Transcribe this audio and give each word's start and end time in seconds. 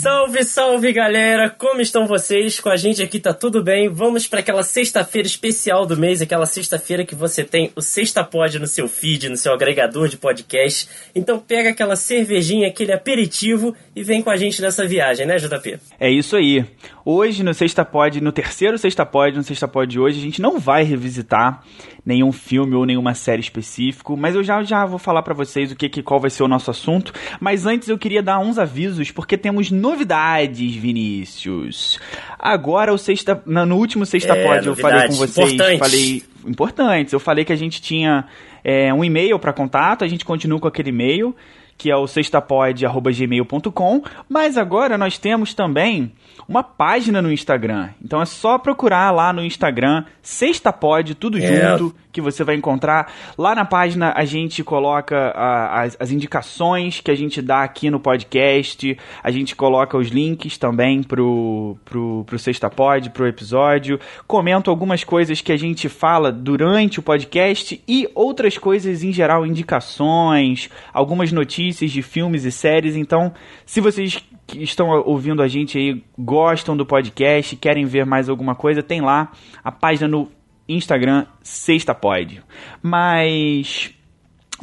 Salve, 0.00 0.44
salve 0.44 0.92
galera! 0.92 1.50
Como 1.50 1.80
estão 1.80 2.06
vocês? 2.06 2.60
Com 2.60 2.70
a 2.70 2.76
gente 2.76 3.02
aqui 3.02 3.18
tá 3.18 3.34
tudo 3.34 3.62
bem. 3.62 3.88
Vamos 3.88 4.26
para 4.26 4.40
aquela 4.40 4.62
sexta-feira 4.62 5.26
especial 5.26 5.84
do 5.84 5.96
mês, 5.96 6.22
aquela 6.22 6.46
sexta-feira 6.46 7.04
que 7.04 7.14
você 7.14 7.44
tem 7.44 7.72
o 7.74 7.82
Sexta 7.82 8.22
Pod 8.22 8.58
no 8.58 8.66
seu 8.66 8.88
feed, 8.88 9.28
no 9.28 9.36
seu 9.36 9.52
agregador 9.52 10.08
de 10.08 10.16
podcast. 10.16 10.88
Então 11.14 11.38
pega 11.38 11.70
aquela 11.70 11.96
cervejinha, 11.96 12.68
aquele 12.68 12.92
aperitivo 12.92 13.74
e 13.94 14.02
vem 14.02 14.22
com 14.22 14.30
a 14.30 14.36
gente 14.36 14.62
nessa 14.62 14.86
viagem, 14.86 15.26
né, 15.26 15.36
JP? 15.36 15.78
É 15.98 16.10
isso 16.10 16.36
aí. 16.36 16.64
Hoje 17.04 17.42
no 17.42 17.54
Sexta 17.54 17.84
Pod, 17.84 18.20
no 18.20 18.30
terceiro 18.30 18.76
Sexta 18.76 19.06
Pod, 19.06 19.36
no 19.36 19.42
Sexta 19.42 19.66
Pod 19.66 19.90
de 19.90 19.98
hoje, 19.98 20.18
a 20.18 20.22
gente 20.22 20.42
não 20.42 20.58
vai 20.58 20.82
revisitar 20.82 21.62
nenhum 22.04 22.30
filme 22.30 22.74
ou 22.74 22.84
nenhuma 22.84 23.14
série 23.14 23.40
específico, 23.40 24.16
mas 24.16 24.34
eu 24.34 24.42
já, 24.42 24.62
já 24.62 24.84
vou 24.84 24.98
falar 24.98 25.22
para 25.22 25.34
vocês 25.34 25.72
o 25.72 25.76
que, 25.76 25.88
que 25.88 26.02
qual 26.02 26.20
vai 26.20 26.30
ser 26.30 26.42
o 26.42 26.48
nosso 26.48 26.70
assunto. 26.70 27.12
Mas 27.40 27.66
antes 27.66 27.88
eu 27.88 27.98
queria 27.98 28.22
dar 28.22 28.38
uns 28.38 28.58
avisos 28.58 29.10
porque 29.10 29.36
temos 29.38 29.70
novidades, 29.70 30.74
Vinícius. 30.74 31.98
Agora 32.38 32.92
o 32.92 32.98
sexta, 32.98 33.42
no 33.46 33.76
último 33.76 34.04
sexta 34.04 34.34
é, 34.34 34.44
pod 34.44 34.66
eu 34.66 34.76
falei 34.76 35.08
com 35.08 35.14
vocês, 35.14 35.52
importante. 35.52 35.78
falei 35.78 36.22
importantes. 36.46 37.12
Eu 37.12 37.20
falei 37.20 37.44
que 37.44 37.52
a 37.52 37.56
gente 37.56 37.80
tinha 37.80 38.26
é, 38.62 38.92
um 38.92 39.04
e-mail 39.04 39.38
para 39.38 39.52
contato, 39.52 40.04
a 40.04 40.08
gente 40.08 40.24
continua 40.24 40.58
com 40.58 40.68
aquele 40.68 40.90
e-mail 40.90 41.34
que 41.80 41.90
é 41.90 41.96
o 41.96 42.06
sextapod@gmail.com, 42.06 44.02
mas 44.28 44.58
agora 44.58 44.98
nós 44.98 45.16
temos 45.16 45.54
também 45.54 46.12
uma 46.46 46.62
página 46.62 47.22
no 47.22 47.32
Instagram. 47.32 47.88
Então 48.04 48.20
é 48.20 48.26
só 48.26 48.58
procurar 48.58 49.10
lá 49.10 49.32
no 49.32 49.42
Instagram 49.42 50.04
Sextapod 50.20 51.14
tudo 51.14 51.38
é. 51.38 51.40
junto 51.40 51.94
que 52.12 52.20
você 52.20 52.42
vai 52.42 52.56
encontrar. 52.56 53.12
Lá 53.38 53.54
na 53.54 53.64
página 53.64 54.12
a 54.16 54.24
gente 54.24 54.62
coloca 54.64 55.30
a, 55.30 55.82
as, 55.82 55.96
as, 55.98 56.10
indicações 56.10 57.00
que 57.00 57.10
a 57.10 57.14
gente 57.14 57.40
dá 57.40 57.62
aqui 57.62 57.88
no 57.88 58.00
podcast, 58.00 58.98
a 59.22 59.30
gente 59.30 59.54
coloca 59.54 59.96
os 59.96 60.08
links 60.08 60.58
também 60.58 61.02
pro, 61.02 61.76
pro, 61.84 62.24
pro 62.26 62.38
Sexta 62.38 62.68
Pod, 62.68 63.10
pro 63.10 63.28
episódio, 63.28 63.98
comento 64.26 64.70
algumas 64.70 65.04
coisas 65.04 65.40
que 65.40 65.52
a 65.52 65.56
gente 65.56 65.88
fala 65.88 66.32
durante 66.32 66.98
o 66.98 67.02
podcast 67.02 67.80
e 67.86 68.08
outras 68.14 68.58
coisas 68.58 69.04
em 69.04 69.12
geral, 69.12 69.46
indicações, 69.46 70.68
algumas 70.92 71.30
notícias 71.30 71.69
de 71.78 72.02
filmes 72.02 72.44
e 72.44 72.52
séries. 72.52 72.96
Então, 72.96 73.32
se 73.64 73.80
vocês 73.80 74.22
que 74.46 74.62
estão 74.62 74.88
ouvindo 75.04 75.42
a 75.42 75.48
gente 75.48 75.78
aí 75.78 76.02
gostam 76.18 76.76
do 76.76 76.84
podcast, 76.84 77.54
querem 77.56 77.84
ver 77.84 78.04
mais 78.04 78.28
alguma 78.28 78.54
coisa, 78.54 78.82
tem 78.82 79.00
lá 79.00 79.32
a 79.62 79.70
página 79.70 80.08
no 80.08 80.28
Instagram 80.68 81.26
Sextapod. 81.42 82.42
Mas 82.82 83.94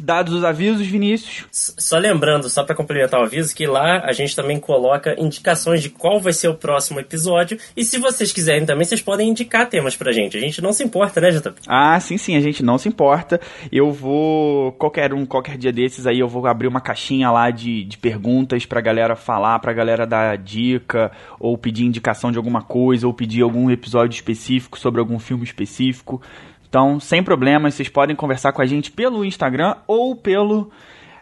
Dados 0.00 0.32
os 0.32 0.44
avisos, 0.44 0.86
Vinícius. 0.86 1.46
Só 1.50 1.98
lembrando, 1.98 2.48
só 2.48 2.62
para 2.62 2.74
complementar 2.74 3.20
o 3.20 3.24
aviso, 3.24 3.54
que 3.54 3.66
lá 3.66 4.00
a 4.04 4.12
gente 4.12 4.34
também 4.34 4.60
coloca 4.60 5.14
indicações 5.18 5.82
de 5.82 5.90
qual 5.90 6.20
vai 6.20 6.32
ser 6.32 6.48
o 6.48 6.54
próximo 6.54 7.00
episódio. 7.00 7.58
E 7.76 7.84
se 7.84 7.98
vocês 7.98 8.32
quiserem 8.32 8.64
também, 8.64 8.84
vocês 8.84 9.02
podem 9.02 9.28
indicar 9.28 9.68
temas 9.68 9.96
pra 9.96 10.12
gente. 10.12 10.36
A 10.36 10.40
gente 10.40 10.62
não 10.62 10.72
se 10.72 10.84
importa, 10.84 11.20
né, 11.20 11.30
JP? 11.30 11.62
Ah, 11.66 11.98
sim, 12.00 12.16
sim, 12.16 12.36
a 12.36 12.40
gente 12.40 12.62
não 12.62 12.78
se 12.78 12.88
importa. 12.88 13.40
Eu 13.72 13.90
vou, 13.90 14.72
qualquer 14.72 15.12
um, 15.12 15.26
qualquer 15.26 15.56
dia 15.56 15.72
desses 15.72 16.06
aí, 16.06 16.20
eu 16.20 16.28
vou 16.28 16.46
abrir 16.46 16.68
uma 16.68 16.80
caixinha 16.80 17.30
lá 17.30 17.50
de, 17.50 17.84
de 17.84 17.98
perguntas 17.98 18.64
pra 18.64 18.80
galera 18.80 19.16
falar, 19.16 19.58
pra 19.58 19.72
galera 19.72 20.06
dar 20.06 20.36
dica, 20.38 21.10
ou 21.40 21.58
pedir 21.58 21.84
indicação 21.84 22.30
de 22.30 22.38
alguma 22.38 22.62
coisa, 22.62 23.06
ou 23.06 23.12
pedir 23.12 23.42
algum 23.42 23.70
episódio 23.70 24.14
específico 24.14 24.78
sobre 24.78 25.00
algum 25.00 25.18
filme 25.18 25.44
específico. 25.44 26.22
Então, 26.68 27.00
sem 27.00 27.22
problemas, 27.22 27.74
vocês 27.74 27.88
podem 27.88 28.14
conversar 28.14 28.52
com 28.52 28.60
a 28.60 28.66
gente 28.66 28.90
pelo 28.90 29.24
Instagram 29.24 29.76
ou 29.86 30.14
pelo 30.14 30.70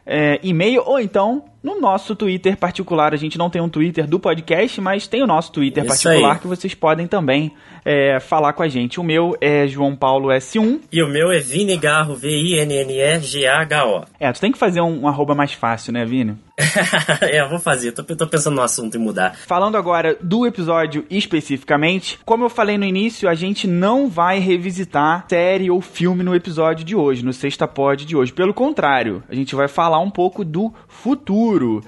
é, 0.07 0.39
e-mail, 0.43 0.83
ou 0.87 1.01
então 1.01 1.45
no 1.63 1.81
nosso 1.81 2.15
Twitter 2.15 2.57
particular. 2.57 3.13
A 3.13 3.17
gente 3.17 3.37
não 3.37 3.51
tem 3.51 3.61
um 3.61 3.69
Twitter 3.69 4.07
do 4.07 4.21
podcast, 4.21 4.81
mas 4.81 5.09
tem 5.09 5.23
o 5.23 5.27
nosso 5.27 5.51
Twitter 5.51 5.85
Isso 5.85 6.05
particular 6.05 6.35
aí. 6.35 6.39
que 6.39 6.47
vocês 6.47 6.75
podem 6.75 7.09
também 7.09 7.53
é, 7.85 8.21
falar 8.21 8.53
com 8.53 8.63
a 8.63 8.69
gente. 8.69 9.01
O 9.01 9.05
meu 9.05 9.37
é 9.41 9.67
João 9.67 9.97
Paulo 9.97 10.29
S1. 10.29 10.83
E 10.93 11.03
o 11.03 11.09
meu 11.09 11.33
é 11.33 11.41
Vini 11.41 11.77
Garro, 11.77 12.15
V-I-N-N-E-G-A-H-O. 12.15 14.05
É, 14.21 14.31
tu 14.33 14.41
tem 14.41 14.53
que 14.53 14.59
fazer 14.59 14.81
um, 14.81 15.03
um 15.03 15.09
arroba 15.09 15.35
mais 15.35 15.53
fácil, 15.53 15.93
né, 15.93 16.05
Vini? 16.05 16.37
é, 17.21 17.41
eu 17.41 17.49
vou 17.49 17.59
fazer. 17.59 17.93
Tô, 17.93 18.03
tô 18.03 18.27
pensando 18.27 18.57
no 18.57 18.63
assunto 18.63 18.95
e 18.95 18.99
mudar. 18.99 19.37
Falando 19.37 19.77
agora 19.77 20.17
do 20.21 20.47
episódio 20.47 21.05
especificamente, 21.11 22.19
como 22.25 22.45
eu 22.45 22.49
falei 22.49 22.79
no 22.79 22.85
início, 22.85 23.29
a 23.29 23.35
gente 23.35 23.67
não 23.67 24.09
vai 24.09 24.39
revisitar 24.39 25.27
série 25.29 25.71
ou 25.71 25.81
filme 25.81 26.23
no 26.23 26.35
episódio 26.35 26.85
de 26.85 26.97
hoje, 26.97 27.25
no 27.25 27.33
Sexta 27.33 27.69
Pod 27.69 28.07
de 28.07 28.17
hoje. 28.17 28.33
Pelo 28.33 28.55
contrário, 28.55 29.23
a 29.29 29.35
gente 29.35 29.55
vai 29.55 29.69
falar 29.69 29.99
um 29.99 30.11
pouco 30.11 30.45
do 30.45 30.73
futuro 30.89 31.83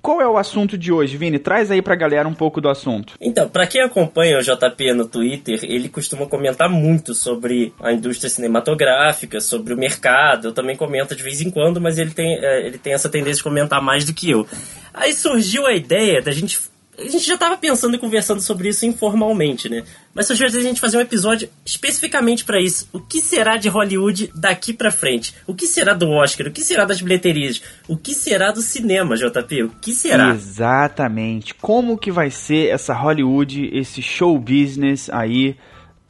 qual 0.00 0.20
é 0.20 0.28
o 0.28 0.36
assunto 0.36 0.76
de 0.78 0.92
hoje, 0.92 1.16
Vini? 1.16 1.38
Traz 1.38 1.70
aí 1.70 1.82
pra 1.82 1.94
galera 1.94 2.28
um 2.28 2.34
pouco 2.34 2.60
do 2.60 2.68
assunto. 2.68 3.14
Então, 3.20 3.48
para 3.48 3.66
quem 3.66 3.82
acompanha 3.82 4.38
o 4.38 4.42
JP 4.42 4.92
no 4.94 5.06
Twitter, 5.06 5.60
ele 5.62 5.88
costuma 5.88 6.26
comentar 6.26 6.68
muito 6.68 7.14
sobre 7.14 7.72
a 7.80 7.92
indústria 7.92 8.30
cinematográfica, 8.30 9.40
sobre 9.40 9.74
o 9.74 9.76
mercado. 9.76 10.48
Eu 10.48 10.52
também 10.52 10.76
comento 10.76 11.14
de 11.14 11.22
vez 11.22 11.40
em 11.40 11.50
quando, 11.50 11.80
mas 11.80 11.98
ele 11.98 12.10
tem, 12.10 12.38
é, 12.38 12.66
ele 12.66 12.78
tem 12.78 12.92
essa 12.92 13.08
tendência 13.08 13.38
de 13.38 13.42
comentar 13.42 13.82
mais 13.82 14.04
do 14.04 14.14
que 14.14 14.30
eu. 14.30 14.46
Aí 14.94 15.12
surgiu 15.12 15.66
a 15.66 15.74
ideia 15.74 16.22
da 16.22 16.32
gente 16.32 16.58
a 16.98 17.08
gente 17.08 17.24
já 17.24 17.34
estava 17.34 17.56
pensando 17.56 17.94
e 17.94 17.98
conversando 17.98 18.40
sobre 18.40 18.68
isso 18.68 18.84
informalmente, 18.84 19.68
né? 19.68 19.84
Mas 20.12 20.26
surgiu 20.26 20.46
a 20.46 20.50
gente 20.50 20.80
fazer 20.80 20.96
um 20.96 21.00
episódio 21.00 21.48
especificamente 21.64 22.44
para 22.44 22.60
isso. 22.60 22.88
O 22.92 23.00
que 23.00 23.20
será 23.20 23.56
de 23.56 23.68
Hollywood 23.68 24.32
daqui 24.34 24.72
para 24.72 24.90
frente? 24.90 25.32
O 25.46 25.54
que 25.54 25.66
será 25.66 25.94
do 25.94 26.10
Oscar? 26.10 26.48
O 26.48 26.50
que 26.50 26.60
será 26.60 26.84
das 26.84 27.00
bilheterias? 27.00 27.62
O 27.86 27.96
que 27.96 28.14
será 28.14 28.50
do 28.50 28.60
cinema, 28.60 29.16
JP? 29.16 29.62
O 29.62 29.68
que 29.80 29.94
será? 29.94 30.30
Exatamente. 30.30 31.54
Como 31.54 31.96
que 31.96 32.10
vai 32.10 32.30
ser 32.30 32.70
essa 32.70 32.92
Hollywood, 32.92 33.70
esse 33.72 34.02
show 34.02 34.36
business 34.36 35.08
aí 35.10 35.56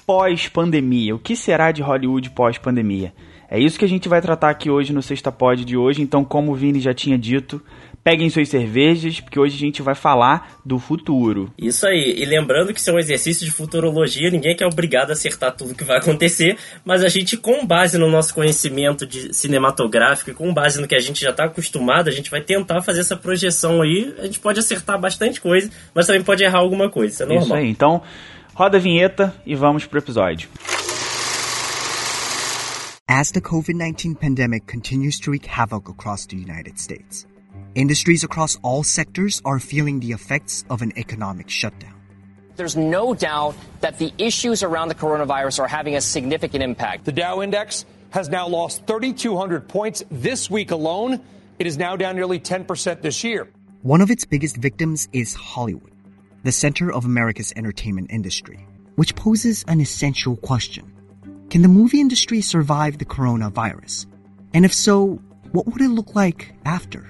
pós-pandemia? 0.06 1.14
O 1.14 1.18
que 1.18 1.36
será 1.36 1.70
de 1.70 1.82
Hollywood 1.82 2.30
pós-pandemia? 2.30 3.12
É 3.50 3.58
isso 3.58 3.78
que 3.78 3.84
a 3.84 3.88
gente 3.88 4.08
vai 4.08 4.20
tratar 4.20 4.50
aqui 4.50 4.68
hoje 4.68 4.92
no 4.92 5.02
Sexta 5.02 5.32
Pod 5.32 5.64
de 5.64 5.76
hoje. 5.76 6.02
Então, 6.02 6.22
como 6.22 6.52
o 6.52 6.54
Vini 6.54 6.80
já 6.80 6.92
tinha 6.92 7.18
dito, 7.18 7.62
peguem 8.02 8.30
suas 8.30 8.48
cervejas, 8.48 9.20
porque 9.20 9.38
hoje 9.38 9.56
a 9.56 9.58
gente 9.58 9.82
vai 9.82 9.94
falar 9.94 10.60
do 10.64 10.78
futuro. 10.78 11.52
Isso 11.58 11.86
aí, 11.86 12.14
e 12.18 12.24
lembrando 12.24 12.72
que 12.72 12.80
isso 12.80 12.90
é 12.90 12.92
um 12.92 12.98
exercício 12.98 13.44
de 13.44 13.50
futurologia, 13.50 14.30
ninguém 14.30 14.56
é 14.58 14.66
obrigado 14.66 15.10
a 15.10 15.12
acertar 15.12 15.54
tudo 15.54 15.74
que 15.74 15.84
vai 15.84 15.98
acontecer, 15.98 16.56
mas 16.84 17.04
a 17.04 17.08
gente, 17.08 17.36
com 17.36 17.66
base 17.66 17.98
no 17.98 18.08
nosso 18.10 18.34
conhecimento 18.34 19.06
de 19.06 19.34
cinematográfico 19.34 20.30
e 20.30 20.34
com 20.34 20.52
base 20.52 20.80
no 20.80 20.88
que 20.88 20.94
a 20.94 21.00
gente 21.00 21.20
já 21.20 21.30
está 21.30 21.44
acostumado, 21.44 22.08
a 22.08 22.12
gente 22.12 22.30
vai 22.30 22.40
tentar 22.40 22.82
fazer 22.82 23.00
essa 23.00 23.16
projeção 23.16 23.82
aí. 23.82 24.14
A 24.18 24.24
gente 24.24 24.38
pode 24.40 24.58
acertar 24.58 24.98
bastante 24.98 25.40
coisa, 25.40 25.70
mas 25.94 26.06
também 26.06 26.22
pode 26.22 26.42
errar 26.42 26.58
alguma 26.58 26.90
coisa, 26.90 27.12
isso 27.12 27.22
é 27.22 27.26
normal. 27.26 27.44
Isso 27.44 27.54
aí, 27.54 27.68
então 27.68 28.02
roda 28.54 28.78
a 28.78 28.80
vinheta 28.80 29.34
e 29.46 29.54
vamos 29.54 29.86
pro 29.86 29.98
episódio. 29.98 30.48
As 33.10 33.30
the 33.30 33.40
COVID-19 33.40 34.16
pandemic 34.16 34.66
continues 34.66 35.18
to 35.20 35.30
wreak 35.30 35.46
havoc 35.46 35.88
across 35.88 36.26
the 36.26 36.36
United 36.36 36.78
States, 36.78 37.26
Industries 37.74 38.24
across 38.24 38.56
all 38.62 38.82
sectors 38.82 39.42
are 39.44 39.58
feeling 39.58 40.00
the 40.00 40.12
effects 40.12 40.64
of 40.70 40.82
an 40.82 40.92
economic 40.96 41.50
shutdown. 41.50 41.94
There's 42.56 42.76
no 42.76 43.14
doubt 43.14 43.54
that 43.80 43.98
the 43.98 44.12
issues 44.18 44.62
around 44.62 44.88
the 44.88 44.94
coronavirus 44.94 45.60
are 45.60 45.68
having 45.68 45.94
a 45.94 46.00
significant 46.00 46.62
impact. 46.62 47.04
The 47.04 47.12
Dow 47.12 47.40
Index 47.40 47.84
has 48.10 48.28
now 48.28 48.48
lost 48.48 48.86
3,200 48.86 49.68
points 49.68 50.02
this 50.10 50.50
week 50.50 50.70
alone. 50.70 51.20
It 51.58 51.66
is 51.66 51.76
now 51.76 51.94
down 51.94 52.16
nearly 52.16 52.40
10% 52.40 53.02
this 53.02 53.22
year. 53.22 53.48
One 53.82 54.00
of 54.00 54.10
its 54.10 54.24
biggest 54.24 54.56
victims 54.56 55.08
is 55.12 55.34
Hollywood, 55.34 55.92
the 56.42 56.50
center 56.50 56.90
of 56.90 57.04
America's 57.04 57.52
entertainment 57.54 58.10
industry, 58.10 58.66
which 58.96 59.14
poses 59.14 59.64
an 59.68 59.80
essential 59.80 60.36
question. 60.36 60.90
Can 61.50 61.62
the 61.62 61.68
movie 61.68 62.00
industry 62.00 62.40
survive 62.40 62.98
the 62.98 63.04
coronavirus? 63.04 64.06
And 64.52 64.64
if 64.64 64.74
so, 64.74 65.20
what 65.52 65.66
would 65.66 65.80
it 65.80 65.90
look 65.90 66.16
like 66.16 66.54
after? 66.64 67.06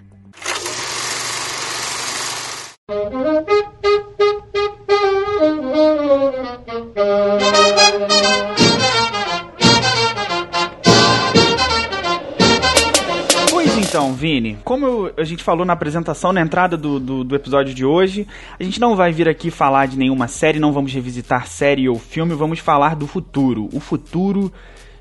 Então, 13.88 14.14
Vini, 14.14 14.56
como 14.64 15.10
a 15.18 15.24
gente 15.24 15.44
falou 15.44 15.66
na 15.66 15.74
apresentação, 15.74 16.32
na 16.32 16.40
entrada 16.40 16.78
do, 16.78 16.98
do, 16.98 17.24
do, 17.24 17.34
episódio 17.34 17.74
de 17.74 17.84
hoje, 17.84 18.26
a 18.58 18.62
gente 18.62 18.80
não 18.80 18.96
vai 18.96 19.12
vir 19.12 19.28
aqui 19.28 19.50
falar 19.50 19.86
de 19.86 19.98
nenhuma 19.98 20.26
série, 20.26 20.58
não 20.58 20.72
vamos 20.72 20.90
revisitar 20.90 21.46
série 21.46 21.90
ou 21.90 21.98
filme, 21.98 22.34
vamos 22.34 22.58
falar 22.58 22.96
do 22.96 23.06
futuro. 23.06 23.68
O 23.70 23.80
futuro 23.80 24.50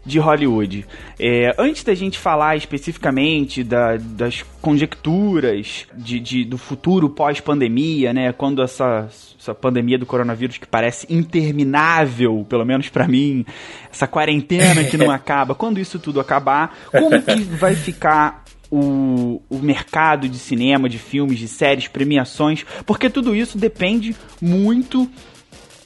de 0.08 0.20
Hollywood. 0.20 0.86
É, 1.20 1.54
antes 1.60 1.84
da 1.84 1.94
gente 1.94 2.18
falar 2.18 2.56
especificamente 2.56 3.62
da, 3.62 3.98
das 3.98 4.44
conjecturas 4.62 5.86
de, 5.94 6.18
de 6.20 6.46
do 6.46 6.58
futuro 6.58 7.10
pós-pandemia, 7.10 8.14
né, 8.14 8.32
quando 8.32 8.64
essa, 8.64 9.10
essa 9.38 9.54
pandemia 9.54 9.98
do 9.98 10.06
coronavírus 10.06 10.58
que 10.58 10.66
parece 10.66 11.06
interminável, 11.14 12.46
pelo 12.48 12.64
menos 12.64 12.88
para 12.88 13.06
mim, 13.06 13.46
essa 13.92 14.08
quarentena 14.08 14.82
que 14.86 14.96
não 14.96 15.12
acaba, 15.12 15.54
quando 15.54 15.78
isso 15.78 16.00
tudo 16.00 16.22
acabar, 16.22 16.74
como 16.90 17.22
que 17.22 17.44
vai 17.60 17.76
ficar 17.76 18.46
o, 18.72 19.42
o 19.50 19.58
mercado 19.60 20.30
de 20.30 20.40
cinema, 20.40 20.88
de 20.88 20.98
filmes, 20.98 21.38
de 21.38 21.50
séries, 21.50 21.90
premiações, 21.90 22.66
porque 22.86 23.10
tudo 23.10 23.36
isso 23.36 23.58
depende 23.58 24.16
muito 24.42 25.10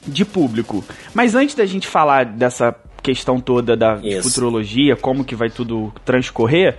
de 0.06 0.24
público. 0.24 0.84
Mas 1.12 1.34
antes 1.34 1.56
da 1.56 1.66
gente 1.66 1.88
falar 1.88 2.24
dessa 2.24 2.72
questão 3.02 3.40
toda 3.40 3.76
da 3.76 3.98
Isso. 4.02 4.28
futurologia, 4.28 4.96
como 4.96 5.24
que 5.24 5.34
vai 5.34 5.50
tudo 5.50 5.92
transcorrer, 6.04 6.76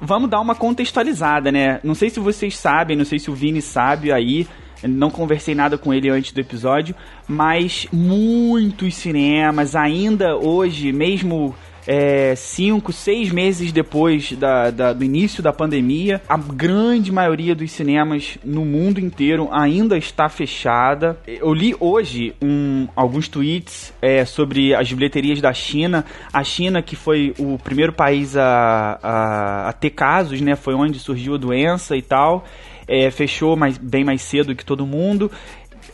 vamos 0.00 0.30
dar 0.30 0.40
uma 0.40 0.54
contextualizada, 0.54 1.52
né? 1.52 1.80
Não 1.84 1.94
sei 1.94 2.10
se 2.10 2.18
vocês 2.18 2.56
sabem, 2.56 2.96
não 2.96 3.04
sei 3.04 3.18
se 3.18 3.30
o 3.30 3.34
Vini 3.34 3.60
sabe 3.60 4.10
aí, 4.10 4.46
não 4.82 5.10
conversei 5.10 5.54
nada 5.54 5.76
com 5.76 5.92
ele 5.92 6.08
antes 6.10 6.32
do 6.32 6.40
episódio, 6.40 6.94
mas 7.26 7.86
muitos 7.92 8.94
cinemas 8.94 9.74
ainda 9.74 10.36
hoje, 10.36 10.92
mesmo 10.92 11.54
é, 11.86 12.34
cinco, 12.34 12.92
seis 12.92 13.30
meses 13.30 13.70
depois 13.70 14.32
da, 14.32 14.70
da, 14.70 14.92
do 14.92 15.04
início 15.04 15.42
da 15.42 15.52
pandemia, 15.52 16.20
a 16.28 16.36
grande 16.36 17.12
maioria 17.12 17.54
dos 17.54 17.70
cinemas 17.70 18.36
no 18.44 18.64
mundo 18.64 18.98
inteiro 18.98 19.48
ainda 19.52 19.96
está 19.96 20.28
fechada. 20.28 21.18
Eu 21.26 21.54
li 21.54 21.74
hoje 21.78 22.34
um, 22.42 22.88
alguns 22.96 23.28
tweets 23.28 23.92
é, 24.02 24.24
sobre 24.24 24.74
as 24.74 24.92
bilheterias 24.92 25.40
da 25.40 25.52
China. 25.52 26.04
A 26.32 26.42
China, 26.42 26.82
que 26.82 26.96
foi 26.96 27.34
o 27.38 27.58
primeiro 27.58 27.92
país 27.92 28.36
a, 28.36 28.98
a, 29.02 29.68
a 29.68 29.72
ter 29.72 29.90
casos, 29.90 30.40
né? 30.40 30.56
Foi 30.56 30.74
onde 30.74 30.98
surgiu 30.98 31.34
a 31.34 31.38
doença 31.38 31.96
e 31.96 32.02
tal. 32.02 32.44
É, 32.88 33.10
fechou 33.10 33.56
mais, 33.56 33.76
bem 33.76 34.04
mais 34.04 34.22
cedo 34.22 34.54
que 34.54 34.64
todo 34.64 34.86
mundo. 34.86 35.30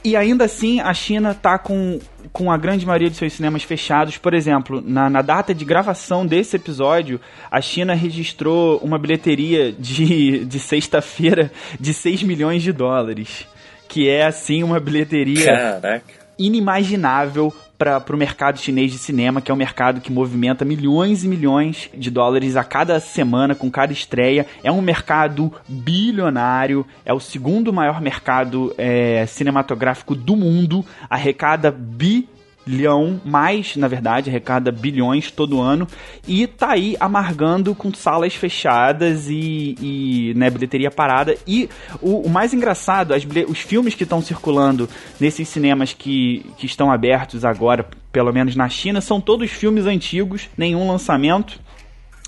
E 0.04 0.16
ainda 0.16 0.44
assim, 0.44 0.81
a 0.81 0.93
China 0.93 1.31
está 1.31 1.58
com, 1.58 2.00
com 2.32 2.50
a 2.50 2.56
grande 2.56 2.84
maioria 2.84 3.08
de 3.08 3.16
seus 3.16 3.34
cinemas 3.34 3.62
fechados. 3.62 4.19
Por 4.19 4.34
exemplo, 4.34 4.82
na, 4.84 5.08
na 5.08 5.22
data 5.22 5.54
de 5.54 5.64
gravação 5.64 6.26
desse 6.26 6.56
episódio, 6.56 7.20
a 7.50 7.60
China 7.60 7.94
registrou 7.94 8.78
uma 8.78 8.99
bilheteria 8.99 9.72
de, 9.72 10.44
de 10.46 10.58
sexta-feira 10.58 11.52
de 11.78 11.94
6 11.94 12.25
milhões 12.25 12.62
de 12.62 12.72
dólares. 12.72 13.46
Que 13.88 14.08
é, 14.08 14.25
assim, 14.25 14.62
uma 14.62 14.81
bilheteria 14.81 15.81
Caraca. 15.81 16.21
Inimaginável 16.38 17.52
para 17.79 18.14
o 18.14 18.17
mercado 18.17 18.61
chinês 18.61 18.93
de 18.93 18.99
cinema, 18.99 19.40
que 19.40 19.50
é 19.50 19.55
um 19.55 19.56
mercado 19.56 20.00
que 20.00 20.12
movimenta 20.12 20.64
milhões 20.64 21.25
e 21.25 21.29
milhões 21.29 21.90
de 21.93 22.11
dólares 22.11 22.55
a 22.55 22.62
cada 22.62 23.00
semana, 23.00 23.56
com 23.56 23.69
cada 23.70 23.93
estreia. 23.93 24.46
É 24.62 24.70
um 24.70 24.81
mercado 24.81 25.52
bilionário, 25.69 26.87
é 27.05 27.12
o 27.12 27.19
segundo 27.19 27.73
maior 27.73 28.00
mercado 28.00 28.73
é, 28.79 29.26
cinematográfico 29.26 30.14
do 30.14 30.37
mundo, 30.37 30.84
arrecada 31.11 31.73
bi 31.73 32.29
bilhão, 32.64 33.20
mais, 33.25 33.76
na 33.76 33.88
verdade, 33.88 34.31
arrecada 34.31 34.70
bilhões 34.70 35.31
todo 35.31 35.61
ano 35.61 35.87
e 36.26 36.47
tá 36.47 36.73
aí 36.73 36.97
amargando 37.00 37.75
com 37.75 37.93
salas 37.93 38.35
fechadas 38.35 39.29
e, 39.29 39.76
e 39.81 40.32
né, 40.37 40.49
bilheteria 40.49 40.91
parada. 40.91 41.37
E 41.47 41.69
o, 42.00 42.26
o 42.26 42.31
mais 42.31 42.55
engraçado, 42.55 43.14
as, 43.14 43.26
os 43.49 43.59
filmes 43.59 43.94
que 43.94 44.05
estão 44.05 44.23
circulando 44.23 44.88
nesses 45.20 45.49
cinemas 45.49 45.93
que, 45.93 46.47
que 46.56 46.67
estão 46.67 46.91
abertos 46.91 47.44
agora, 47.44 47.87
pelo 48.12 48.32
menos 48.32 48.55
na 48.55 48.69
China, 48.69 49.00
são 49.00 49.20
todos 49.20 49.50
filmes 49.50 49.87
antigos, 49.87 50.49
nenhum 50.56 50.87
lançamento. 50.87 51.61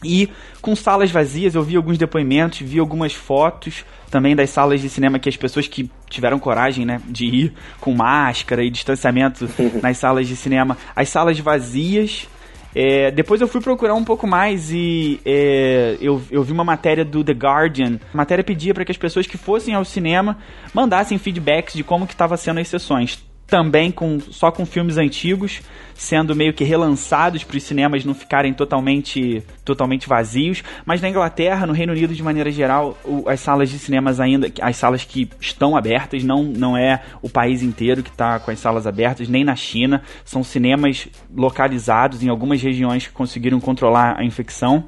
E 0.03 0.29
com 0.61 0.77
salas 0.77 1.11
vazias, 1.11 1.55
eu 1.55 1.63
vi 1.63 1.77
alguns 1.77 1.97
depoimentos, 1.97 2.61
vi 2.61 2.79
algumas 2.79 3.15
fotos 3.15 3.85
também 4.15 4.37
das 4.37 4.51
salas 4.51 4.81
de 4.81 4.89
cinema 4.89 5.19
que 5.19 5.29
as 5.29 5.37
pessoas 5.37 5.67
que 5.67 5.91
tiveram 6.09 6.39
coragem, 6.39 6.87
né, 6.87 7.01
de 7.05 7.27
ir 7.27 7.53
com 7.81 7.93
máscara 7.93 8.63
e 8.63 8.71
distanciamento 8.71 9.51
nas 9.83 9.99
salas 9.99 10.29
de 10.29 10.37
cinema, 10.37 10.79
as 10.95 11.09
salas 11.09 11.37
vazias. 11.41 12.29
É, 12.73 13.11
depois 13.11 13.41
eu 13.41 13.49
fui 13.49 13.61
procurar 13.61 13.95
um 13.95 14.05
pouco 14.05 14.25
mais 14.25 14.71
e 14.71 15.21
é, 15.27 15.97
eu, 16.01 16.23
eu 16.31 16.45
vi 16.45 16.53
uma 16.53 16.63
matéria 16.63 17.05
do 17.05 17.25
The 17.25 17.33
Guardian. 17.33 17.99
A 18.13 18.17
matéria 18.17 18.45
pedia 18.45 18.73
para 18.73 18.85
que 18.85 18.93
as 18.93 18.99
pessoas 18.99 19.27
que 19.27 19.37
fossem 19.37 19.75
ao 19.75 19.85
cinema 19.85 20.39
mandassem 20.73 21.19
feedbacks 21.19 21.75
de 21.75 21.83
como 21.83 22.07
que 22.07 22.15
estava 22.15 22.37
sendo 22.37 22.61
as 22.61 22.69
sessões 22.69 23.21
também 23.47 23.91
com, 23.91 24.19
só 24.21 24.51
com 24.51 24.65
filmes 24.65 24.97
antigos, 24.97 25.61
sendo 25.95 26.35
meio 26.35 26.53
que 26.53 26.65
relançados 26.65 27.45
para 27.45 27.57
os 27.57 27.63
cinemas 27.63 28.05
não 28.05 28.15
ficarem 28.15 28.53
totalmente, 28.53 29.43
totalmente 29.65 30.09
vazios. 30.09 30.63
Mas 30.85 31.01
na 31.01 31.09
Inglaterra, 31.09 31.67
no 31.67 31.73
Reino 31.73 31.93
Unido 31.93 32.15
de 32.15 32.23
maneira 32.23 32.51
geral, 32.51 32.99
o, 33.05 33.29
as 33.29 33.41
salas 33.41 33.71
de 33.71 33.79
cinemas 33.79 34.19
ainda, 34.19 34.51
as 34.61 34.77
salas 34.77 35.05
que 35.05 35.29
estão 35.41 35.77
abertas, 35.77 36.25
não, 36.25 36.43
não 36.43 36.77
é 36.77 37.03
o 37.23 37.29
país 37.29 37.63
inteiro 37.63 38.03
que 38.03 38.11
está 38.11 38.39
com 38.41 38.51
as 38.51 38.59
salas 38.59 38.87
abertas, 38.87 39.29
nem 39.29 39.45
na 39.45 39.55
China. 39.55 40.03
São 40.25 40.43
cinemas 40.43 41.07
localizados 41.35 42.23
em 42.23 42.29
algumas 42.29 42.61
regiões 42.63 43.07
que 43.07 43.13
conseguiram 43.13 43.61
controlar 43.61 44.19
a 44.19 44.25
infecção. 44.25 44.85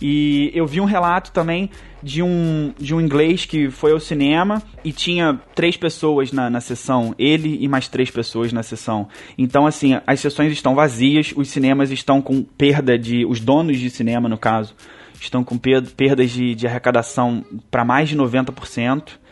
E 0.00 0.50
eu 0.54 0.66
vi 0.66 0.80
um 0.80 0.84
relato 0.84 1.32
também 1.32 1.70
de 2.04 2.22
um, 2.22 2.74
de 2.78 2.94
um 2.94 3.00
inglês 3.00 3.46
que 3.46 3.70
foi 3.70 3.92
ao 3.92 3.98
cinema 3.98 4.62
e 4.84 4.92
tinha 4.92 5.40
três 5.54 5.76
pessoas 5.76 6.30
na, 6.30 6.50
na 6.50 6.60
sessão, 6.60 7.14
ele 7.18 7.58
e 7.60 7.66
mais 7.66 7.88
três 7.88 8.10
pessoas 8.10 8.52
na 8.52 8.62
sessão. 8.62 9.08
Então, 9.38 9.66
assim, 9.66 9.98
as 10.06 10.20
sessões 10.20 10.52
estão 10.52 10.74
vazias, 10.74 11.32
os 11.34 11.48
cinemas 11.48 11.90
estão 11.90 12.20
com 12.20 12.42
perda 12.42 12.98
de. 12.98 13.24
Os 13.24 13.40
donos 13.40 13.78
de 13.78 13.88
cinema, 13.88 14.28
no 14.28 14.36
caso, 14.36 14.74
estão 15.18 15.42
com 15.42 15.56
perdas 15.58 16.30
de, 16.30 16.54
de 16.54 16.66
arrecadação 16.66 17.42
para 17.70 17.84
mais 17.84 18.10
de 18.10 18.16
90%. 18.16 19.23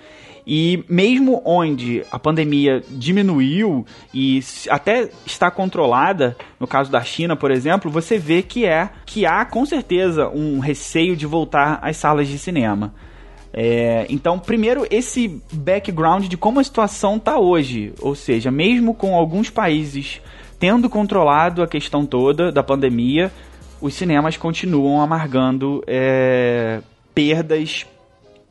E 0.47 0.85
mesmo 0.89 1.41
onde 1.45 2.05
a 2.11 2.19
pandemia 2.19 2.83
diminuiu 2.91 3.87
e 4.13 4.41
até 4.69 5.09
está 5.25 5.51
controlada, 5.51 6.37
no 6.59 6.67
caso 6.67 6.91
da 6.91 7.01
China, 7.03 7.37
por 7.37 7.51
exemplo, 7.51 7.91
você 7.91 8.19
vê 8.19 8.43
que 8.43 8.65
é 8.65 8.91
que 9.07 9.25
há 9.25 9.45
com 9.45 9.65
certeza 9.65 10.29
um 10.29 10.59
receio 10.59 11.17
de 11.17 11.27
voltar 11.27 11.79
às 11.81 11.97
salas 11.97 12.27
de 12.27 12.39
cinema. 12.39 12.93
É, 13.53 14.07
então, 14.09 14.39
primeiro, 14.39 14.87
esse 14.91 15.41
background 15.53 16.27
de 16.27 16.37
como 16.37 16.59
a 16.59 16.65
situação 16.65 17.17
está 17.17 17.39
hoje. 17.39 17.93
Ou 18.01 18.15
seja, 18.15 18.51
mesmo 18.51 18.95
com 18.95 19.15
alguns 19.15 19.51
países 19.51 20.21
tendo 20.59 20.89
controlado 20.89 21.63
a 21.63 21.67
questão 21.67 22.07
toda 22.07 22.53
da 22.53 22.63
pandemia, 22.63 23.33
os 23.81 23.95
cinemas 23.95 24.37
continuam 24.37 25.01
amargando 25.01 25.83
é, 25.89 26.81
perdas 27.13 27.85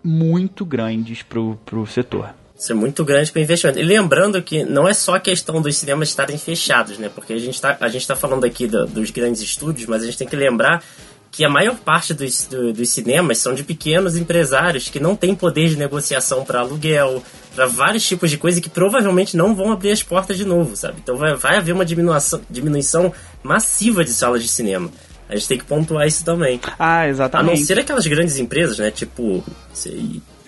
muito 0.04 0.66
grandes 0.66 1.22
pro, 1.22 1.58
pro 1.66 1.86
setor. 1.86 2.34
Isso 2.58 2.72
é 2.72 2.76
muito 2.76 3.04
grande 3.04 3.32
para 3.32 3.40
o 3.40 3.42
investimento. 3.42 3.80
E 3.80 3.84
lembrando 3.84 4.40
que 4.42 4.64
não 4.64 4.88
é 4.88 4.94
só 4.94 5.16
a 5.16 5.20
questão 5.20 5.60
dos 5.60 5.76
cinemas 5.78 6.10
estarem 6.10 6.38
fechados, 6.38 7.00
né? 7.00 7.10
Porque 7.10 7.34
a 7.34 7.40
gente 7.40 7.56
está 7.56 7.76
tá 7.76 8.16
falando 8.16 8.46
aqui 8.46 8.68
do, 8.68 8.86
dos 8.86 9.10
grandes 9.10 9.42
estúdios, 9.42 9.88
mas 9.88 10.04
a 10.04 10.06
gente 10.06 10.18
tem 10.18 10.28
que 10.28 10.36
lembrar 10.36 10.84
que 11.32 11.46
a 11.46 11.50
maior 11.50 11.78
parte 11.78 12.14
dos, 12.14 12.46
do, 12.46 12.74
dos 12.74 12.90
cinemas 12.90 13.38
são 13.38 13.56
de 13.56 13.64
pequenos 13.64 14.18
empresários 14.18 14.90
que 14.90 15.00
não 15.00 15.16
têm 15.16 15.34
poder 15.34 15.70
de 15.70 15.78
negociação 15.78 16.44
para 16.44 16.60
aluguel, 16.60 17.24
para 17.56 17.66
vários 17.66 18.06
tipos 18.06 18.30
de 18.30 18.38
coisa 18.38 18.60
que 18.60 18.70
provavelmente 18.70 19.38
não 19.38 19.56
vão 19.56 19.72
abrir 19.72 19.92
as 19.92 20.04
portas 20.04 20.38
de 20.38 20.46
novo, 20.46 20.76
sabe? 20.76 21.00
Então 21.02 21.18
vai, 21.18 21.34
vai 21.36 21.58
haver 21.58 21.72
uma 21.72 21.86
diminuição, 21.86 22.42
diminuição 22.50 23.14
massiva 23.42 24.04
de 24.04 24.12
salas 24.12 24.44
de 24.44 24.50
cinema. 24.50 24.92
A 25.32 25.36
gente 25.36 25.48
tem 25.48 25.58
que 25.58 25.64
pontuar 25.64 26.06
isso 26.06 26.26
também. 26.26 26.60
Ah, 26.78 27.08
exatamente. 27.08 27.54
A 27.54 27.56
não 27.56 27.66
ser 27.66 27.80
aquelas 27.80 28.06
grandes 28.06 28.38
empresas, 28.38 28.78
né? 28.78 28.92
Tipo, 28.92 29.42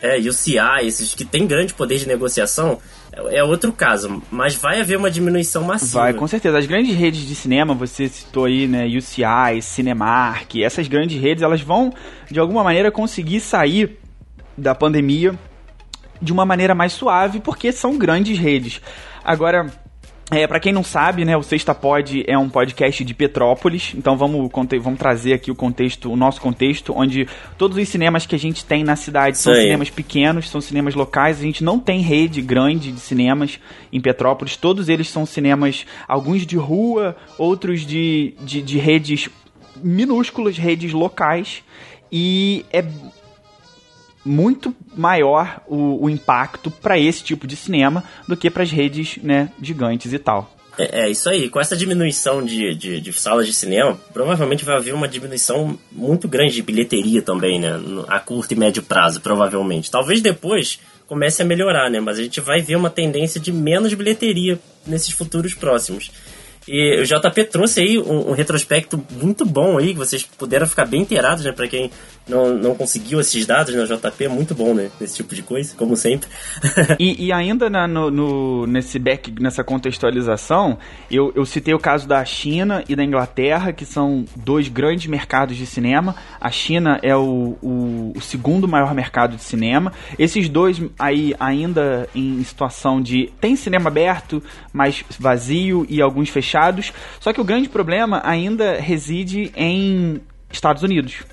é, 0.02 0.18
UCI, 0.18 0.58
esses 0.86 1.14
que 1.14 1.24
têm 1.24 1.48
grande 1.48 1.74
poder 1.74 1.98
de 1.98 2.06
negociação, 2.06 2.80
é, 3.14 3.38
é 3.38 3.44
outro 3.46 3.72
caso. 3.72 4.22
Mas 4.30 4.56
vai 4.56 4.82
haver 4.82 4.98
uma 4.98 5.10
diminuição 5.10 5.64
massiva. 5.64 6.02
Vai, 6.02 6.14
com 6.14 6.28
certeza. 6.28 6.58
As 6.58 6.66
grandes 6.66 6.94
redes 6.94 7.26
de 7.26 7.34
cinema, 7.34 7.74
você 7.74 8.10
citou 8.10 8.44
aí, 8.44 8.68
né? 8.68 8.86
UCI, 8.86 9.62
Cinemark, 9.62 10.62
essas 10.62 10.90
grandes 10.90 11.20
redes, 11.20 11.42
elas 11.42 11.62
vão, 11.62 11.94
de 12.30 12.38
alguma 12.38 12.62
maneira, 12.62 12.92
conseguir 12.92 13.40
sair 13.40 13.98
da 14.58 14.76
pandemia 14.76 15.34
de 16.22 16.34
uma 16.34 16.46
maneira 16.46 16.76
mais 16.76 16.92
suave, 16.92 17.40
porque 17.40 17.72
são 17.72 17.98
grandes 17.98 18.38
redes. 18.38 18.82
Agora, 19.24 19.72
é, 20.32 20.48
para 20.48 20.60
quem 20.60 20.72
não 20.72 20.84
sabe, 20.84 21.26
né, 21.26 21.36
o 21.36 21.44
Sexta 21.44 21.76
Pod 21.76 22.24
é 22.28 22.38
um 22.38 22.50
podcast 22.50 23.04
de 23.04 23.14
Petrópolis, 23.14 23.94
então 23.96 24.16
vamos, 24.16 24.50
vamos 24.82 24.98
trazer 24.98 25.34
aqui 25.34 25.52
o 25.52 25.56
contexto, 25.56 26.12
o 26.12 26.16
nosso 26.16 26.40
contexto, 26.40 26.94
onde 26.96 27.28
todos 27.58 27.78
os 27.78 27.90
cinemas 27.90 28.26
que 28.26 28.34
a 28.34 28.40
gente 28.40 28.66
tem 28.66 28.84
na 28.84 28.96
cidade 28.96 29.38
são 29.38 29.54
cinemas 29.54 29.90
pequenos, 29.90 30.50
são 30.50 30.62
cinemas 30.62 30.96
locais, 30.96 31.40
a 31.40 31.44
gente 31.44 31.64
não 31.64 31.78
tem 31.78 32.02
rede 32.02 32.42
grande 32.42 32.92
de 32.92 33.00
cinemas 33.00 33.60
em 33.92 34.00
Petrópolis, 34.00 34.56
todos 34.56 34.88
eles 34.88 35.10
são 35.10 35.26
cinemas, 35.26 35.86
alguns 36.08 36.46
de 36.46 36.56
rua, 36.56 37.16
outros 37.38 37.82
de, 37.82 38.34
de, 38.42 38.62
de 38.62 38.78
redes 38.78 39.30
minúsculas, 39.84 40.58
redes 40.58 40.94
locais, 40.94 41.64
e 42.12 42.66
é 42.72 42.84
muito 44.26 44.76
maior 44.96 45.62
o, 45.68 46.06
o 46.06 46.10
impacto 46.10 46.72
para 46.72 46.98
esse 46.98 47.24
tipo 47.24 47.46
de 47.46 47.56
cinema 47.56 48.04
do 48.28 48.38
que 48.38 48.50
para 48.50 48.64
as 48.64 48.72
redes 48.72 49.18
né, 49.22 49.50
gigantes 49.62 50.14
e 50.14 50.20
tal. 50.20 50.54
É, 50.78 51.04
é, 51.04 51.10
isso 51.10 51.30
aí. 51.30 51.50
Com 51.50 51.60
essa 51.60 51.76
diminuição 51.76 52.44
de, 52.44 52.74
de, 52.74 53.00
de, 53.00 53.14
salas 53.14 53.46
de 53.46 53.54
cinema, 53.54 54.00
provavelmente 54.12 54.66
vai 54.66 54.76
haver 54.76 54.94
uma 54.94 55.08
diminuição 55.08 55.78
muito 55.92 56.28
grande 56.28 56.56
de 56.56 56.62
bilheteria 56.62 57.22
também, 57.22 57.60
né? 57.60 57.80
A 58.08 58.20
curto 58.20 58.54
e 58.54 58.56
médio 58.58 58.82
prazo, 58.82 59.22
provavelmente. 59.22 59.92
Talvez 59.92 60.22
depois 60.22 60.80
comece 61.06 61.42
a 61.42 61.46
melhorar, 61.46 61.90
né? 61.92 62.00
Mas 62.00 62.18
a 62.18 62.24
gente 62.24 62.42
vai 62.42 62.62
ver 62.62 62.76
uma 62.76 62.90
tendência 62.90 63.40
de 63.40 63.52
menos 63.52 63.94
bilheteria 63.94 64.60
nesses 64.86 65.12
futuros 65.12 65.54
próximos. 65.54 66.12
E 66.68 67.02
o 67.02 67.06
JP 67.06 67.44
trouxe 67.46 67.82
aí 67.82 68.00
um, 68.00 68.30
um, 68.30 68.32
retrospecto 68.32 69.04
muito 69.12 69.46
bom 69.46 69.78
aí, 69.78 69.90
que 69.90 70.00
vocês 70.00 70.24
puderam 70.24 70.66
ficar 70.66 70.86
bem 70.86 71.02
inteirados, 71.02 71.44
né? 71.44 71.52
Pra 71.52 71.68
quem 71.68 71.92
não, 72.28 72.54
não 72.54 72.76
conseguiu 72.76 73.20
esses 73.20 73.46
dados, 73.46 73.74
né? 73.74 73.82
O 73.82 73.86
JP 73.86 74.24
é 74.24 74.30
muito 74.30 74.56
bom, 74.56 74.74
né? 74.74 74.90
Nesse 75.00 75.18
tipo 75.18 75.36
de 75.36 75.44
coisa, 75.44 75.76
como 75.76 75.96
sempre. 75.98 76.30
e, 76.98 77.26
e, 77.26 77.34
ainda 77.34 77.70
na, 77.70 77.88
no, 77.88 78.10
no, 78.10 78.68
nesse 78.68 78.98
back, 78.98 79.34
nessa 79.42 79.64
contextualização, 79.64 80.78
eu, 81.12 81.34
eu 81.36 81.46
citei 81.46 81.74
o 81.74 81.80
caso 81.80 82.08
da 82.08 82.24
China 82.24 82.84
e 82.88 82.96
da 82.96 83.04
Inglaterra, 83.04 83.74
que 83.74 83.86
são 83.86 84.26
dois 84.36 84.70
grandes 84.70 85.08
mercados 85.08 85.58
de 85.58 85.66
cinema. 85.66 86.16
A 86.40 86.50
China 86.50 86.98
é 87.04 87.16
o, 87.16 87.58
o, 87.62 88.14
o 88.16 88.22
segundo 88.22 88.68
maior 88.68 88.94
mercado 88.94 89.36
de 89.36 89.44
cinema. 89.44 89.92
Esses 90.18 90.48
dois 90.48 90.82
aí 90.98 91.36
ainda 91.40 92.08
em 92.16 92.42
situação 92.44 93.02
de 93.02 93.32
tem 93.42 93.56
cinema 93.56 93.90
aberto, 93.90 94.42
mas 94.72 95.04
vazio 95.20 95.86
e 95.90 96.02
alguns 96.02 96.30
fechados. 96.30 96.94
Só 97.20 97.34
que 97.34 97.42
o 97.42 97.44
grande 97.44 97.68
problema 97.68 98.22
ainda 98.24 98.80
reside 98.80 99.52
em 99.56 100.22
Estados 100.50 100.84
Unidos. 100.84 101.24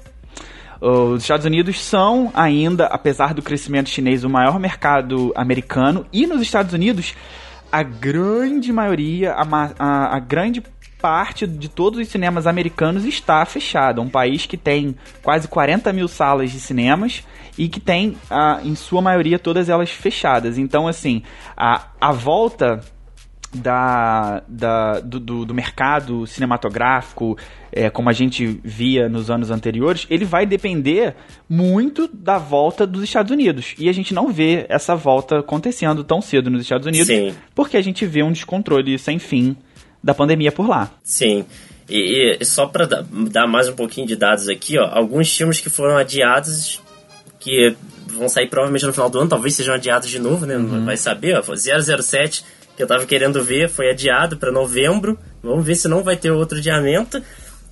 Os 0.81 1.23
Estados 1.23 1.45
Unidos 1.45 1.83
são 1.83 2.31
ainda, 2.35 2.87
apesar 2.87 3.35
do 3.35 3.43
crescimento 3.43 3.91
chinês, 3.91 4.25
o 4.25 4.31
maior 4.31 4.59
mercado 4.59 5.33
americano. 5.37 6.07
E 6.13 6.27
nos 6.27 6.41
Estados 6.41 6.73
Unidos, 6.73 7.15
a 7.71 7.83
grande 7.83 8.73
maioria, 8.73 9.33
a, 9.33 9.47
a, 9.79 10.17
a 10.17 10.19
grande 10.19 10.63
parte 11.01 11.47
de 11.47 11.69
todos 11.69 11.99
os 11.99 12.09
cinemas 12.09 12.47
americanos 12.47 13.05
está 13.05 13.45
fechada. 13.45 14.01
Um 14.01 14.09
país 14.09 14.47
que 14.47 14.57
tem 14.57 14.97
quase 15.23 15.49
40 15.49 15.93
mil 15.93 16.09
salas 16.09 16.51
de 16.51 16.61
cinemas 16.61 17.25
e 17.59 17.69
que 17.69 17.81
tem, 17.81 18.17
em 18.65 18.75
sua 18.75 19.03
maioria, 19.03 19.39
todas 19.39 19.69
elas 19.69 19.91
fechadas. 19.91 20.57
Então, 20.57 20.89
assim, 20.89 21.23
a, 21.57 21.89
a 22.01 22.13
volta 22.13 22.81
da, 23.53 24.43
da, 24.47 25.01
do, 25.01 25.19
do, 25.19 25.45
do 25.45 25.55
mercado 25.55 26.27
cinematográfico, 26.27 27.37
é, 27.73 27.91
como 27.91 28.09
a 28.09 28.13
gente 28.13 28.61
via 28.63 29.09
nos 29.09 29.31
anos 29.31 29.51
anteriores, 29.51 30.07
ele 30.09 30.25
vai 30.25 30.47
depender 30.47 31.15
muito 31.49 32.09
da 32.13 32.39
volta 32.39 32.87
dos 32.87 33.03
Estados 33.03 33.33
Unidos. 33.33 33.75
E 33.79 33.89
a 33.89 33.93
gente 33.93 34.15
não 34.15 34.33
vê 34.33 34.67
essa 34.69 34.95
volta 34.95 35.41
acontecendo 35.41 36.05
tão 36.05 36.21
cedo 36.21 36.51
nos 36.51 36.63
Estados 36.63 36.87
Unidos, 36.87 37.09
Sim. 37.09 37.35
porque 37.55 37.77
a 37.77 37.83
gente 37.83 38.07
vê 38.07 38.23
um 38.23 38.33
descontrole 38.33 38.99
sem 38.99 39.19
fim 39.19 39.57
da 40.03 40.15
pandemia 40.15 40.53
por 40.53 40.69
lá. 40.69 40.91
Sim. 41.03 41.45
E, 41.89 42.39
e 42.41 42.45
só 42.45 42.67
para 42.67 42.87
dar 42.87 43.49
mais 43.49 43.69
um 43.69 43.75
pouquinho 43.75 44.07
de 44.07 44.15
dados 44.15 44.49
aqui, 44.49 44.79
ó, 44.79 44.87
alguns 44.87 45.37
filmes 45.37 45.59
que 45.59 45.69
foram 45.69 45.97
adiados, 45.97 46.81
que 47.41 47.75
vão 48.07 48.29
sair 48.29 48.49
provavelmente 48.49 48.87
no 48.87 48.93
final 48.93 49.11
do 49.11 49.19
ano, 49.19 49.29
talvez 49.29 49.55
sejam 49.55 49.75
adiados 49.75 50.09
de 50.09 50.21
novo, 50.21 50.47
né? 50.47 50.57
Uhum. 50.57 50.85
Vai 50.85 50.97
saber, 50.97 51.37
ó, 51.37 51.43
007 51.43 52.45
que 52.81 52.85
eu 52.85 52.89
tava 52.89 53.05
querendo 53.05 53.45
ver, 53.45 53.69
foi 53.69 53.91
adiado 53.91 54.39
para 54.39 54.51
novembro. 54.51 55.19
Vamos 55.43 55.67
ver 55.67 55.75
se 55.75 55.87
não 55.87 56.03
vai 56.03 56.17
ter 56.17 56.31
outro 56.31 56.57
adiamento. 56.57 57.23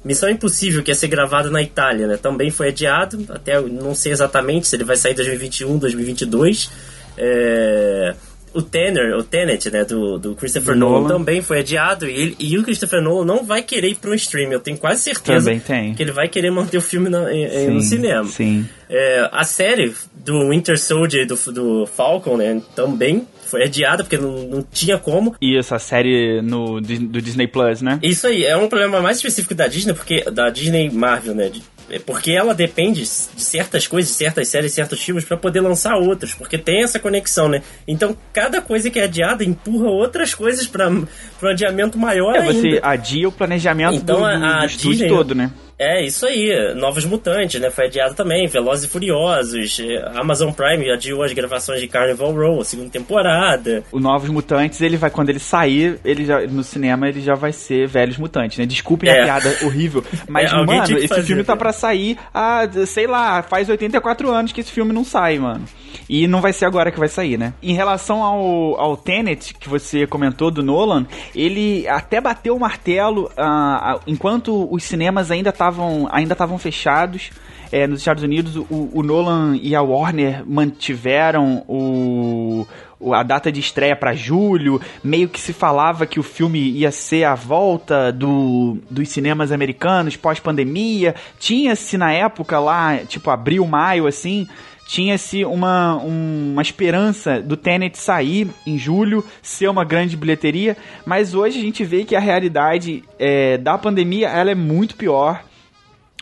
Missão 0.04 0.28
Impossível, 0.28 0.82
que 0.82 0.90
ia 0.90 0.94
ser 0.94 1.08
gravado 1.08 1.50
na 1.50 1.62
Itália, 1.62 2.06
né? 2.06 2.18
Também 2.18 2.50
foi 2.50 2.68
adiado. 2.68 3.24
Até 3.30 3.58
não 3.58 3.94
sei 3.94 4.12
exatamente 4.12 4.68
se 4.68 4.76
ele 4.76 4.84
vai 4.84 4.96
sair 4.96 5.12
em 5.12 5.16
2021, 5.16 5.78
2022. 5.78 6.70
É... 7.16 8.14
O 8.52 8.62
Tanner, 8.62 9.14
o 9.16 9.22
Tenet, 9.22 9.70
né, 9.70 9.84
do, 9.84 10.18
do 10.18 10.34
Christopher 10.34 10.74
do 10.74 10.80
Nolan, 10.80 11.00
Nolan, 11.00 11.08
também 11.08 11.42
foi 11.42 11.60
adiado. 11.60 12.06
E, 12.06 12.34
e 12.38 12.58
o 12.58 12.62
Christopher 12.62 13.00
Nolan 13.02 13.24
não 13.24 13.44
vai 13.44 13.62
querer 13.62 13.88
ir 13.88 13.94
para 13.94 14.10
um 14.10 14.14
stream. 14.14 14.52
Eu 14.52 14.60
tenho 14.60 14.76
quase 14.76 15.02
certeza 15.02 15.50
que 15.96 16.02
ele 16.02 16.12
vai 16.12 16.28
querer 16.28 16.50
manter 16.50 16.76
o 16.76 16.82
filme 16.82 17.08
no, 17.08 17.26
sim, 17.28 17.68
no 17.68 17.80
cinema. 17.80 18.24
Sim. 18.24 18.66
É, 18.88 19.28
a 19.30 19.44
série 19.44 19.94
do 20.14 20.50
Winter 20.50 20.78
Soldier 20.78 21.26
do, 21.26 21.36
do 21.52 21.86
Falcon, 21.86 22.36
né, 22.36 22.60
também 22.74 23.26
foi 23.48 23.64
adiada 23.64 24.04
porque 24.04 24.18
não, 24.18 24.42
não 24.44 24.62
tinha 24.62 24.98
como. 24.98 25.34
E 25.40 25.56
essa 25.56 25.78
série 25.78 26.42
no, 26.42 26.80
do 26.80 27.22
Disney 27.22 27.48
Plus, 27.48 27.80
né? 27.80 27.98
Isso 28.02 28.26
aí, 28.26 28.44
é 28.44 28.56
um 28.56 28.68
problema 28.68 29.00
mais 29.00 29.16
específico 29.16 29.54
da 29.54 29.66
Disney, 29.66 29.94
porque 29.94 30.22
da 30.30 30.50
Disney 30.50 30.90
Marvel, 30.90 31.34
né? 31.34 31.50
É 31.90 31.98
porque 31.98 32.32
ela 32.32 32.54
depende 32.54 33.00
de 33.00 33.06
certas 33.06 33.86
coisas, 33.86 34.10
de 34.10 34.16
certas 34.18 34.48
séries, 34.48 34.72
certos 34.74 35.02
filmes 35.02 35.24
para 35.24 35.38
poder 35.38 35.62
lançar 35.62 35.96
outros, 35.96 36.34
porque 36.34 36.58
tem 36.58 36.82
essa 36.82 36.98
conexão, 36.98 37.48
né? 37.48 37.62
Então, 37.86 38.14
cada 38.30 38.60
coisa 38.60 38.90
que 38.90 38.98
é 38.98 39.04
adiada 39.04 39.42
empurra 39.42 39.88
outras 39.88 40.34
coisas 40.34 40.66
para 40.66 40.90
um 40.90 41.06
adiamento 41.42 41.98
maior 41.98 42.34
é, 42.36 42.40
ainda. 42.40 42.52
você 42.52 42.80
adia 42.82 43.26
o 43.26 43.32
planejamento 43.32 43.94
então, 43.94 44.16
do, 44.16 44.20
do, 44.20 44.26
a, 44.26 44.64
a 44.64 44.66
Disney, 44.66 45.08
todo, 45.08 45.34
né? 45.34 45.50
É, 45.78 46.04
isso 46.04 46.26
aí. 46.26 46.74
Novos 46.74 47.04
Mutantes, 47.04 47.60
né? 47.60 47.70
Foi 47.70 47.86
adiado 47.86 48.14
também. 48.14 48.48
Velozes 48.48 48.86
e 48.86 48.88
Furiosos. 48.88 49.78
Amazon 50.14 50.50
Prime 50.50 50.90
adiou 50.90 51.22
as 51.22 51.32
gravações 51.32 51.80
de 51.80 51.86
Carnival 51.86 52.32
Row, 52.32 52.64
segunda 52.64 52.90
temporada. 52.90 53.84
O 53.92 54.00
Novos 54.00 54.28
Mutantes, 54.28 54.80
ele 54.80 54.96
vai, 54.96 55.10
quando 55.10 55.30
ele 55.30 55.38
sair, 55.38 56.00
ele 56.04 56.24
já, 56.24 56.40
no 56.46 56.64
cinema, 56.64 57.08
ele 57.08 57.20
já 57.20 57.34
vai 57.34 57.52
ser 57.52 57.86
Velhos 57.86 58.16
Mutantes, 58.16 58.58
né? 58.58 58.66
Desculpem 58.66 59.08
é. 59.08 59.20
a 59.20 59.24
piada 59.24 59.56
horrível. 59.62 60.04
Mas, 60.28 60.52
é, 60.52 60.56
mano, 60.56 60.98
esse 60.98 61.08
fazer, 61.08 61.22
filme 61.22 61.44
tá 61.44 61.56
pra 61.56 61.72
sair 61.72 62.18
há, 62.34 62.68
sei 62.86 63.06
lá, 63.06 63.42
faz 63.42 63.68
84 63.68 64.30
anos 64.30 64.50
que 64.50 64.60
esse 64.60 64.72
filme 64.72 64.92
não 64.92 65.04
sai, 65.04 65.38
mano. 65.38 65.64
E 66.08 66.26
não 66.26 66.40
vai 66.40 66.52
ser 66.52 66.64
agora 66.66 66.90
que 66.90 66.98
vai 66.98 67.08
sair, 67.08 67.38
né? 67.38 67.54
Em 67.62 67.74
relação 67.74 68.22
ao, 68.22 68.80
ao 68.80 68.96
Tenet, 68.96 69.54
que 69.54 69.68
você 69.68 70.06
comentou 70.06 70.50
do 70.50 70.62
Nolan, 70.62 71.06
ele 71.34 71.86
até 71.88 72.20
bateu 72.20 72.56
o 72.56 72.60
martelo 72.60 73.30
uh, 73.32 74.00
enquanto 74.06 74.68
os 74.72 74.84
cinemas 74.84 75.30
ainda 75.30 75.50
estavam 75.50 76.08
ainda 76.10 76.36
fechados. 76.58 77.30
É, 77.70 77.86
nos 77.86 77.98
Estados 77.98 78.22
Unidos, 78.22 78.56
o, 78.56 78.90
o, 78.94 79.02
Nolan 79.02 79.58
e 79.60 79.76
a 79.76 79.82
Warner 79.82 80.42
mantiveram 80.46 81.64
o, 81.68 82.66
a 83.12 83.22
data 83.22 83.52
de 83.52 83.60
estreia 83.60 83.94
para 83.94 84.14
julho. 84.14 84.80
Meio 85.04 85.28
que 85.28 85.38
se 85.38 85.52
falava 85.52 86.06
que 86.06 86.18
o 86.18 86.22
filme 86.22 86.58
ia 86.58 86.90
ser 86.90 87.24
a 87.24 87.34
volta 87.34 88.10
do, 88.10 88.78
dos 88.90 89.10
cinemas 89.10 89.52
americanos 89.52 90.16
pós-pandemia. 90.16 91.14
Tinha-se 91.38 91.98
na 91.98 92.10
época 92.10 92.58
lá, 92.58 92.96
tipo 93.06 93.28
abril, 93.30 93.66
maio, 93.66 94.06
assim, 94.06 94.48
tinha-se 94.88 95.44
uma, 95.44 95.96
uma 95.96 96.62
esperança 96.62 97.42
do 97.42 97.58
Tenet 97.58 97.98
sair 97.98 98.48
em 98.66 98.78
julho, 98.78 99.22
ser 99.42 99.68
uma 99.68 99.84
grande 99.84 100.16
bilheteria, 100.16 100.78
mas 101.04 101.34
hoje 101.34 101.58
a 101.58 101.62
gente 101.62 101.84
vê 101.84 102.04
que 102.04 102.16
a 102.16 102.20
realidade 102.20 103.04
é, 103.18 103.58
da 103.58 103.76
pandemia 103.76 104.28
ela 104.30 104.50
é 104.50 104.54
muito 104.54 104.96
pior. 104.96 105.44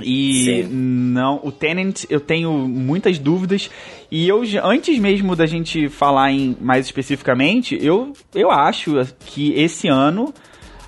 E 0.03 0.45
Sim. 0.45 0.69
não, 0.69 1.41
o 1.43 1.51
Tenant 1.51 2.05
eu 2.11 2.21
tenho 2.21 2.53
muitas 2.53 3.19
dúvidas 3.19 3.71
e 4.11 4.29
eu 4.29 4.43
antes 4.63 4.99
mesmo 4.99 5.35
da 5.35 5.47
gente 5.47 5.89
falar 5.89 6.33
em 6.33 6.55
mais 6.61 6.85
especificamente, 6.85 7.79
eu 7.81 8.13
eu 8.35 8.51
acho 8.51 8.93
que 9.25 9.55
esse 9.55 9.89
ano 9.89 10.35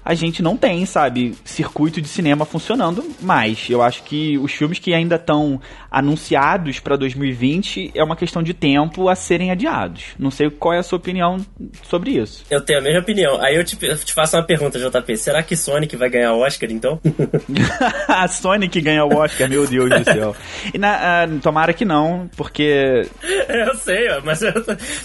a 0.09 0.15
gente 0.15 0.43
não 0.43 0.57
tem, 0.57 0.87
sabe, 0.87 1.35
circuito 1.45 2.01
de 2.01 2.09
cinema 2.09 2.47
funcionando 2.47 3.05
mais. 3.21 3.69
Eu 3.69 3.83
acho 3.83 4.03
que 4.05 4.39
os 4.39 4.51
filmes 4.53 4.79
que 4.79 4.95
ainda 4.95 5.17
estão 5.17 5.61
anunciados 5.91 6.81
para 6.81 6.97
2020 6.97 7.91
é 7.95 8.03
uma 8.03 8.17
questão 8.17 8.43
de 8.43 8.55
tempo 8.55 9.11
a 9.11 9.15
serem 9.15 9.51
adiados. 9.51 10.15
Não 10.19 10.31
sei 10.31 10.49
qual 10.49 10.73
é 10.73 10.79
a 10.79 10.83
sua 10.83 10.97
opinião 10.97 11.37
sobre 11.83 12.13
isso. 12.13 12.43
Eu 12.51 12.63
tenho 12.63 12.79
a 12.79 12.83
mesma 12.83 13.01
opinião. 13.01 13.39
Aí 13.43 13.55
eu 13.55 13.63
te, 13.63 13.77
eu 13.83 13.99
te 13.99 14.15
faço 14.15 14.35
uma 14.35 14.43
pergunta, 14.43 14.79
JP. 14.79 15.15
Será 15.19 15.43
que 15.43 15.55
Sonic 15.55 15.95
vai 15.95 16.09
ganhar 16.09 16.33
o 16.33 16.41
Oscar, 16.41 16.71
então? 16.73 16.99
a 18.09 18.27
Sonic 18.29 18.81
ganha 18.81 19.05
o 19.05 19.15
Oscar, 19.15 19.47
meu 19.47 19.67
Deus 19.67 19.91
do 19.91 20.05
céu. 20.05 20.35
E 20.73 20.79
na, 20.79 21.27
uh, 21.27 21.39
tomara 21.41 21.75
que 21.75 21.85
não, 21.85 22.31
porque... 22.35 23.07
Eu 23.47 23.75
sei, 23.75 24.09
mas 24.25 24.41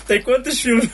tem 0.07 0.21
quantos 0.21 0.61
filmes? 0.61 0.89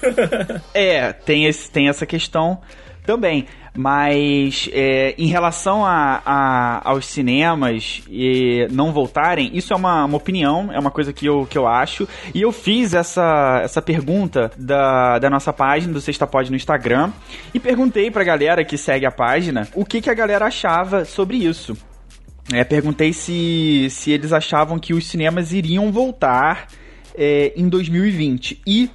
é, 0.73 1.13
tem, 1.13 1.45
esse, 1.45 1.69
tem 1.69 1.89
essa 1.89 2.07
questão 2.07 2.59
também. 3.05 3.45
Mas 3.79 4.69
é, 4.73 5.15
em 5.17 5.27
relação 5.27 5.85
a, 5.85 6.21
a, 6.25 6.89
aos 6.89 7.05
cinemas 7.05 8.01
e 8.09 8.67
não 8.71 8.91
voltarem, 8.91 9.51
isso 9.53 9.71
é 9.71 9.75
uma, 9.77 10.03
uma, 10.03 10.17
opinião, 10.17 10.69
é 10.69 10.77
uma 10.77 10.91
coisa 10.91 11.13
que 11.13 11.25
eu, 11.25 11.45
que 11.45 11.57
eu 11.57 11.65
acho. 11.65 12.05
E 12.35 12.41
eu 12.41 12.51
fiz 12.51 12.93
essa, 12.93 13.61
essa 13.63 13.81
pergunta 13.81 14.51
da, 14.57 15.17
da 15.19 15.29
nossa 15.29 15.53
página, 15.53 15.93
do 15.93 16.01
Sexta 16.01 16.27
Pod 16.27 16.49
no 16.49 16.57
Instagram, 16.57 17.13
e 17.53 17.59
perguntei 17.59 18.11
pra 18.11 18.21
galera 18.21 18.65
que 18.65 18.77
segue 18.77 19.05
a 19.05 19.11
página 19.11 19.65
o 19.73 19.85
que, 19.85 20.01
que 20.01 20.09
a 20.09 20.13
galera 20.13 20.47
achava 20.47 21.05
sobre 21.05 21.37
isso. 21.37 21.77
É, 22.51 22.65
perguntei 22.65 23.13
se, 23.13 23.87
se 23.91 24.11
eles 24.11 24.33
achavam 24.33 24.77
que 24.77 24.93
os 24.93 25.07
cinemas 25.07 25.53
iriam 25.53 25.89
voltar 25.89 26.67
é, 27.15 27.53
em 27.55 27.69
2020. 27.69 28.61
E 28.67 28.89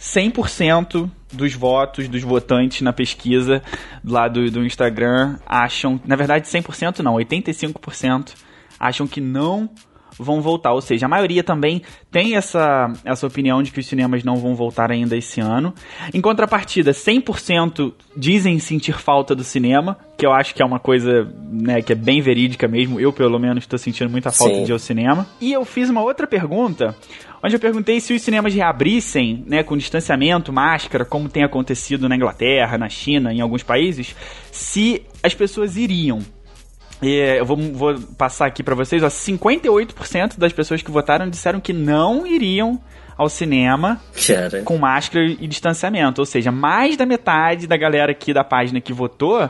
100% 0.00 1.10
dos 1.32 1.54
votos 1.54 2.08
dos 2.08 2.22
votantes 2.22 2.82
na 2.82 2.92
pesquisa 2.92 3.62
lá 4.04 4.28
do, 4.28 4.50
do 4.50 4.64
Instagram 4.64 5.38
acham, 5.44 6.00
na 6.04 6.16
verdade 6.16 6.46
100% 6.46 7.00
não, 7.00 7.14
85% 7.14 8.34
acham 8.78 9.06
que 9.06 9.20
não 9.20 9.70
vão 10.18 10.40
voltar. 10.40 10.72
Ou 10.72 10.80
seja, 10.80 11.06
a 11.06 11.08
maioria 11.08 11.42
também 11.42 11.82
tem 12.10 12.36
essa, 12.36 12.92
essa 13.04 13.26
opinião 13.26 13.62
de 13.62 13.70
que 13.70 13.80
os 13.80 13.86
cinemas 13.86 14.24
não 14.24 14.36
vão 14.36 14.54
voltar 14.54 14.90
ainda 14.90 15.16
esse 15.16 15.40
ano. 15.40 15.74
Em 16.12 16.20
contrapartida, 16.20 16.92
100% 16.92 17.92
dizem 18.16 18.58
sentir 18.58 18.98
falta 18.98 19.34
do 19.34 19.44
cinema, 19.44 19.96
que 20.16 20.26
eu 20.26 20.32
acho 20.32 20.54
que 20.54 20.62
é 20.62 20.64
uma 20.64 20.78
coisa 20.78 21.30
né, 21.50 21.82
que 21.82 21.92
é 21.92 21.96
bem 21.96 22.20
verídica 22.20 22.66
mesmo. 22.66 23.00
Eu, 23.00 23.12
pelo 23.12 23.38
menos, 23.38 23.64
estou 23.64 23.78
sentindo 23.78 24.10
muita 24.10 24.30
falta 24.30 24.54
Sim. 24.54 24.64
de 24.64 24.70
ir 24.70 24.72
ao 24.72 24.78
cinema. 24.78 25.26
E 25.40 25.52
eu 25.52 25.64
fiz 25.64 25.90
uma 25.90 26.02
outra 26.02 26.26
pergunta, 26.26 26.96
onde 27.46 27.56
eu 27.56 27.60
perguntei 27.60 28.00
se 28.00 28.12
os 28.12 28.22
cinemas 28.22 28.52
reabrissem, 28.52 29.44
né, 29.46 29.62
com 29.62 29.76
distanciamento, 29.76 30.52
máscara, 30.52 31.04
como 31.04 31.28
tem 31.28 31.44
acontecido 31.44 32.08
na 32.08 32.16
Inglaterra, 32.16 32.76
na 32.76 32.88
China, 32.88 33.32
em 33.32 33.40
alguns 33.40 33.62
países, 33.62 34.16
se 34.50 35.02
as 35.22 35.32
pessoas 35.32 35.76
iriam. 35.76 36.18
E 37.00 37.38
eu 37.38 37.44
vou, 37.44 37.56
vou 37.56 37.94
passar 38.18 38.46
aqui 38.46 38.62
para 38.62 38.74
vocês, 38.74 39.02
ó, 39.02 39.06
58% 39.06 40.38
das 40.38 40.52
pessoas 40.52 40.82
que 40.82 40.90
votaram 40.90 41.28
disseram 41.28 41.60
que 41.60 41.72
não 41.72 42.26
iriam 42.26 42.80
ao 43.16 43.28
cinema 43.28 44.00
Cara. 44.26 44.62
com 44.62 44.76
máscara 44.76 45.24
e 45.24 45.46
distanciamento. 45.46 46.20
Ou 46.20 46.26
seja, 46.26 46.50
mais 46.50 46.96
da 46.96 47.06
metade 47.06 47.66
da 47.66 47.76
galera 47.76 48.12
aqui 48.12 48.32
da 48.32 48.42
página 48.42 48.80
que 48.80 48.92
votou 48.92 49.48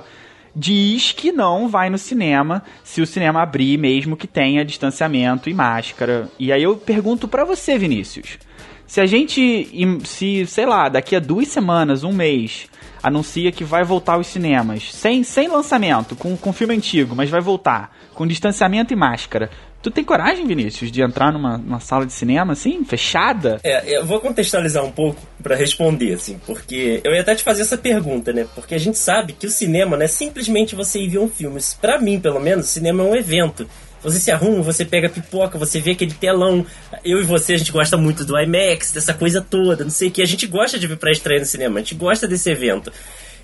diz 0.58 1.12
que 1.12 1.30
não 1.30 1.68
vai 1.68 1.90
no 1.90 1.98
cinema 1.98 2.62
se 2.82 3.02
o 3.02 3.06
cinema 3.06 3.42
abrir, 3.42 3.76
mesmo 3.76 4.16
que 4.16 4.26
tenha 4.26 4.64
distanciamento 4.64 5.50
e 5.50 5.54
máscara. 5.54 6.30
E 6.38 6.50
aí 6.50 6.62
eu 6.62 6.76
pergunto 6.76 7.28
para 7.28 7.44
você, 7.44 7.76
Vinícius. 7.76 8.38
Se 8.86 9.00
a 9.00 9.06
gente, 9.06 9.68
se, 10.04 10.46
sei 10.46 10.64
lá, 10.64 10.88
daqui 10.88 11.14
a 11.14 11.20
duas 11.20 11.48
semanas, 11.48 12.04
um 12.04 12.12
mês, 12.12 12.68
anuncia 13.02 13.52
que 13.52 13.64
vai 13.64 13.84
voltar 13.84 14.14
aos 14.14 14.28
cinemas, 14.28 14.94
sem, 14.94 15.22
sem 15.22 15.48
lançamento, 15.48 16.16
com, 16.16 16.36
com 16.36 16.52
filme 16.52 16.74
antigo, 16.74 17.14
mas 17.14 17.28
vai 17.28 17.40
voltar, 17.40 17.94
com 18.14 18.26
distanciamento 18.26 18.92
e 18.92 18.96
máscara. 18.96 19.50
Tu 19.82 19.90
tem 19.90 20.02
coragem, 20.02 20.46
Vinícius, 20.46 20.90
de 20.90 21.00
entrar 21.00 21.32
numa, 21.32 21.56
numa 21.58 21.78
sala 21.78 22.04
de 22.04 22.12
cinema 22.12 22.54
assim, 22.54 22.84
fechada? 22.84 23.60
É, 23.62 23.96
eu 23.96 24.04
vou 24.04 24.20
contextualizar 24.20 24.84
um 24.84 24.90
pouco 24.90 25.20
para 25.40 25.54
responder, 25.54 26.14
assim, 26.14 26.40
porque 26.44 27.00
eu 27.04 27.14
ia 27.14 27.20
até 27.20 27.34
te 27.34 27.44
fazer 27.44 27.62
essa 27.62 27.78
pergunta, 27.78 28.32
né? 28.32 28.46
Porque 28.54 28.74
a 28.74 28.78
gente 28.78 28.98
sabe 28.98 29.32
que 29.32 29.46
o 29.46 29.50
cinema 29.50 29.96
não 29.96 30.04
é 30.04 30.08
simplesmente 30.08 30.74
você 30.74 30.98
ir 30.98 31.08
ver 31.08 31.18
um 31.18 31.28
filme. 31.28 31.60
Para 31.80 32.00
mim, 32.00 32.18
pelo 32.18 32.40
menos, 32.40 32.66
o 32.66 32.68
cinema 32.68 33.04
é 33.04 33.06
um 33.06 33.14
evento. 33.14 33.68
Você 34.02 34.20
se 34.20 34.30
arruma, 34.30 34.62
você 34.62 34.84
pega 34.84 35.08
pipoca, 35.08 35.58
você 35.58 35.80
vê 35.80 35.92
aquele 35.92 36.14
telão. 36.14 36.66
Eu 37.04 37.20
e 37.20 37.24
você, 37.24 37.54
a 37.54 37.58
gente 37.58 37.72
gosta 37.72 37.96
muito 37.96 38.24
do 38.24 38.38
IMAX, 38.38 38.92
dessa 38.92 39.14
coisa 39.14 39.40
toda, 39.40 39.84
não 39.84 39.90
sei 39.90 40.08
o 40.08 40.10
que. 40.10 40.22
A 40.22 40.26
gente 40.26 40.46
gosta 40.46 40.78
de 40.78 40.86
vir 40.86 40.96
pra 40.96 41.12
estreia 41.12 41.40
no 41.40 41.46
cinema, 41.46 41.78
a 41.78 41.82
gente 41.82 41.94
gosta 41.94 42.26
desse 42.26 42.50
evento. 42.50 42.92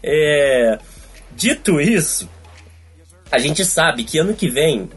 É... 0.02 0.78
Dito 1.34 1.80
isso, 1.80 2.28
a 3.30 3.38
gente 3.38 3.64
sabe 3.64 4.04
que 4.04 4.18
ano 4.18 4.34
que 4.34 4.48
vem, 4.48 4.90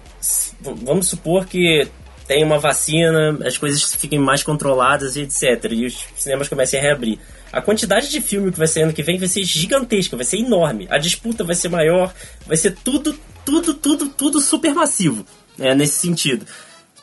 vamos 0.62 1.08
supor 1.08 1.46
que 1.46 1.88
tem 2.27 2.44
uma 2.44 2.58
vacina, 2.58 3.38
as 3.46 3.58
coisas 3.58 3.94
fiquem 3.96 4.20
mais 4.20 4.44
controladas 4.44 5.15
e 5.15 5.22
etc. 5.22 5.72
E 5.72 5.86
os 5.86 6.05
cinemas 6.15 6.48
comecem 6.48 6.79
a 6.79 6.84
reabrir. 6.84 7.20
A 7.51 7.62
quantidade 7.62 8.10
de 8.10 8.20
filme 8.20 8.51
que 8.51 8.58
vai 8.58 8.67
ser 8.67 8.82
ano 8.82 8.94
que 8.94 9.03
vem 9.03 9.17
vai 9.17 9.27
ser 9.27 9.44
gigantesca, 9.44 10.17
vai 10.17 10.25
ser 10.25 10.38
enorme. 10.38 10.88
A 10.89 10.98
disputa 10.98 11.44
vai 11.44 11.55
ser 11.55 11.70
maior, 11.70 12.13
vai 12.46 12.58
ser 12.58 12.75
tudo, 12.84 13.17
tudo, 13.46 13.74
tudo, 13.74 14.10
tudo 14.10 14.41
super 14.41 14.74
massivo 14.74 15.25
é, 15.60 15.74
nesse 15.74 16.00
sentido. 16.00 16.46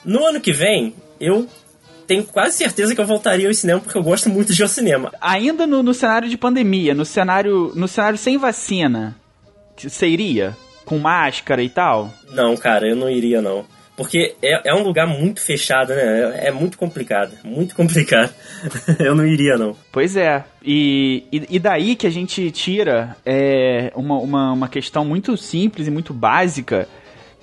No 0.05 0.27
ano 0.27 0.41
que 0.41 0.53
vem, 0.53 0.95
eu 1.21 1.49
tenho 2.07 2.25
quase 2.25 2.57
certeza 2.57 2.95
que 2.95 3.01
eu 3.01 3.07
voltaria 3.07 3.49
ao 3.49 3.55
cinema 3.55 3.81
porque 3.81 3.97
eu 3.97 4.03
gosto 4.03 4.29
muito 4.29 4.53
de 4.53 4.61
ir 4.61 4.65
ao 4.65 4.69
cinema. 4.69 5.13
Ainda 5.21 5.67
no, 5.67 5.83
no 5.83 5.95
cenário 5.95 6.29
de 6.29 6.37
pandemia, 6.37 6.95
no 6.95 7.05
cenário, 7.05 7.73
no 7.75 7.87
cenário 7.87 8.19
sem 8.19 8.37
vacina, 8.37 9.17
iria? 10.03 10.57
Com 10.85 10.99
máscara 10.99 11.63
e 11.63 11.69
tal? 11.69 12.11
Não, 12.31 12.57
cara, 12.57 12.89
eu 12.89 12.97
não 12.97 13.09
iria 13.09 13.41
não. 13.41 13.65
Porque 13.97 14.35
é, 14.43 14.71
é 14.71 14.75
um 14.75 14.83
lugar 14.83 15.07
muito 15.07 15.41
fechado, 15.41 15.91
né? 15.91 16.41
É, 16.41 16.49
é 16.49 16.51
muito 16.51 16.79
complicado. 16.79 17.33
Muito 17.45 17.75
complicado. 17.75 18.33
eu 18.99 19.15
não 19.15 19.27
iria, 19.27 19.57
não. 19.57 19.77
Pois 19.93 20.17
é. 20.17 20.45
E, 20.65 21.25
e, 21.31 21.47
e, 21.51 21.59
daí 21.59 21.95
que 21.95 22.07
a 22.07 22.11
gente 22.11 22.51
tira 22.51 23.17
é, 23.25 23.93
uma, 23.95 24.19
uma, 24.19 24.53
uma 24.53 24.69
questão 24.69 25.05
muito 25.05 25.37
simples 25.37 25.87
e 25.87 25.91
muito 25.91 26.15
básica 26.15 26.89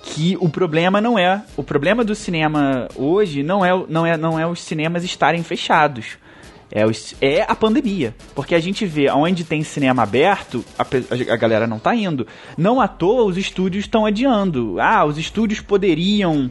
que 0.02 0.36
o 0.40 0.48
problema 0.48 1.00
não 1.00 1.18
é 1.18 1.42
o 1.56 1.62
problema 1.62 2.02
do 2.02 2.14
cinema 2.14 2.88
hoje 2.96 3.42
não 3.42 3.62
é 3.62 3.70
não 3.86 4.06
é 4.06 4.16
não 4.16 4.40
é 4.40 4.46
os 4.46 4.62
cinemas 4.62 5.04
estarem 5.04 5.42
fechados 5.42 6.16
é, 6.70 6.86
os, 6.86 7.14
é 7.20 7.42
a 7.42 7.54
pandemia 7.54 8.14
porque 8.34 8.54
a 8.54 8.60
gente 8.60 8.86
vê 8.86 9.10
onde 9.10 9.44
tem 9.44 9.62
cinema 9.62 10.02
aberto 10.02 10.64
a, 10.78 10.84
a 11.32 11.36
galera 11.36 11.66
não 11.66 11.78
tá 11.78 11.94
indo 11.94 12.26
não 12.56 12.80
à 12.80 12.88
toa 12.88 13.24
os 13.24 13.36
estúdios 13.36 13.84
estão 13.84 14.06
adiando 14.06 14.80
ah 14.80 15.04
os 15.04 15.18
estúdios 15.18 15.60
poderiam 15.60 16.50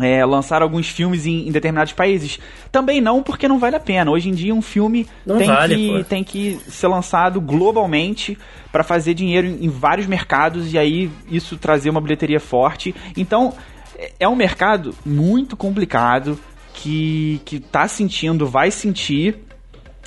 é, 0.00 0.24
lançar 0.24 0.62
alguns 0.62 0.88
filmes 0.88 1.26
em, 1.26 1.48
em, 1.48 1.52
determinados 1.52 1.92
países. 1.92 2.38
Também 2.70 3.00
não, 3.00 3.22
porque 3.22 3.48
não 3.48 3.58
vale 3.58 3.76
a 3.76 3.80
pena. 3.80 4.10
Hoje 4.10 4.28
em 4.28 4.32
dia, 4.32 4.54
um 4.54 4.62
filme 4.62 5.06
tem, 5.26 5.46
vale, 5.46 5.74
que, 5.74 6.04
tem 6.04 6.24
que 6.24 6.58
ser 6.68 6.86
lançado 6.86 7.40
globalmente 7.40 8.38
para 8.70 8.82
fazer 8.82 9.14
dinheiro 9.14 9.46
em, 9.46 9.66
em, 9.66 9.68
vários 9.68 10.06
mercados 10.06 10.72
e 10.72 10.78
aí 10.78 11.10
isso 11.30 11.56
trazer 11.56 11.90
uma 11.90 12.00
bilheteria 12.00 12.40
forte. 12.40 12.94
Então, 13.16 13.52
é, 13.98 14.12
é 14.20 14.28
um 14.28 14.36
mercado 14.36 14.94
muito 15.04 15.56
complicado 15.56 16.38
que, 16.74 17.40
que 17.44 17.60
tá 17.60 17.86
sentindo, 17.88 18.46
vai 18.46 18.70
sentir. 18.70 19.38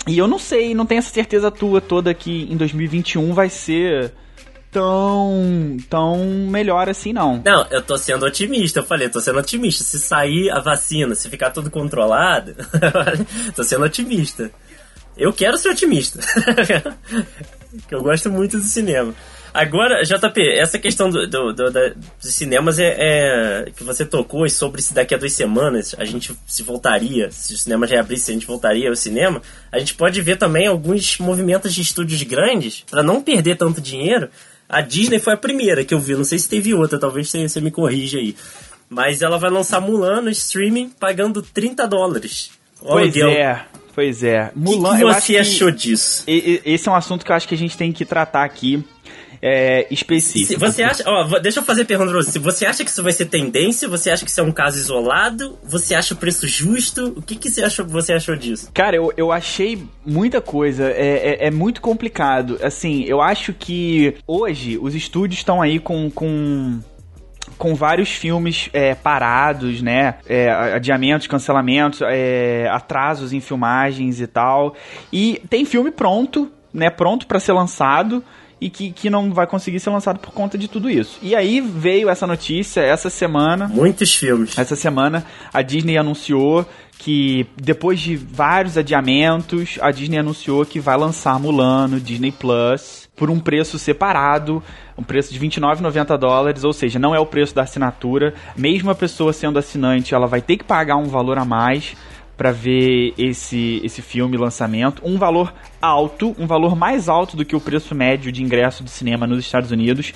E 0.08 0.18
eu 0.18 0.28
não 0.28 0.38
sei, 0.38 0.76
não 0.76 0.86
tenho 0.86 1.00
essa 1.00 1.10
certeza 1.10 1.50
tua 1.50 1.82
toda 1.82 2.14
que 2.14 2.44
em 2.52 2.58
2021 2.58 3.34
vai 3.34 3.50
ser 3.50 4.14
tão, 4.76 5.78
tão 5.90 6.18
melhor 6.50 6.90
assim, 6.90 7.14
não. 7.14 7.42
Não, 7.46 7.66
eu 7.72 7.82
tô 7.82 7.98
sendo 7.98 8.26
otimista, 8.26 8.80
eu 8.80 8.84
falei, 8.84 9.08
tô 9.08 9.22
sendo 9.22 9.40
otimista. 9.40 9.86
Se 9.86 9.98
sair 9.98 10.52
a 10.52 10.60
vacina, 10.60 11.16
se 11.16 11.30
ficar 11.30 11.52
tudo 11.52 11.72
controlado, 11.72 12.54
tô 13.56 13.64
sendo 13.64 13.86
otimista. 13.86 14.52
Eu 15.18 15.32
quero 15.34 15.58
ser 15.58 15.70
otimista. 15.70 16.20
eu 17.92 18.02
gosto 18.02 18.30
muito 18.30 18.58
do 18.58 18.64
cinema. 18.64 19.14
Agora, 19.54 20.04
JP, 20.04 20.42
essa 20.60 20.78
questão 20.78 21.10
do, 21.10 21.26
do, 21.28 21.54
do, 21.54 21.72
do 21.72 21.96
dos 22.22 22.34
cinemas 22.34 22.78
é, 22.78 22.96
é, 22.98 23.72
que 23.72 23.86
você 23.86 24.06
tocou 24.06 24.50
sobre 24.50 24.82
se 24.82 24.94
daqui 24.94 25.16
a 25.16 25.18
duas 25.18 25.32
semanas 25.32 25.96
a 25.98 26.04
gente 26.04 26.38
se 26.46 26.62
voltaria, 26.62 27.32
se 27.32 27.54
o 27.54 27.58
cinema 27.58 27.88
já 27.88 28.02
abrisse, 28.02 28.32
a 28.32 28.34
gente 28.34 28.46
voltaria 28.46 28.90
ao 28.90 28.96
cinema. 28.96 29.42
A 29.72 29.80
gente 29.80 29.96
pode 29.96 30.22
ver 30.22 30.38
também 30.38 30.68
alguns 30.68 31.18
movimentos 31.20 31.74
de 31.74 31.82
estúdios 31.82 32.22
grandes 32.24 32.84
para 32.90 33.02
não 33.02 33.22
perder 33.22 33.56
tanto 33.56 33.80
dinheiro 33.80 34.30
a 34.68 34.82
Disney 34.82 35.20
foi 35.20 35.34
a 35.34 35.38
primeira 35.38 35.86
que 35.86 35.94
eu 35.94 36.00
vi, 36.00 36.16
não 36.16 36.24
sei 36.24 36.40
se 36.40 36.50
teve 36.50 36.74
outra, 36.74 37.00
talvez 37.00 37.30
você 37.30 37.62
me 37.62 37.72
corrija 37.72 38.18
aí. 38.18 38.36
Mas 38.90 39.22
ela 39.22 39.38
vai 39.38 39.50
lançar 39.50 39.80
Mulan 39.80 40.22
no 40.22 40.30
streaming 40.30 40.90
pagando 40.90 41.42
30 41.42 41.88
dólares. 41.88 42.52
Pois 42.80 43.16
é, 43.16 43.66
pois 43.96 44.24
é. 44.24 44.52
Mulan, 44.54 44.90
o 44.90 44.92
que, 44.92 44.98
que 44.98 45.14
você 45.14 45.38
achou 45.38 45.72
disso? 45.72 46.24
Esse 46.28 46.88
é 46.88 46.92
um 46.92 46.96
assunto 46.96 47.26
que 47.26 47.32
eu 47.32 47.36
acho 47.36 47.48
que 47.48 47.56
a 47.56 47.58
gente 47.58 47.78
tem 47.78 47.92
que 47.92 48.06
tratar 48.06 48.44
aqui 48.44 48.84
é, 49.42 49.86
específico. 49.92 50.60
Você 50.60 50.82
acha, 50.82 51.04
ó, 51.06 51.40
deixa 51.40 51.60
eu 51.60 51.64
fazer 51.64 51.84
a 51.84 51.86
pergunta 51.86 52.12
pra 52.12 52.22
você. 52.22 52.40
Você 52.40 52.66
acha 52.66 52.84
que 52.84 52.90
isso 52.90 53.04
vai 53.04 53.12
ser 53.12 53.26
tendência? 53.26 53.88
Você 53.88 54.10
acha 54.10 54.26
que 54.26 54.32
isso 54.32 54.40
é 54.40 54.44
um 54.44 54.52
caso 54.52 54.78
isolado? 54.78 55.58
Você 55.64 55.94
acha 55.94 56.16
o 56.16 56.18
preço 56.18 56.48
justo? 56.48 57.14
O 57.16 57.22
que, 57.22 57.36
que 57.36 57.50
você, 57.50 57.64
achou, 57.64 57.86
você 57.86 58.14
achou 58.14 58.36
disso? 58.36 58.72
Cara, 58.74 58.96
eu, 58.96 59.14
eu 59.16 59.32
achei 59.32 59.84
muita 60.06 60.42
coisa. 60.42 60.86
É, 60.86 61.44
é, 61.44 61.48
é 61.48 61.52
muito 61.52 61.80
complicado. 61.80 62.58
Assim, 62.62 63.04
eu 63.04 63.22
acho 63.22 63.54
que 63.54 64.16
hoje 64.28 64.80
os 64.82 64.96
estúdios 64.96 65.40
estão 65.40 65.62
aí 65.62 65.80
com. 65.80 66.10
com 66.10 66.80
com 67.58 67.76
vários 67.76 68.10
filmes 68.10 68.70
é, 68.74 68.96
parados, 68.96 69.82
né? 69.82 70.16
É, 70.28 70.50
adiamentos, 70.52 71.28
cancelamentos, 71.28 72.02
é, 72.02 72.68
atrasos 72.72 73.34
em 73.34 73.40
filmagens 73.40 74.20
e 74.20 74.28
tal. 74.28 74.76
E 75.12 75.42
tem 75.50 75.66
filme 75.66 75.92
pronto, 75.92 76.52
né? 76.74 76.90
Pronto 76.90 77.28
para 77.28 77.40
ser 77.40 77.54
lançado 77.54 78.24
e 78.60 78.70
que, 78.70 78.92
que 78.92 79.10
não 79.10 79.34
vai 79.34 79.46
conseguir 79.46 79.80
ser 79.80 79.90
lançado 79.90 80.20
por 80.20 80.32
conta 80.32 80.58
de 80.58 80.68
tudo 80.68 80.90
isso. 80.90 81.20
E 81.22 81.36
aí 81.36 81.62
veio 81.62 82.10
essa 82.10 82.26
notícia 82.26 82.82
essa 82.82 83.10
semana. 83.10 83.68
Muitos 83.68 84.16
filmes. 84.16 84.58
Essa 84.58 84.76
semana 84.76 85.26
a 85.54 85.62
Disney 85.62 85.98
anunciou 85.98 86.66
que 86.98 87.46
depois 87.62 88.00
de 88.00 88.16
vários 88.16 88.78
adiamentos, 88.78 89.78
a 89.82 89.92
Disney 89.92 90.18
anunciou 90.18 90.66
que 90.66 90.80
vai 90.80 90.98
lançar 90.98 91.40
Mulan 91.40 91.90
no 91.90 92.00
Disney 92.00 92.32
Plus 92.32 93.10
por 93.16 93.30
um 93.30 93.40
preço 93.40 93.78
separado, 93.78 94.64
um 94.98 95.04
preço 95.04 95.34
de 95.34 95.40
29,90 95.40 96.18
dólares, 96.18 96.64
ou 96.64 96.74
seja, 96.74 96.98
não 96.98 97.14
é 97.14 97.20
o 97.20 97.26
preço 97.26 97.54
da 97.54 97.64
assinatura. 97.64 98.34
Mesmo 98.56 98.90
a 98.90 98.96
pessoa 98.96 99.34
sendo 99.34 99.60
assinante, 99.60 100.14
ela 100.14 100.28
vai 100.28 100.42
ter 100.42 100.58
que 100.58 100.64
pagar 100.64 100.96
um 100.96 101.06
valor 101.06 101.38
a 101.38 101.46
mais 101.46 101.96
para 102.38 102.52
ver 102.52 103.14
esse, 103.18 103.82
esse 103.84 104.02
filme 104.02 104.38
lançamento. 104.38 105.02
Um 105.06 105.18
valor 105.18 105.54
alto, 105.82 106.36
um 106.38 106.48
valor 106.48 106.76
mais 106.76 107.08
alto 107.08 107.36
do 107.36 107.46
que 107.46 107.56
o 107.56 107.62
preço 107.62 107.96
médio 107.96 108.32
de 108.32 108.44
ingresso 108.44 108.84
de 108.84 108.90
cinema 108.90 109.26
nos 109.26 109.40
Estados 109.40 109.72
Unidos. 109.72 110.14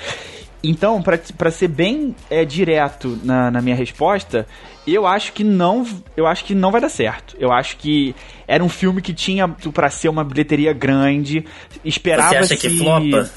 Então, 0.62 1.02
para 1.02 1.52
ser 1.52 1.70
bem 1.70 2.14
é, 2.30 2.44
direto 2.44 3.18
na, 3.24 3.50
na 3.50 3.62
minha 3.62 3.76
resposta, 3.76 4.46
eu 4.86 5.08
acho 5.08 5.32
que 5.32 5.42
não, 5.42 5.88
eu 6.18 6.28
acho 6.28 6.44
que 6.44 6.54
não 6.54 6.70
vai 6.70 6.82
dar 6.82 6.90
certo. 6.90 7.36
Eu 7.40 7.52
acho 7.52 7.78
que 7.78 8.14
era 8.46 8.62
um 8.62 8.68
filme 8.68 9.02
que 9.02 9.14
tinha 9.14 9.48
para 9.48 9.90
ser 9.90 10.10
uma 10.10 10.24
bilheteria 10.24 10.74
grande, 10.74 11.46
esperava 11.84 12.32
Você 12.44 12.56
acha 12.56 12.58
que 12.58 12.78
flopa? 12.78 13.30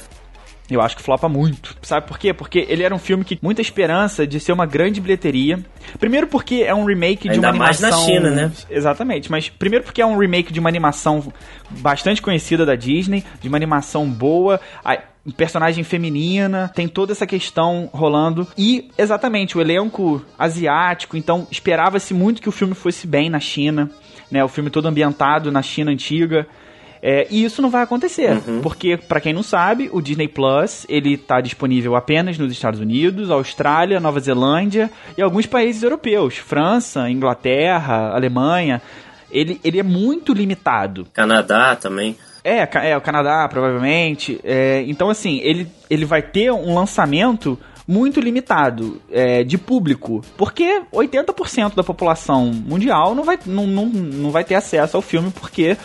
Eu 0.69 0.81
acho 0.81 0.95
que 0.95 1.03
flopa 1.03 1.27
muito. 1.27 1.75
Sabe 1.81 2.07
por 2.07 2.17
quê? 2.17 2.33
Porque 2.33 2.65
ele 2.69 2.83
era 2.83 2.95
um 2.95 2.99
filme 2.99 3.23
que 3.23 3.37
muita 3.41 3.61
esperança 3.61 4.25
de 4.25 4.39
ser 4.39 4.53
uma 4.53 4.65
grande 4.65 5.01
bilheteria. 5.01 5.59
Primeiro 5.99 6.27
porque 6.27 6.63
é 6.65 6.73
um 6.73 6.85
remake 6.85 7.29
Ainda 7.29 7.33
de 7.33 7.39
uma 7.39 7.49
animação. 7.49 7.89
mais 7.89 7.99
na 7.99 8.05
China, 8.05 8.29
né? 8.31 8.51
Exatamente. 8.69 9.29
Mas 9.29 9.49
primeiro 9.49 9.83
porque 9.83 10.01
é 10.01 10.05
um 10.05 10.17
remake 10.17 10.53
de 10.53 10.59
uma 10.59 10.69
animação 10.69 11.31
bastante 11.69 12.21
conhecida 12.21 12.65
da 12.65 12.75
Disney, 12.75 13.23
de 13.41 13.47
uma 13.49 13.57
animação 13.57 14.09
boa. 14.09 14.59
A 14.83 14.97
personagem 15.35 15.83
feminina, 15.83 16.71
tem 16.73 16.87
toda 16.87 17.11
essa 17.11 17.25
questão 17.27 17.89
rolando. 17.93 18.47
E, 18.57 18.89
exatamente, 18.97 19.57
o 19.57 19.61
elenco 19.61 20.23
asiático, 20.37 21.15
então 21.15 21.47
esperava-se 21.49 22.13
muito 22.13 22.41
que 22.41 22.49
o 22.49 22.51
filme 22.51 22.73
fosse 22.73 23.07
bem 23.07 23.29
na 23.29 23.39
China, 23.39 23.89
né? 24.31 24.43
O 24.43 24.49
filme 24.49 24.69
todo 24.69 24.87
ambientado 24.87 25.51
na 25.51 25.61
China 25.61 25.91
antiga. 25.91 26.47
É, 27.05 27.27
e 27.29 27.43
isso 27.43 27.61
não 27.61 27.69
vai 27.69 27.83
acontecer, 27.83 28.31
Uhum. 28.47 28.61
porque 28.61 28.95
para 28.95 29.19
quem 29.19 29.33
não 29.33 29.43
sabe, 29.43 29.89
o 29.91 29.99
Disney 30.01 30.29
Plus 30.29 30.85
ele 30.87 31.15
está 31.15 31.41
disponível 31.41 31.97
apenas 31.97 32.37
nos 32.37 32.49
Estados 32.49 32.79
Unidos, 32.79 33.29
Austrália, 33.29 33.99
Nova 33.99 34.21
Zelândia 34.21 34.89
e 35.17 35.21
alguns 35.21 35.45
países 35.45 35.83
europeus, 35.83 36.37
França, 36.37 37.09
Inglaterra, 37.09 38.13
Alemanha. 38.15 38.81
Ele, 39.29 39.59
ele 39.65 39.79
é 39.79 39.83
muito 39.83 40.31
limitado. 40.33 41.05
Canadá 41.11 41.75
também. 41.75 42.15
É, 42.41 42.67
é 42.91 42.95
o 42.95 43.01
Canadá, 43.01 43.45
provavelmente. 43.49 44.39
É, 44.41 44.83
então, 44.87 45.09
assim, 45.09 45.39
ele, 45.43 45.67
ele 45.89 46.05
vai 46.05 46.21
ter 46.21 46.51
um 46.53 46.73
lançamento 46.73 47.59
muito 47.85 48.21
limitado 48.21 49.01
é, 49.11 49.43
de 49.43 49.57
público, 49.57 50.21
porque 50.37 50.83
80% 50.93 51.75
da 51.75 51.83
população 51.83 52.45
mundial 52.45 53.13
não 53.13 53.23
vai, 53.23 53.37
não, 53.45 53.67
não, 53.67 53.85
não 53.87 54.31
vai 54.31 54.43
ter 54.45 54.55
acesso 54.55 54.95
ao 54.95 55.01
filme 55.01 55.31
porque 55.31 55.75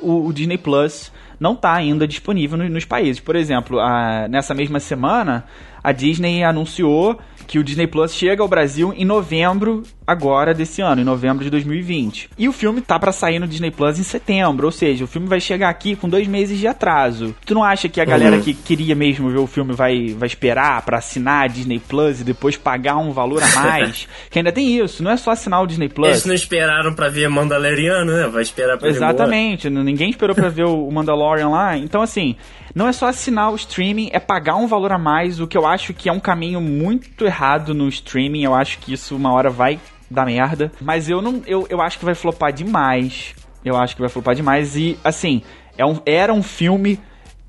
o, 0.00 0.26
o 0.26 0.32
Disney 0.32 0.58
Plus 0.58 1.12
não 1.38 1.52
está 1.52 1.72
ainda 1.74 2.06
disponível 2.06 2.56
no- 2.58 2.68
nos 2.68 2.84
países. 2.84 3.20
Por 3.20 3.36
exemplo, 3.36 3.78
a- 3.80 4.26
nessa 4.28 4.54
mesma 4.54 4.80
semana, 4.80 5.44
a 5.86 5.92
Disney 5.92 6.42
anunciou 6.42 7.16
que 7.46 7.60
o 7.60 7.62
Disney 7.62 7.86
Plus 7.86 8.12
chega 8.12 8.42
ao 8.42 8.48
Brasil 8.48 8.92
em 8.96 9.04
novembro 9.04 9.84
agora 10.04 10.52
desse 10.52 10.82
ano, 10.82 11.00
em 11.00 11.04
novembro 11.04 11.44
de 11.44 11.50
2020. 11.50 12.30
E 12.36 12.48
o 12.48 12.52
filme 12.52 12.80
tá 12.80 12.98
pra 12.98 13.12
sair 13.12 13.38
no 13.38 13.46
Disney 13.46 13.70
Plus 13.70 14.00
em 14.00 14.02
setembro, 14.02 14.66
ou 14.66 14.72
seja, 14.72 15.04
o 15.04 15.06
filme 15.06 15.28
vai 15.28 15.40
chegar 15.40 15.68
aqui 15.68 15.94
com 15.94 16.08
dois 16.08 16.26
meses 16.26 16.58
de 16.58 16.66
atraso. 16.66 17.36
Tu 17.46 17.54
não 17.54 17.62
acha 17.62 17.88
que 17.88 18.00
a 18.00 18.04
galera 18.04 18.34
Uhum. 18.36 18.42
que 18.42 18.52
queria 18.52 18.96
mesmo 18.96 19.30
ver 19.30 19.38
o 19.38 19.46
filme 19.46 19.72
vai, 19.74 20.08
vai 20.18 20.26
esperar 20.26 20.82
pra 20.82 20.98
assinar 20.98 21.44
a 21.44 21.46
Disney 21.46 21.78
Plus 21.78 22.20
e 22.20 22.24
depois 22.24 22.56
pagar 22.56 22.96
um 22.96 23.12
valor 23.12 23.40
a 23.40 23.48
mais? 23.60 24.08
que 24.28 24.40
ainda 24.40 24.50
tem 24.50 24.76
isso, 24.80 25.04
não 25.04 25.12
é 25.12 25.16
só 25.16 25.30
assinar 25.30 25.62
o 25.62 25.66
Disney 25.68 25.88
Plus. 25.88 26.08
Eles 26.08 26.24
não 26.26 26.34
esperaram 26.34 26.94
pra 26.94 27.08
ver 27.08 27.28
Mandaloriano, 27.28 28.12
né? 28.12 28.26
Vai 28.26 28.42
esperar 28.42 28.76
pra. 28.76 28.88
Exatamente, 28.88 29.70
ninguém 29.70 30.10
esperou 30.10 30.34
pra 30.34 30.48
ver 30.48 30.64
o 30.64 30.90
Mandalorian 30.90 31.48
lá. 31.48 31.76
Então, 31.76 32.02
assim, 32.02 32.34
não 32.74 32.88
é 32.88 32.92
só 32.92 33.06
assinar 33.06 33.52
o 33.52 33.56
streaming, 33.56 34.10
é 34.12 34.18
pagar 34.18 34.56
um 34.56 34.66
valor 34.66 34.90
a 34.92 34.98
mais, 34.98 35.38
o 35.40 35.46
que 35.46 35.56
eu 35.56 35.64
acho 35.66 35.75
que 35.94 36.08
é 36.08 36.12
um 36.12 36.20
caminho 36.20 36.60
muito 36.60 37.24
errado 37.24 37.74
no 37.74 37.88
streaming. 37.88 38.44
Eu 38.44 38.54
acho 38.54 38.78
que 38.78 38.92
isso 38.92 39.16
uma 39.16 39.32
hora 39.32 39.50
vai 39.50 39.78
dar 40.10 40.26
merda. 40.26 40.70
Mas 40.80 41.08
eu 41.08 41.20
não. 41.20 41.42
Eu, 41.46 41.66
eu 41.68 41.80
acho 41.80 41.98
que 41.98 42.04
vai 42.04 42.14
flopar 42.14 42.52
demais. 42.52 43.34
Eu 43.64 43.76
acho 43.76 43.94
que 43.94 44.00
vai 44.00 44.08
flopar 44.08 44.34
demais. 44.34 44.76
E, 44.76 44.98
assim, 45.02 45.42
é 45.76 45.84
um, 45.84 46.00
era 46.06 46.32
um 46.32 46.42
filme 46.42 47.00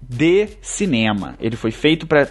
de 0.09 0.47
cinema. 0.61 1.35
Ele 1.39 1.55
foi 1.57 1.71
feito 1.71 2.07
pra 2.07 2.25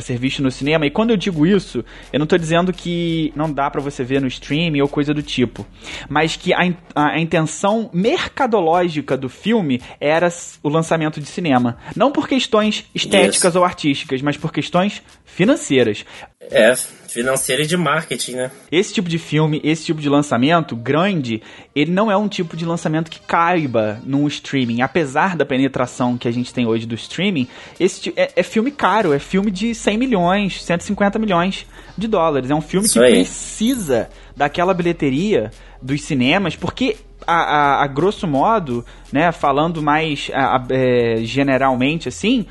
ser 0.00 0.16
visto 0.18 0.42
no 0.42 0.50
cinema. 0.50 0.86
E 0.86 0.90
quando 0.90 1.10
eu 1.10 1.16
digo 1.16 1.46
isso, 1.46 1.84
eu 2.12 2.18
não 2.18 2.26
tô 2.26 2.38
dizendo 2.38 2.72
que 2.72 3.32
não 3.36 3.52
dá 3.52 3.70
pra 3.70 3.80
você 3.80 4.02
ver 4.02 4.20
no 4.20 4.26
streaming 4.26 4.80
ou 4.80 4.88
coisa 4.88 5.12
do 5.12 5.22
tipo. 5.22 5.66
Mas 6.08 6.34
que 6.36 6.52
a, 6.54 6.60
a- 6.94 7.20
intenção 7.20 7.90
mercadológica 7.92 9.16
do 9.16 9.28
filme 9.28 9.80
era 10.00 10.28
o 10.62 10.68
lançamento 10.68 11.20
de 11.20 11.26
cinema. 11.26 11.76
Não 11.94 12.10
por 12.10 12.26
questões 12.28 12.84
estéticas 12.94 13.50
Isso. 13.52 13.58
ou 13.58 13.64
artísticas, 13.64 14.22
mas 14.22 14.36
por 14.36 14.52
questões 14.52 15.02
financeiras. 15.24 16.04
É, 16.40 16.74
financeira 17.14 17.62
e 17.62 17.66
de 17.66 17.76
marketing, 17.76 18.32
né? 18.32 18.50
Esse 18.70 18.92
tipo 18.92 19.08
de 19.08 19.18
filme, 19.18 19.60
esse 19.64 19.84
tipo 19.86 20.00
de 20.00 20.08
lançamento 20.08 20.74
grande, 20.74 21.40
ele 21.74 21.90
não 21.92 22.10
é 22.10 22.16
um 22.16 22.28
tipo 22.28 22.56
de 22.56 22.66
lançamento 22.66 23.10
que 23.10 23.20
caiba 23.20 24.00
num 24.04 24.26
streaming. 24.26 24.82
Apesar 24.82 25.36
da 25.36 25.46
penetração 25.46 26.18
que 26.18 26.26
a 26.26 26.32
gente 26.32 26.52
tem 26.52 26.66
hoje 26.66 26.84
do 26.86 26.94
streaming, 26.96 27.46
esse 27.78 28.12
é, 28.16 28.32
é 28.36 28.42
filme 28.42 28.70
caro, 28.72 29.12
é 29.12 29.18
filme 29.18 29.50
de 29.50 29.74
100 29.74 29.96
milhões, 29.96 30.62
150 30.64 31.18
milhões 31.18 31.66
de 31.96 32.08
dólares. 32.08 32.50
É 32.50 32.54
um 32.54 32.60
filme 32.60 32.86
Isso 32.86 32.98
que 32.98 33.04
aí. 33.06 33.12
precisa 33.12 34.08
daquela 34.36 34.74
bilheteria 34.74 35.50
dos 35.80 36.02
cinemas, 36.02 36.56
porque 36.56 36.96
a, 37.26 37.34
a- 37.34 37.84
a 37.84 37.86
grosso 37.86 38.26
modo, 38.26 38.84
né, 39.12 39.30
falando 39.32 39.80
mais 39.80 40.30
a- 40.34 40.56
a- 40.56 40.66
é, 40.70 41.18
generalmente 41.22 42.08
assim, 42.08 42.44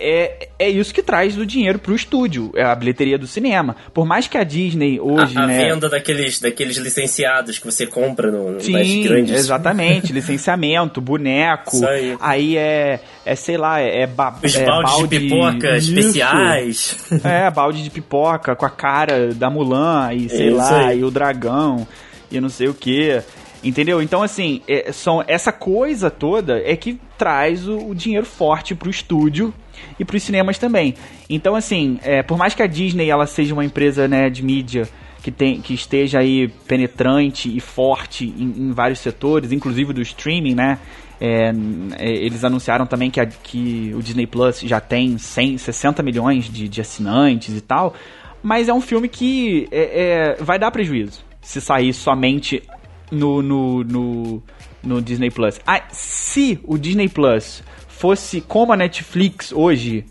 é, 0.00 0.48
é 0.58 0.70
isso 0.70 0.94
que 0.94 1.02
traz 1.02 1.36
o 1.36 1.44
dinheiro 1.44 1.78
pro 1.78 1.94
estúdio, 1.94 2.50
é 2.54 2.64
a 2.64 2.74
bilheteria 2.74 3.18
do 3.18 3.26
cinema. 3.26 3.76
Por 3.92 4.06
mais 4.06 4.26
que 4.26 4.38
a 4.38 4.42
Disney 4.42 4.98
hoje, 4.98 5.36
a, 5.36 5.42
a 5.42 5.46
né, 5.46 5.66
venda 5.66 5.88
daqueles, 5.88 6.40
daqueles 6.40 6.78
licenciados 6.78 7.58
que 7.58 7.66
você 7.66 7.86
compra 7.86 8.30
no, 8.30 8.52
nas 8.52 8.64
Sim, 8.64 9.02
grandes. 9.02 9.34
exatamente. 9.34 10.12
Licenciamento, 10.12 11.00
boneco. 11.00 11.76
Isso 11.76 11.86
aí. 12.20 12.56
é, 12.56 13.00
é, 13.24 13.34
sei 13.34 13.58
lá, 13.58 13.80
é, 13.80 14.02
é, 14.02 14.06
ba 14.06 14.34
Os 14.42 14.56
é 14.56 14.64
baldes 14.64 14.92
balde 14.92 15.08
de 15.08 15.20
pipoca 15.20 15.76
Isso. 15.76 15.98
especiais. 15.98 16.96
É, 17.22 17.50
balde 17.50 17.82
de 17.82 17.90
pipoca 17.90 18.56
com 18.56 18.64
a 18.64 18.70
cara 18.70 19.34
da 19.34 19.50
Mulan 19.50 20.14
e 20.14 20.28
sei 20.28 20.48
Isso 20.48 20.56
lá, 20.56 20.86
aí. 20.86 21.00
e 21.00 21.04
o 21.04 21.10
dragão 21.10 21.86
e 22.30 22.40
não 22.40 22.48
sei 22.48 22.68
o 22.68 22.74
que. 22.74 23.20
Entendeu? 23.62 24.00
Então, 24.00 24.22
assim, 24.22 24.62
é, 24.66 24.90
são, 24.90 25.22
essa 25.26 25.52
coisa 25.52 26.10
toda 26.10 26.62
é 26.64 26.74
que 26.76 26.98
traz 27.18 27.68
o, 27.68 27.90
o 27.90 27.94
dinheiro 27.94 28.24
forte 28.24 28.74
pro 28.74 28.88
estúdio 28.88 29.52
e 29.98 30.04
pros 30.04 30.22
cinemas 30.22 30.58
também. 30.58 30.94
Então, 31.28 31.54
assim, 31.54 31.98
é, 32.02 32.22
por 32.22 32.36
mais 32.38 32.54
que 32.54 32.62
a 32.62 32.66
Disney 32.66 33.08
ela 33.10 33.26
seja 33.26 33.52
uma 33.54 33.64
empresa 33.64 34.06
né, 34.08 34.28
de 34.30 34.42
mídia 34.44 34.88
que, 35.22 35.30
tem, 35.30 35.60
que 35.60 35.74
esteja 35.74 36.18
aí 36.20 36.48
penetrante 36.66 37.54
e 37.54 37.60
forte 37.60 38.24
em, 38.26 38.68
em 38.68 38.72
vários 38.72 39.00
setores, 39.00 39.52
inclusive 39.52 39.92
do 39.92 40.00
streaming, 40.02 40.54
né? 40.54 40.78
É, 41.20 41.52
é, 41.98 42.10
eles 42.10 42.42
anunciaram 42.44 42.86
também 42.86 43.10
que, 43.10 43.20
a- 43.20 43.26
que 43.26 43.92
o 43.94 44.02
Disney 44.02 44.26
Plus 44.26 44.60
já 44.60 44.80
tem 44.80 45.18
100, 45.18 45.58
60 45.58 46.02
milhões 46.02 46.50
de, 46.50 46.66
de 46.66 46.80
assinantes 46.80 47.54
e 47.54 47.60
tal. 47.60 47.94
Mas 48.42 48.70
é 48.70 48.72
um 48.72 48.80
filme 48.80 49.06
que 49.06 49.68
é, 49.70 50.36
é, 50.38 50.42
vai 50.42 50.58
dar 50.58 50.70
prejuízo 50.70 51.20
se 51.42 51.60
sair 51.60 51.92
somente 51.92 52.62
no, 53.10 53.42
no, 53.42 53.84
no, 53.84 54.42
no 54.82 55.02
Disney 55.02 55.30
Plus. 55.30 55.60
Ah, 55.66 55.82
se 55.90 56.58
o 56.64 56.78
Disney 56.78 57.08
Plus 57.08 57.62
fosse 58.00 58.40
como 58.40 58.72
a 58.72 58.76
Netflix 58.78 59.52
hoje, 59.52 60.06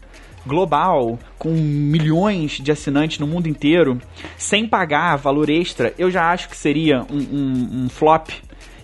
global, 0.46 1.18
com 1.40 1.50
milhões 1.50 2.60
de 2.62 2.72
assinantes 2.72 3.18
no 3.18 3.26
mundo 3.26 3.48
inteiro, 3.48 4.00
sem 4.38 4.68
pagar 4.68 5.16
valor 5.18 5.50
extra, 5.50 5.92
eu 5.98 6.12
já 6.12 6.32
acho 6.32 6.50
que 6.50 6.56
seria 6.56 7.02
um, 7.12 7.18
um- 7.18 7.84
um 7.86 7.90
flop. 7.90 8.30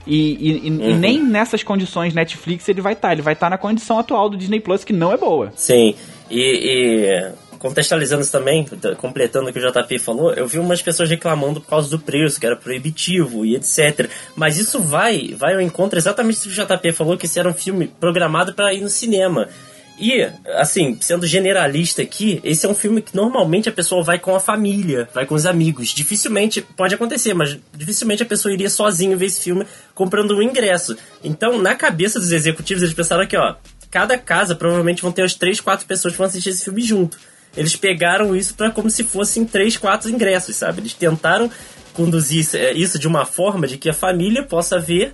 E, 0.08 0.16
e- 0.18 0.68
e- 0.68 0.90
e 0.92 0.94
nem 0.96 1.24
nessas 1.24 1.62
condições 1.62 2.14
Netflix 2.16 2.68
ele 2.68 2.82
vai 2.82 2.94
estar. 2.94 3.12
Ele 3.12 3.22
vai 3.22 3.34
estar 3.34 3.50
na 3.50 3.58
condição 3.60 4.00
atual 4.00 4.28
do 4.28 4.38
Disney 4.38 4.60
Plus, 4.60 4.84
que 4.84 4.92
não 4.94 5.12
é 5.14 5.18
boa. 5.18 5.52
Sim, 5.56 5.94
e 6.30 7.32
contextualizando 7.66 8.22
isso 8.22 8.32
também, 8.32 8.64
completando 8.98 9.50
o 9.50 9.54
que 9.54 9.58
o 9.58 9.72
JP 9.72 9.98
falou, 9.98 10.32
eu 10.36 10.48
vi 10.48 10.60
umas 10.60 10.84
pessoas 10.84 11.10
reclamando 11.10 11.60
por 11.60 11.68
causa 11.68 11.90
do 11.90 11.98
preço, 11.98 12.40
que 12.40 12.46
era 12.46 12.56
proibitivo 12.56 13.44
e 13.44 13.56
etc. 13.56 14.08
Mas 14.36 14.60
isso 14.60 14.80
vai, 14.80 15.34
vai 15.36 15.56
ao 15.56 15.62
encontro 15.62 15.98
exatamente 15.98 16.38
do 16.38 16.54
que 16.54 16.62
o 16.62 16.66
JP 16.66 16.92
falou, 16.92 17.18
que 17.18 17.26
esse 17.26 17.40
era 17.40 17.50
um 17.50 17.56
filme 17.56 17.88
programado 17.88 18.54
para 18.54 18.72
ir 18.72 18.82
no 18.82 18.90
cinema. 18.90 19.50
E, 19.98 20.30
assim, 20.58 20.96
sendo 21.02 21.26
generalista 21.26 22.04
aqui, 22.04 22.40
esse 22.44 22.68
é 22.68 22.70
um 22.70 22.76
filme 22.76 23.02
que 23.02 23.16
normalmente 23.16 23.68
a 23.68 23.72
pessoa 23.72 24.04
vai 24.04 24.20
com 24.20 24.36
a 24.36 24.40
família, 24.40 25.10
vai 25.12 25.26
com 25.26 25.34
os 25.34 25.48
amigos. 25.48 25.90
Dificilmente, 25.90 26.62
pode 26.62 26.94
acontecer, 26.94 27.34
mas 27.34 27.58
dificilmente 27.74 28.22
a 28.22 28.28
pessoa 28.28 28.54
iria 28.54 28.70
sozinho 28.70 29.18
ver 29.18 29.26
esse 29.26 29.42
filme 29.42 29.66
comprando 29.96 30.38
um 30.38 30.42
ingresso. 30.44 30.96
Então, 31.24 31.60
na 31.60 31.74
cabeça 31.74 32.20
dos 32.20 32.32
executivos, 32.32 32.84
eles 32.84 32.94
pensaram 32.94 33.24
aqui, 33.24 33.36
ó, 33.36 33.56
cada 33.90 34.20
casa 34.20 34.54
provavelmente 34.54 35.02
vão 35.02 35.12
ter 35.12 35.24
as 35.24 35.34
três, 35.34 35.60
quatro 35.60 35.88
pessoas 35.88 36.14
que 36.14 36.18
vão 36.20 36.28
assistir 36.28 36.50
esse 36.50 36.64
filme 36.64 36.84
junto. 36.84 37.18
Eles 37.56 37.76
pegaram 37.76 38.36
isso 38.36 38.54
para 38.56 38.70
como 38.72 38.90
se 38.90 39.04
fossem 39.04 39.46
três, 39.46 39.78
quatro 39.78 40.10
ingressos, 40.10 40.56
sabe? 40.56 40.82
Eles 40.82 40.94
tentaram 40.94 41.50
conduzir 41.94 42.40
isso- 42.40 42.58
eh, 42.58 42.74
isso 42.74 43.00
de 43.00 43.08
uma 43.08 43.26
forma 43.26 43.66
de 43.68 43.78
que 43.78 43.90
a 43.90 43.94
família 43.94 44.44
possa 44.44 44.78
ver 44.78 45.14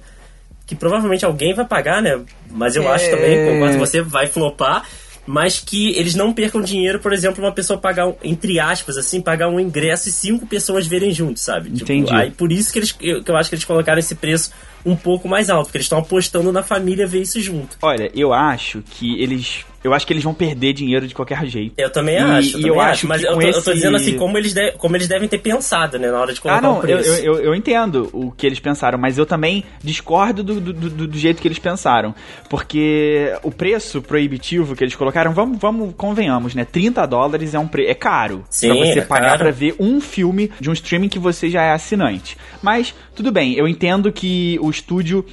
que 0.65 0.75
provavelmente 0.75 1.25
alguém 1.25 1.54
vai 1.54 1.65
pagar, 1.65 2.01
né? 2.01 2.21
Mas 2.49 2.75
eu 2.75 2.88
acho 2.89 3.10
também, 3.10 3.43
concordo 3.43 3.73
com 3.73 3.80
você, 3.86 4.01
vai 4.01 4.27
flopar. 4.27 4.88
Mas 5.23 5.60
que 5.60 5.91
eles 5.91 6.15
não 6.15 6.34
percam 6.34 6.62
dinheiro, 6.62 6.99
por 6.99 7.13
exemplo, 7.13 7.43
uma 7.43 7.51
pessoa 7.51 7.77
pagar, 7.77 8.12
entre 8.23 8.60
aspas, 8.60 8.97
assim, 8.97 9.21
pagar 9.21 9.49
um 9.49 9.60
ingresso 9.60 10.10
e 10.10 10.12
cinco 10.12 10.47
pessoas 10.47 10.88
verem 10.88 11.12
juntos, 11.12 11.43
sabe? 11.43 11.69
Tipo, 11.69 11.84
Entendi. 11.84 12.12
aí 12.12 12.32
por 12.32 12.51
isso 12.51 12.73
que, 12.73 12.80
eles, 12.80 12.91
que 12.91 13.23
eu 13.27 13.38
acho 13.38 13.47
que 13.47 13.54
eles 13.56 13.63
colocaram 13.63 13.99
esse 13.99 14.15
preço 14.15 14.51
um 14.84 14.95
pouco 14.95 15.27
mais 15.27 15.49
alto, 15.49 15.65
porque 15.65 15.77
eles 15.77 15.86
estão 15.86 15.99
apostando 15.99 16.51
na 16.51 16.63
família 16.63 17.06
ver 17.06 17.21
isso 17.21 17.39
junto. 17.39 17.77
Olha, 17.84 18.10
eu 18.15 18.34
acho 18.34 18.82
que 18.82 19.21
eles 19.21 19.63
eu 19.84 19.94
acho 19.94 20.06
que 20.06 20.13
eles 20.13 20.24
vão 20.24 20.34
perder 20.34 20.74
dinheiro 20.74 21.08
de 21.08 21.13
qualquer 21.15 21.46
jeito. 21.46 21.74
Eu 21.78 21.89
também 21.91 22.15
E- 22.15 22.20
acho, 22.20 22.50
e 22.50 22.52
também 22.54 22.67
eu 22.67 22.80
acho, 22.80 22.91
acho 22.91 23.08
mas 23.08 23.24
eu 23.24 23.34
tô, 23.34 23.41
eu 23.41 23.52
tô 23.54 23.60
esse- 23.60 23.74
dizendo 23.74 23.96
assim, 23.98 24.15
como 24.17 24.38
eles, 24.38 24.54
de- 24.54 24.72
como 24.74 24.96
eles 24.96 25.08
devem 25.08 25.28
ter 25.28 25.38
pensado, 25.39 25.98
né, 25.98 26.12
na 26.12 26.20
hora 26.20 26.34
de 26.34 26.39
colocar 26.41 26.60
Ah, 26.60 26.62
não, 26.62 26.74
o 26.74 26.78
eu, 26.78 26.82
preço. 27.00 27.10
eu, 27.24 27.36
eu 27.39 27.56
entendo 27.56 28.10
o 28.13 28.32
que 28.32 28.46
eles 28.46 28.60
pensaram, 28.60 28.98
mas 29.00 29.17
eu 29.17 29.26
também 29.26 29.63
discordo 29.84 30.44
do, 30.44 30.60
do, 30.62 30.74
do- 30.74 31.08
do 31.08 31.17
jeito 31.17 31.41
que 31.41 31.48
eles 31.48 31.60
pensaram. 31.60 32.13
Porque 32.50 33.34
o 33.44 33.50
preço 33.52 34.02
proibitivo 34.02 34.76
que 34.76 34.84
eles 34.84 34.96
colocaram, 34.96 35.34
vamos, 35.34 35.58
vamos 35.58 35.96
convenhamos, 35.96 36.54
né? 36.54 36.65
30 36.65 37.06
dólares 37.06 37.54
é 37.54 37.60
um 37.60 37.67
pre 37.67 37.88
é 37.88 37.94
caro 37.96 38.44
Sim, 38.50 38.67
pra 38.67 38.76
você 38.86 39.00
é 39.00 39.02
pagar 39.02 39.28
caro. 39.30 39.39
pra 39.39 39.52
ver 39.52 39.76
um 39.80 40.00
filme 40.00 40.52
de 40.60 40.70
um 40.70 40.74
streaming 40.74 41.10
que 41.10 41.17
você 41.17 41.50
já 41.50 41.63
é 41.63 41.72
assinante. 41.72 42.38
Mas, 42.62 42.94
tudo 43.15 43.32
bem, 43.32 43.54
eu 43.56 43.67
entendo 43.67 44.12
que 44.12 44.60
o 44.62 44.70
estúdio 44.70 45.26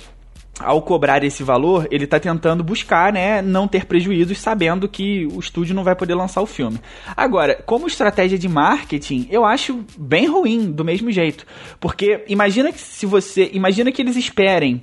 ao 0.58 0.82
cobrar 0.82 1.22
esse 1.22 1.42
valor, 1.42 1.86
ele 1.90 2.06
tá 2.06 2.18
tentando 2.18 2.64
buscar, 2.64 3.12
né, 3.12 3.40
não 3.40 3.68
ter 3.68 3.86
prejuízos, 3.86 4.38
sabendo 4.38 4.88
que 4.88 5.26
o 5.26 5.38
estúdio 5.38 5.74
não 5.74 5.84
vai 5.84 5.94
poder 5.94 6.14
lançar 6.14 6.40
o 6.40 6.46
filme. 6.46 6.80
Agora, 7.16 7.62
como 7.66 7.86
estratégia 7.86 8.38
de 8.38 8.48
marketing, 8.48 9.28
eu 9.30 9.44
acho 9.44 9.84
bem 9.96 10.26
ruim 10.26 10.70
do 10.70 10.84
mesmo 10.84 11.10
jeito, 11.10 11.46
porque 11.78 12.24
imagina 12.28 12.72
que 12.72 12.80
se 12.80 13.06
você, 13.06 13.50
imagina 13.52 13.92
que 13.92 14.02
eles 14.02 14.16
esperem 14.16 14.80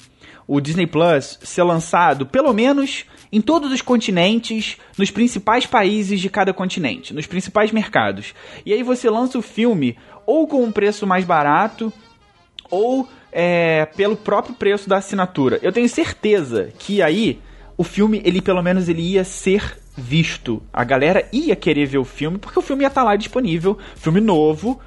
o 0.48 0.62
Disney 0.62 0.86
Plus 0.86 1.40
ser 1.42 1.64
lançado 1.64 2.26
pelo 2.26 2.54
menos 2.54 3.06
em 3.32 3.42
todos 3.42 3.72
os 3.72 3.82
continentes, 3.82 4.78
nos 4.98 5.12
principais 5.12 5.66
países 5.66 6.22
de 6.22 6.30
cada 6.30 6.54
continente, 6.54 7.14
nos 7.14 7.26
principais 7.26 7.72
mercados. 7.72 8.34
E 8.66 8.72
aí 8.72 8.82
você 8.82 9.10
lança 9.10 9.38
o 9.38 9.42
filme 9.42 9.98
ou 10.26 10.48
com 10.48 10.64
um 10.64 10.72
preço 10.72 11.06
mais 11.06 11.26
barato, 11.26 11.92
ou 12.70 13.08
é, 13.38 13.86
pelo 13.98 14.16
próprio 14.16 14.56
preço 14.56 14.88
da 14.88 14.96
assinatura. 14.98 15.60
Eu 15.62 15.74
tenho 15.74 15.90
certeza 15.90 16.70
que 16.80 17.02
aí 17.02 17.42
o 17.78 17.84
filme, 17.84 18.22
ele 18.24 18.42
pelo 18.42 18.64
menos 18.64 18.88
ele 18.88 19.02
ia 19.02 19.26
ser 19.26 19.78
visto. 19.98 20.64
A 20.72 20.86
galera 20.86 21.28
ia 21.34 21.54
querer 21.54 21.86
ver 21.86 21.98
o 21.98 22.06
filme 22.06 22.38
porque 22.38 22.58
o 22.58 22.62
filme 22.62 22.84
ia 22.84 22.88
estar 22.88 23.04
lá 23.04 23.18
disponível, 23.18 23.78
filme 23.98 24.22
novo, 24.22 24.80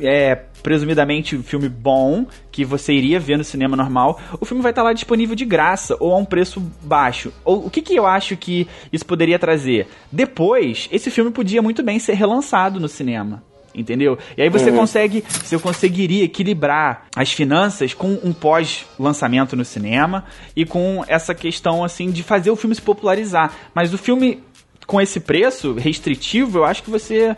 é 0.00 0.36
presumidamente 0.62 1.36
um 1.36 1.42
filme 1.42 1.68
bom 1.68 2.24
que 2.52 2.64
você 2.64 2.92
iria 2.92 3.18
ver 3.18 3.36
no 3.36 3.42
cinema 3.42 3.76
normal. 3.76 4.20
O 4.40 4.44
filme 4.44 4.62
vai 4.62 4.70
estar 4.70 4.84
lá 4.84 4.92
disponível 4.92 5.34
de 5.34 5.44
graça 5.44 5.96
ou 5.98 6.14
a 6.14 6.16
um 6.16 6.24
preço 6.24 6.62
baixo. 6.82 7.32
Ou 7.44 7.66
o 7.66 7.70
que 7.70 7.82
que 7.82 7.96
eu 7.96 8.06
acho 8.06 8.36
que 8.36 8.68
isso 8.92 9.04
poderia 9.04 9.40
trazer? 9.40 9.88
Depois, 10.10 10.88
esse 10.92 11.10
filme 11.10 11.32
podia 11.32 11.60
muito 11.60 11.82
bem 11.82 11.98
ser 11.98 12.14
relançado 12.14 12.78
no 12.78 12.88
cinema. 12.88 13.42
Entendeu? 13.74 14.18
E 14.36 14.42
aí 14.42 14.48
você 14.50 14.70
consegue, 14.70 15.24
você 15.44 15.58
conseguiria 15.58 16.24
equilibrar 16.24 17.06
as 17.16 17.32
finanças 17.32 17.94
com 17.94 18.18
um 18.22 18.32
pós-lançamento 18.32 19.56
no 19.56 19.64
cinema 19.64 20.24
e 20.54 20.64
com 20.66 21.04
essa 21.08 21.34
questão 21.34 21.82
assim 21.82 22.10
de 22.10 22.22
fazer 22.22 22.50
o 22.50 22.56
filme 22.56 22.74
se 22.74 22.82
popularizar. 22.82 23.52
Mas 23.74 23.94
o 23.94 23.98
filme 23.98 24.42
com 24.86 25.00
esse 25.00 25.20
preço 25.20 25.72
restritivo, 25.74 26.58
eu 26.58 26.64
acho 26.64 26.82
que 26.82 26.90
você 26.90 27.34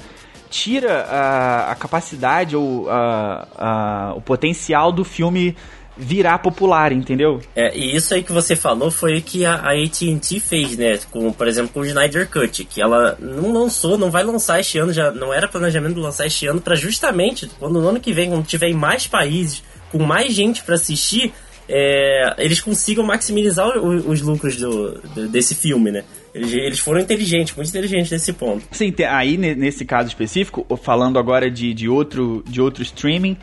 tira 0.50 1.02
a, 1.02 1.70
a 1.72 1.74
capacidade 1.74 2.56
ou 2.56 2.88
a- 2.90 3.48
a- 3.56 4.14
o 4.16 4.20
potencial 4.20 4.90
do 4.92 5.04
filme 5.04 5.56
virar 5.96 6.38
popular, 6.38 6.90
entendeu? 6.92 7.40
É, 7.54 7.76
e 7.76 7.94
isso 7.94 8.12
aí 8.14 8.22
que 8.22 8.32
você 8.32 8.56
falou 8.56 8.90
foi 8.90 9.18
o 9.18 9.22
que 9.22 9.44
a, 9.44 9.54
a 9.54 9.72
AT&T 9.72 10.40
fez, 10.40 10.76
né? 10.76 10.98
Com, 11.10 11.32
por 11.32 11.46
exemplo, 11.46 11.70
com 11.72 11.80
o 11.80 11.84
Snyder 11.86 12.28
Cut, 12.28 12.64
que 12.64 12.82
ela 12.82 13.16
não 13.20 13.52
lançou, 13.52 13.96
não 13.96 14.10
vai 14.10 14.24
lançar 14.24 14.58
este 14.60 14.78
ano, 14.78 14.92
já 14.92 15.10
não 15.12 15.32
era 15.32 15.46
planejamento 15.46 15.94
de 15.94 16.00
lançar 16.00 16.26
este 16.26 16.46
ano, 16.46 16.60
para 16.60 16.74
justamente 16.74 17.48
quando 17.58 17.80
no 17.80 17.88
ano 17.88 18.00
que 18.00 18.12
vem, 18.12 18.28
quando 18.30 18.44
tiver 18.44 18.68
em 18.68 18.74
mais 18.74 19.06
países, 19.06 19.62
com 19.92 19.98
mais 20.02 20.32
gente 20.32 20.62
para 20.64 20.74
assistir, 20.74 21.32
é, 21.68 22.34
eles 22.38 22.60
consigam 22.60 23.04
maximizar 23.04 23.66
o- 23.78 24.10
os 24.10 24.20
lucros 24.20 24.56
do, 24.56 25.00
do- 25.14 25.28
desse 25.28 25.54
filme, 25.54 25.90
né? 25.90 26.04
Eles, 26.34 26.52
eles 26.52 26.78
foram 26.80 27.00
inteligentes, 27.00 27.54
muito 27.54 27.68
inteligentes 27.68 28.10
nesse 28.10 28.32
ponto. 28.32 28.66
Sim, 28.72 28.92
aí 29.08 29.36
ne- 29.38 29.54
nesse 29.54 29.84
caso 29.84 30.08
específico, 30.08 30.66
falando 30.82 31.18
agora 31.18 31.50
de, 31.50 31.72
de, 31.72 31.88
outro, 31.88 32.42
de 32.46 32.60
outro 32.60 32.82
streaming, 32.82 33.36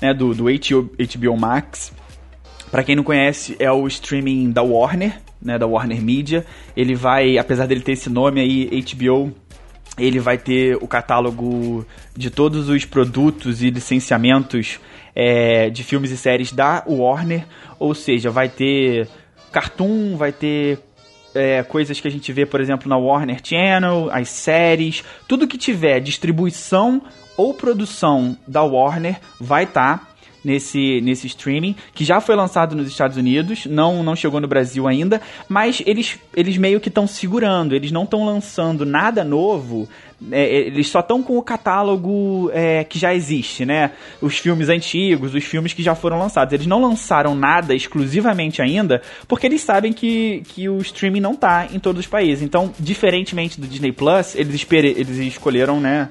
né, 0.00 0.14
do, 0.14 0.34
do 0.34 0.44
HBO, 0.44 0.90
HBO 0.98 1.36
Max. 1.36 1.92
Pra 2.70 2.82
quem 2.82 2.96
não 2.96 3.04
conhece, 3.04 3.56
é 3.58 3.70
o 3.70 3.86
streaming 3.86 4.50
da 4.50 4.62
Warner, 4.62 5.20
né, 5.40 5.58
da 5.58 5.66
Warner 5.66 6.02
Media. 6.02 6.44
Ele 6.76 6.94
vai, 6.94 7.38
apesar 7.38 7.66
dele 7.66 7.82
ter 7.82 7.92
esse 7.92 8.10
nome 8.10 8.40
aí, 8.40 8.82
HBO, 8.82 9.32
ele 9.98 10.18
vai 10.18 10.38
ter 10.38 10.76
o 10.80 10.88
catálogo 10.88 11.86
de 12.16 12.30
todos 12.30 12.68
os 12.68 12.84
produtos 12.84 13.62
e 13.62 13.70
licenciamentos 13.70 14.80
é, 15.14 15.70
de 15.70 15.84
filmes 15.84 16.10
e 16.10 16.16
séries 16.16 16.52
da 16.52 16.82
Warner. 16.86 17.46
Ou 17.78 17.94
seja, 17.94 18.30
vai 18.30 18.48
ter 18.48 19.08
cartoon, 19.52 20.16
vai 20.16 20.32
ter 20.32 20.80
é, 21.34 21.62
coisas 21.62 22.00
que 22.00 22.08
a 22.08 22.10
gente 22.10 22.32
vê, 22.32 22.46
por 22.46 22.60
exemplo, 22.60 22.88
na 22.88 22.96
Warner 22.96 23.40
Channel, 23.42 24.08
as 24.10 24.28
séries, 24.28 25.04
tudo 25.28 25.46
que 25.46 25.58
tiver 25.58 26.00
distribuição 26.00 27.02
ou 27.36 27.54
produção 27.54 28.36
da 28.46 28.62
Warner 28.62 29.20
vai 29.40 29.64
estar 29.64 30.14
nesse, 30.44 31.00
nesse 31.00 31.26
streaming, 31.26 31.74
que 31.94 32.04
já 32.04 32.20
foi 32.20 32.36
lançado 32.36 32.76
nos 32.76 32.86
Estados 32.86 33.16
Unidos, 33.16 33.64
não, 33.64 34.02
não 34.02 34.14
chegou 34.14 34.40
no 34.40 34.46
Brasil 34.46 34.86
ainda, 34.86 35.20
mas 35.48 35.82
eles, 35.86 36.18
eles 36.36 36.58
meio 36.58 36.78
que 36.80 36.88
estão 36.88 37.06
segurando, 37.06 37.74
eles 37.74 37.90
não 37.90 38.04
estão 38.04 38.24
lançando 38.26 38.84
nada 38.84 39.24
novo, 39.24 39.88
é, 40.30 40.66
eles 40.66 40.88
só 40.88 41.00
estão 41.00 41.22
com 41.22 41.38
o 41.38 41.42
catálogo 41.42 42.50
é, 42.52 42.84
que 42.84 42.98
já 42.98 43.14
existe, 43.14 43.64
né? 43.64 43.90
Os 44.20 44.38
filmes 44.38 44.68
antigos, 44.68 45.34
os 45.34 45.44
filmes 45.44 45.72
que 45.72 45.82
já 45.82 45.94
foram 45.94 46.18
lançados. 46.18 46.54
Eles 46.54 46.66
não 46.66 46.80
lançaram 46.80 47.34
nada 47.34 47.74
exclusivamente 47.74 48.62
ainda, 48.62 49.02
porque 49.26 49.46
eles 49.46 49.60
sabem 49.60 49.92
que, 49.92 50.42
que 50.46 50.68
o 50.68 50.78
streaming 50.78 51.20
não 51.20 51.34
tá 51.34 51.68
em 51.72 51.78
todos 51.78 52.00
os 52.00 52.06
países. 52.06 52.42
Então, 52.42 52.72
diferentemente 52.78 53.60
do 53.60 53.66
Disney 53.66 53.92
Plus, 53.92 54.34
eles, 54.34 54.66
eles 54.70 55.18
escolheram, 55.18 55.80
né? 55.80 56.08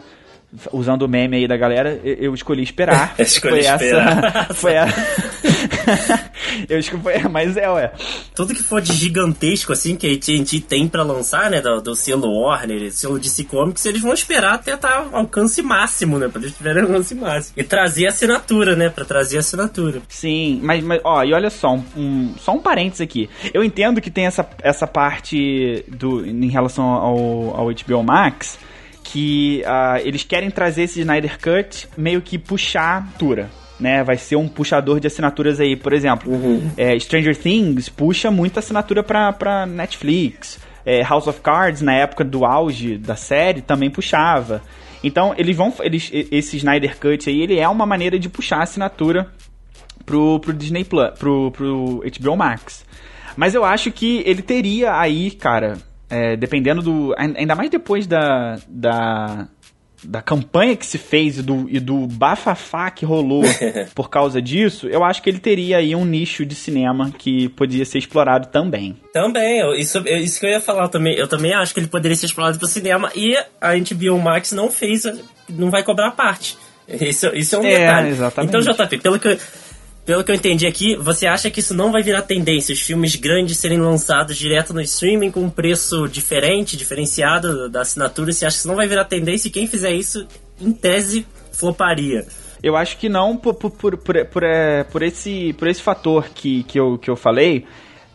Usando 0.72 1.02
o 1.04 1.08
meme 1.08 1.38
aí 1.38 1.48
da 1.48 1.58
galera, 1.58 2.00
eu 2.04 2.34
escolhi 2.34 2.62
esperar. 2.64 3.16
Escolhi 3.20 3.64
foi 3.64 3.74
esperar. 3.74 4.46
essa. 4.48 4.54
Foi 4.54 4.78
a. 4.78 4.86
eu 6.70 6.80
escolhi. 6.80 7.02
Mas 7.32 7.58
é, 7.58 7.70
ué. 7.70 7.92
Tudo 8.36 8.54
que 8.54 8.62
for 8.64 8.82
de 8.82 8.94
gigantesco, 8.94 9.74
assim, 9.74 9.96
que 9.96 10.08
a 10.08 10.14
AT&T 10.14 10.62
tem 10.62 10.88
pra 10.88 11.04
lançar, 11.04 11.50
né, 11.50 11.62
do, 11.62 11.82
do 11.82 11.96
selo 11.96 12.32
Warner, 12.42 12.92
selo 12.92 13.20
DC 13.20 13.44
Comics, 13.46 13.86
eles 13.86 14.02
vão 14.02 14.14
esperar 14.14 14.54
até 14.56 14.74
estar 14.74 15.08
ao 15.12 15.16
alcance 15.16 15.62
máximo, 15.62 16.18
né, 16.20 16.28
pra 16.28 16.42
eles 16.42 16.56
tiverem 16.56 16.84
alcance 16.84 17.16
máximo. 17.16 17.54
E 17.58 17.64
trazer 17.64 18.06
a 18.06 18.10
assinatura, 18.10 18.76
né, 18.76 18.90
pra 18.90 19.06
trazer 19.06 19.38
a 19.38 19.40
assinatura. 19.40 20.02
Sim, 20.10 20.60
mas, 20.64 20.84
mas 20.84 21.02
ó, 21.04 21.24
e 21.24 21.34
olha 21.34 21.50
só, 21.50 21.74
um, 21.74 21.84
um- 21.96 22.34
só 22.40 22.52
um 22.54 22.60
parênteses 22.60 23.02
aqui. 23.02 23.30
Eu 23.54 23.64
entendo 23.64 24.02
que 24.02 24.12
tem 24.12 24.26
essa, 24.26 24.48
essa 24.62 24.86
parte 24.88 25.84
do, 25.88 26.26
em 26.26 26.48
relação 26.50 26.86
ao, 26.86 27.18
ao 27.58 27.68
HBO 27.68 28.04
Max, 28.04 28.58
que 29.04 29.64
ah, 29.66 30.00
eles 30.02 30.24
querem 30.24 30.50
trazer 30.50 30.84
esse 30.84 31.02
Snyder 31.02 31.38
Cut 31.40 31.88
meio 31.98 32.22
que 32.22 32.38
puxar 32.38 32.82
a 32.82 32.98
assinatura. 33.00 33.50
Né, 33.80 34.02
vai 34.02 34.16
ser 34.16 34.38
um 34.38 34.48
puxador 34.48 35.00
de 35.00 35.08
assinaturas 35.08 35.60
aí, 35.60 35.76
por 35.76 35.92
exemplo. 35.92 36.32
é, 36.78 36.98
Stranger 36.98 37.36
Things 37.36 37.90
puxa 37.90 38.32
muita 38.32 38.60
assinatura 38.60 39.04
pra, 39.04 39.34
pra 39.34 39.66
Netflix. 39.66 40.60
É, 40.86 41.02
House 41.02 41.28
of 41.28 41.42
Cards, 41.42 41.82
na 41.82 41.94
época 41.94 42.24
do 42.24 42.46
auge 42.46 42.98
da 42.98 43.16
série, 43.16 43.62
também 43.62 43.90
puxava. 43.90 44.62
Então, 45.04 45.34
eles 45.38 45.58
vão. 45.58 45.74
Eles, 45.82 46.10
esse 46.14 46.58
Snyder 46.58 46.98
Cut 46.98 47.30
aí, 47.30 47.42
ele 47.42 47.60
é 47.60 47.68
uma 47.68 47.86
maneira 47.86 48.18
de 48.18 48.30
puxar 48.30 48.60
a 48.60 48.64
assinatura 48.64 49.28
pro, 50.06 50.40
pro 50.40 50.54
Disney 50.54 50.84
Plus, 50.86 51.10
pro, 51.18 51.52
pro 51.52 52.04
HBO 52.20 52.38
Max. 52.38 52.86
Mas 53.36 53.56
eu 53.56 53.66
acho 53.66 53.92
que 53.92 54.24
ele 54.26 54.42
teria 54.42 54.98
aí, 54.98 55.32
cara, 55.32 55.78
é, 56.14 56.36
dependendo 56.38 56.82
do. 56.82 57.16
ain- 57.18 57.34
Ainda 57.38 57.56
mais 57.56 57.70
depois 57.70 58.06
da. 58.08 58.58
da 58.68 59.48
da 60.06 60.22
campanha 60.22 60.76
que 60.76 60.86
se 60.86 60.98
fez 60.98 61.38
e 61.38 61.42
do, 61.42 61.66
e 61.70 61.80
do 61.80 62.06
bafafá 62.08 62.92
que 62.92 63.06
rolou 63.06 63.42
por 63.96 64.10
causa 64.10 64.42
disso, 64.42 64.86
eu 64.90 65.02
acho 65.02 65.24
que 65.24 65.30
ele 65.30 65.40
teria 65.40 65.78
aí 65.78 65.96
um 65.96 66.04
nicho 66.04 66.46
de 66.46 66.54
cinema 66.56 67.10
que 67.18 67.48
podia 67.48 67.86
ser 67.86 68.00
explorado 68.00 68.48
também. 68.50 68.98
Também, 69.14 69.62
isso, 69.80 70.00
isso 70.06 70.42
que 70.42 70.46
eu 70.46 70.50
ia 70.50 70.60
falar 70.60 70.90
também. 70.90 71.16
Eu 71.16 71.26
também 71.30 71.54
acho 71.54 71.74
que 71.74 71.80
ele 71.80 71.88
poderia 71.88 72.18
ser 72.18 72.26
explorado 72.26 72.60
pro 72.60 72.68
cinema 72.68 73.12
e 73.16 73.34
a 73.62 73.76
HBO 73.78 74.20
Max 74.20 74.52
não 74.52 74.70
fez, 74.70 75.04
não 75.48 75.70
vai 75.72 75.84
cobrar 75.84 76.12
parte. 76.12 76.58
Isso, 76.86 77.28
isso 77.34 77.56
é 77.56 77.60
um 77.60 77.64
É, 77.66 77.80
detalhe. 77.80 78.10
exatamente. 78.10 78.50
Então, 78.58 78.74
JP, 78.76 78.98
pelo 78.98 79.18
que, 79.18 79.40
pelo 80.06 80.24
que 80.24 80.32
eu 80.32 80.36
entendi 80.36 80.68
aqui, 80.68 80.96
você 80.96 81.26
acha 81.26 81.50
que 81.50 81.60
isso 81.60 81.74
não 81.74 81.92
vai 81.92 82.04
virar 82.04 82.24
tendência? 82.24 82.74
Os 82.74 82.82
filmes 82.82 83.16
grandes 83.16 83.58
serem 83.58 83.80
lançados 83.80 84.38
direto 84.38 84.74
no 84.74 84.82
streaming 84.82 85.32
com 85.32 85.42
um 85.42 85.50
preço 85.50 86.08
diferente, 86.08 86.76
diferenciado 86.76 87.70
da 87.70 87.82
assinatura? 87.82 88.32
Você 88.32 88.46
acha 88.46 88.56
que 88.56 88.60
isso 88.60 88.68
não 88.68 88.76
vai 88.76 88.88
virar 88.88 89.06
tendência? 89.06 89.48
E 89.48 89.52
quem 89.52 89.66
fizer 89.68 89.94
isso, 89.94 90.28
em 90.60 90.72
tese, 90.74 91.26
floparia. 91.54 92.26
Eu 92.62 92.76
acho 92.76 92.98
que 92.98 93.08
não 93.10 93.38
por, 93.38 93.54
por, 93.54 93.72
por, 93.72 93.98
por, 93.98 94.26
por, 94.26 94.44
é, 94.44 94.84
por 94.84 95.02
esse, 95.04 95.54
por 95.54 95.68
esse 95.68 95.82
fator 95.82 96.30
que, 96.34 96.64
que, 96.64 96.80
eu, 96.80 96.98
que 96.98 97.10
eu 97.10 97.16
falei, 97.16 97.66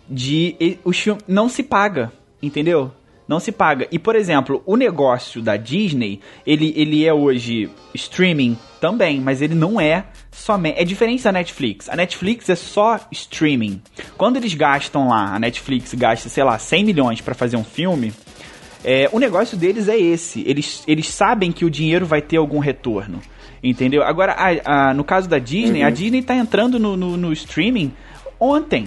de 0.09 0.57
e- 0.59 0.79
o 0.85 0.93
filme 0.93 1.21
não 1.27 1.49
se 1.49 1.63
paga, 1.63 2.11
entendeu? 2.43 2.91
Não 3.29 3.39
se 3.39 3.53
paga. 3.53 3.87
E, 3.93 3.99
por 3.99 4.17
exemplo, 4.17 4.63
o 4.65 4.75
negócio 4.75 5.43
da 5.43 5.59
Disney, 5.59 6.21
ele, 6.47 6.73
ele 6.75 7.05
é 7.05 7.13
hoje 7.13 7.69
streaming 7.95 8.57
também, 8.81 9.21
mas 9.21 9.43
ele 9.43 9.55
não 9.55 9.79
é 9.79 10.07
somente. 10.33 10.81
É 10.81 10.85
diferente 10.85 11.23
da 11.23 11.31
Netflix. 11.31 11.91
A 11.91 11.97
Netflix 11.97 12.49
é 12.49 12.55
só 12.55 12.99
streaming. 13.13 13.83
Quando 14.17 14.39
eles 14.39 14.55
gastam 14.55 15.09
lá, 15.09 15.35
a 15.35 15.39
Netflix 15.39 15.93
gasta, 15.93 16.31
sei 16.31 16.43
lá, 16.43 16.59
100 16.59 16.85
milhões 16.85 17.21
pra 17.21 17.35
fazer 17.35 17.57
um 17.57 17.65
filme, 17.65 18.13
É, 18.85 19.11
o 19.13 19.19
negócio 19.19 19.59
deles 19.59 19.89
é 19.89 19.99
esse. 19.99 20.43
Eles, 20.47 20.85
eles 20.87 21.09
sabem 21.09 21.51
que 21.51 21.65
o 21.65 21.71
dinheiro 21.71 22.07
vai 22.07 22.23
ter 22.23 22.37
algum 22.37 22.61
retorno. 22.61 23.21
Entendeu? 23.61 24.05
Agora, 24.05 24.35
a, 24.35 24.91
a, 24.91 24.95
no 24.95 25.03
caso 25.03 25.29
da 25.29 25.39
Disney, 25.39 25.81
uhum. 25.81 25.89
a 25.89 25.91
Disney 25.91 26.23
tá 26.23 26.35
entrando 26.37 26.79
no, 26.79 26.97
no, 26.97 27.17
no 27.17 27.33
streaming 27.33 27.93
ontem. 28.39 28.87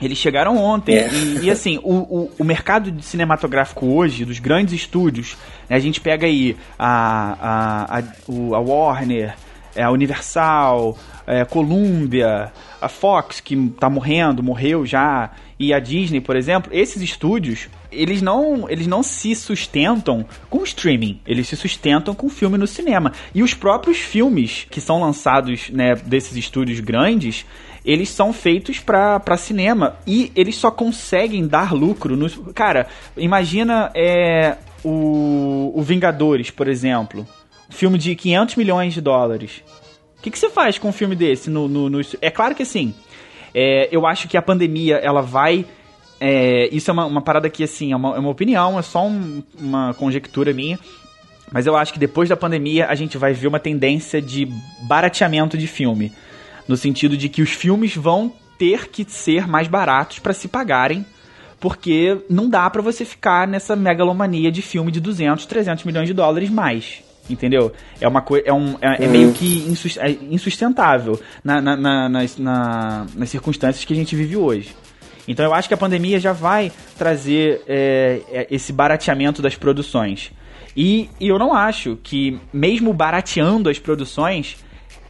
Eles 0.00 0.18
chegaram 0.18 0.56
ontem. 0.58 0.96
É. 0.96 1.08
E, 1.12 1.44
e, 1.44 1.50
assim, 1.50 1.78
o, 1.82 1.94
o, 1.94 2.30
o, 2.38 2.44
mercado 2.44 2.94
cinematográfico 3.02 3.86
hoje, 3.86 4.24
dos 4.24 4.38
grandes 4.38 4.74
estúdios, 4.74 5.36
né, 5.68 5.76
a 5.76 5.78
gente 5.78 6.00
pega 6.00 6.26
aí 6.26 6.56
a, 6.78 7.36
a, 7.40 7.98
a, 7.98 8.02
a 8.56 8.60
Warner, 8.60 9.34
é, 9.74 9.82
a 9.82 9.90
Universal, 9.90 10.98
é, 11.26 11.44
Columbia, 11.44 12.52
a 12.80 12.88
Fox, 12.88 13.40
que 13.40 13.56
tá 13.78 13.88
morrendo, 13.88 14.42
morreu 14.42 14.84
já, 14.84 15.30
e 15.58 15.72
a 15.72 15.78
Disney, 15.78 16.20
por 16.20 16.36
exemplo, 16.36 16.70
esses 16.74 17.00
estúdios, 17.00 17.68
eles 17.90 18.20
não, 18.20 18.68
eles 18.68 18.86
não 18.86 19.02
se 19.02 19.34
sustentam 19.34 20.24
com 20.50 20.62
streaming, 20.62 21.20
eles 21.26 21.48
se 21.48 21.56
sustentam 21.56 22.14
com 22.14 22.28
filme 22.28 22.58
no 22.58 22.66
cinema. 22.66 23.12
E 23.34 23.42
os 23.42 23.54
próprios 23.54 23.98
filmes 23.98 24.66
que 24.70 24.80
são 24.80 25.00
lançados 25.00 25.70
né, 25.70 25.94
desses 25.94 26.36
estúdios 26.36 26.80
grandes, 26.80 27.46
eles 27.86 28.08
são 28.08 28.32
feitos 28.32 28.80
para 28.80 29.36
cinema 29.36 29.96
e 30.04 30.32
eles 30.34 30.56
só 30.56 30.72
conseguem 30.72 31.46
dar 31.46 31.72
lucro 31.72 32.16
nos. 32.16 32.36
Cara, 32.52 32.88
imagina 33.16 33.92
é, 33.94 34.56
o, 34.84 35.72
o 35.72 35.82
Vingadores, 35.82 36.50
por 36.50 36.66
exemplo. 36.66 37.24
Filme 37.70 37.96
de 37.96 38.16
500 38.16 38.56
milhões 38.56 38.92
de 38.92 39.00
dólares. 39.00 39.62
O 40.18 40.22
que, 40.22 40.30
que 40.32 40.38
você 40.38 40.50
faz 40.50 40.78
com 40.78 40.88
um 40.88 40.92
filme 40.92 41.14
desse? 41.14 41.48
No, 41.48 41.68
no, 41.68 41.88
no... 41.88 42.00
É 42.20 42.30
claro 42.30 42.54
que 42.56 42.64
assim, 42.64 42.92
é, 43.54 43.88
eu 43.92 44.04
acho 44.04 44.26
que 44.26 44.36
a 44.36 44.42
pandemia 44.42 44.96
ela 44.96 45.22
vai. 45.22 45.64
É, 46.20 46.68
isso 46.72 46.90
é 46.90 46.92
uma, 46.92 47.06
uma, 47.06 47.22
parada 47.22 47.48
que, 47.48 47.62
assim, 47.62 47.92
é 47.92 47.96
uma, 47.96 48.16
é 48.16 48.18
uma 48.18 48.30
opinião, 48.30 48.78
é 48.78 48.82
só 48.82 49.06
um, 49.06 49.42
uma 49.58 49.94
conjectura 49.94 50.52
minha. 50.52 50.78
Mas 51.52 51.66
eu 51.66 51.76
acho 51.76 51.92
que 51.92 51.98
depois 52.00 52.28
da 52.28 52.36
pandemia 52.36 52.86
a 52.86 52.94
gente 52.96 53.16
vai 53.16 53.32
ver 53.32 53.46
uma 53.46 53.60
tendência 53.60 54.20
de 54.20 54.48
barateamento 54.88 55.56
de 55.56 55.68
filme 55.68 56.10
no 56.68 56.76
sentido 56.76 57.16
de 57.16 57.28
que 57.28 57.42
os 57.42 57.50
filmes 57.50 57.94
vão 57.94 58.32
ter 58.58 58.88
que 58.88 59.04
ser 59.08 59.46
mais 59.46 59.68
baratos 59.68 60.18
para 60.18 60.32
se 60.32 60.48
pagarem, 60.48 61.04
porque 61.60 62.18
não 62.28 62.48
dá 62.48 62.68
para 62.68 62.82
você 62.82 63.04
ficar 63.04 63.46
nessa 63.46 63.74
megalomania 63.74 64.50
de 64.50 64.62
filme 64.62 64.90
de 64.90 65.00
200, 65.00 65.46
300 65.46 65.84
milhões 65.84 66.06
de 66.06 66.14
dólares 66.14 66.50
mais. 66.50 67.02
Entendeu? 67.28 67.72
É 68.00 68.06
uma 68.06 68.22
coisa. 68.22 68.46
É, 68.46 68.52
um, 68.52 68.76
é, 68.80 69.04
é 69.04 69.08
meio 69.08 69.32
que 69.32 69.64
é 69.98 70.10
insustentável 70.30 71.20
na, 71.42 71.60
na, 71.60 71.76
na, 71.76 72.08
nas, 72.08 72.38
nas 72.38 73.28
circunstâncias 73.30 73.84
que 73.84 73.92
a 73.92 73.96
gente 73.96 74.14
vive 74.14 74.36
hoje. 74.36 74.76
Então 75.26 75.44
eu 75.44 75.52
acho 75.52 75.66
que 75.66 75.74
a 75.74 75.76
pandemia 75.76 76.20
já 76.20 76.32
vai 76.32 76.70
trazer 76.96 77.62
é, 77.66 78.20
é, 78.30 78.46
esse 78.48 78.72
barateamento 78.72 79.42
das 79.42 79.56
produções. 79.56 80.30
E, 80.76 81.08
e, 81.18 81.28
eu 81.28 81.38
não 81.38 81.54
acho 81.54 81.98
que, 82.02 82.38
mesmo 82.52 82.92
barateando 82.92 83.70
as 83.70 83.78
produções, 83.78 84.58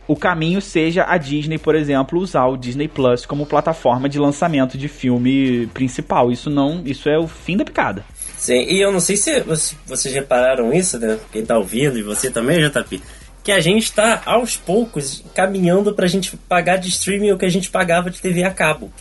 o 0.08 0.14
caminho 0.14 0.60
seja 0.60 1.04
a 1.06 1.18
Disney, 1.18 1.58
por 1.58 1.74
exemplo, 1.74 2.20
usar 2.20 2.46
o 2.46 2.56
Disney 2.56 2.86
Plus 2.86 3.26
como 3.26 3.44
plataforma 3.44 4.08
de 4.08 4.18
lançamento 4.18 4.78
de 4.78 4.88
filme 4.88 5.66
principal. 5.74 6.30
Isso 6.30 6.48
não, 6.48 6.82
isso 6.84 7.08
é 7.08 7.18
o 7.18 7.26
fim 7.26 7.56
da 7.56 7.64
picada. 7.64 8.04
Sim, 8.38 8.64
e 8.68 8.80
eu 8.80 8.92
não 8.92 9.00
sei 9.00 9.16
se 9.16 9.42
vocês 9.86 10.14
repararam 10.14 10.72
isso, 10.72 10.98
né? 10.98 11.18
Quem 11.32 11.44
tá 11.44 11.58
ouvindo 11.58 11.98
e 11.98 12.02
você 12.02 12.30
também, 12.30 12.60
JP, 12.68 13.02
que 13.42 13.50
a 13.50 13.60
gente 13.60 13.92
tá 13.92 14.22
aos 14.24 14.56
poucos 14.56 15.24
caminhando 15.34 15.92
pra 15.92 16.06
gente 16.06 16.36
pagar 16.36 16.76
de 16.76 16.88
streaming 16.88 17.32
o 17.32 17.38
que 17.38 17.46
a 17.46 17.50
gente 17.50 17.70
pagava 17.70 18.10
de 18.10 18.20
TV 18.20 18.44
a 18.44 18.50
cabo. 18.50 18.92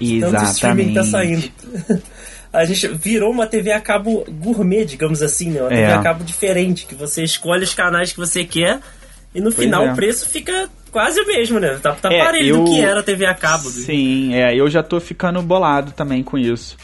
Exatamente. 0.00 0.38
Tanto 0.38 0.52
streaming 0.52 0.94
tá 0.94 1.04
saindo. 1.04 1.50
a 2.52 2.64
gente 2.64 2.88
virou 2.88 3.30
uma 3.30 3.46
TV 3.46 3.70
a 3.70 3.80
cabo 3.80 4.24
gourmet, 4.28 4.84
digamos 4.84 5.22
assim, 5.22 5.50
né? 5.50 5.60
Uma 5.60 5.72
é. 5.72 5.86
TV 5.86 5.92
a 5.92 6.02
cabo 6.02 6.24
diferente, 6.24 6.86
que 6.86 6.94
você 6.96 7.22
escolhe 7.22 7.62
os 7.62 7.74
canais 7.74 8.12
que 8.12 8.18
você 8.18 8.44
quer 8.44 8.80
e 9.34 9.40
no 9.40 9.52
pois 9.52 9.56
final 9.56 9.86
é. 9.86 9.92
o 9.92 9.94
preço 9.94 10.28
fica 10.28 10.68
quase 10.90 11.20
o 11.20 11.26
mesmo, 11.26 11.58
né? 11.58 11.78
Tá, 11.82 11.92
tá 11.92 12.12
é, 12.12 12.22
parelho 12.24 12.56
eu... 12.56 12.64
do 12.64 12.70
que 12.70 12.80
era 12.80 13.00
a 13.00 13.02
TV 13.02 13.26
a 13.26 13.34
cabo. 13.34 13.68
Sim, 13.68 14.34
é, 14.34 14.54
eu 14.54 14.70
já 14.70 14.82
tô 14.82 15.00
ficando 15.00 15.42
bolado 15.42 15.92
também 15.92 16.22
com 16.22 16.38
isso. 16.38 16.76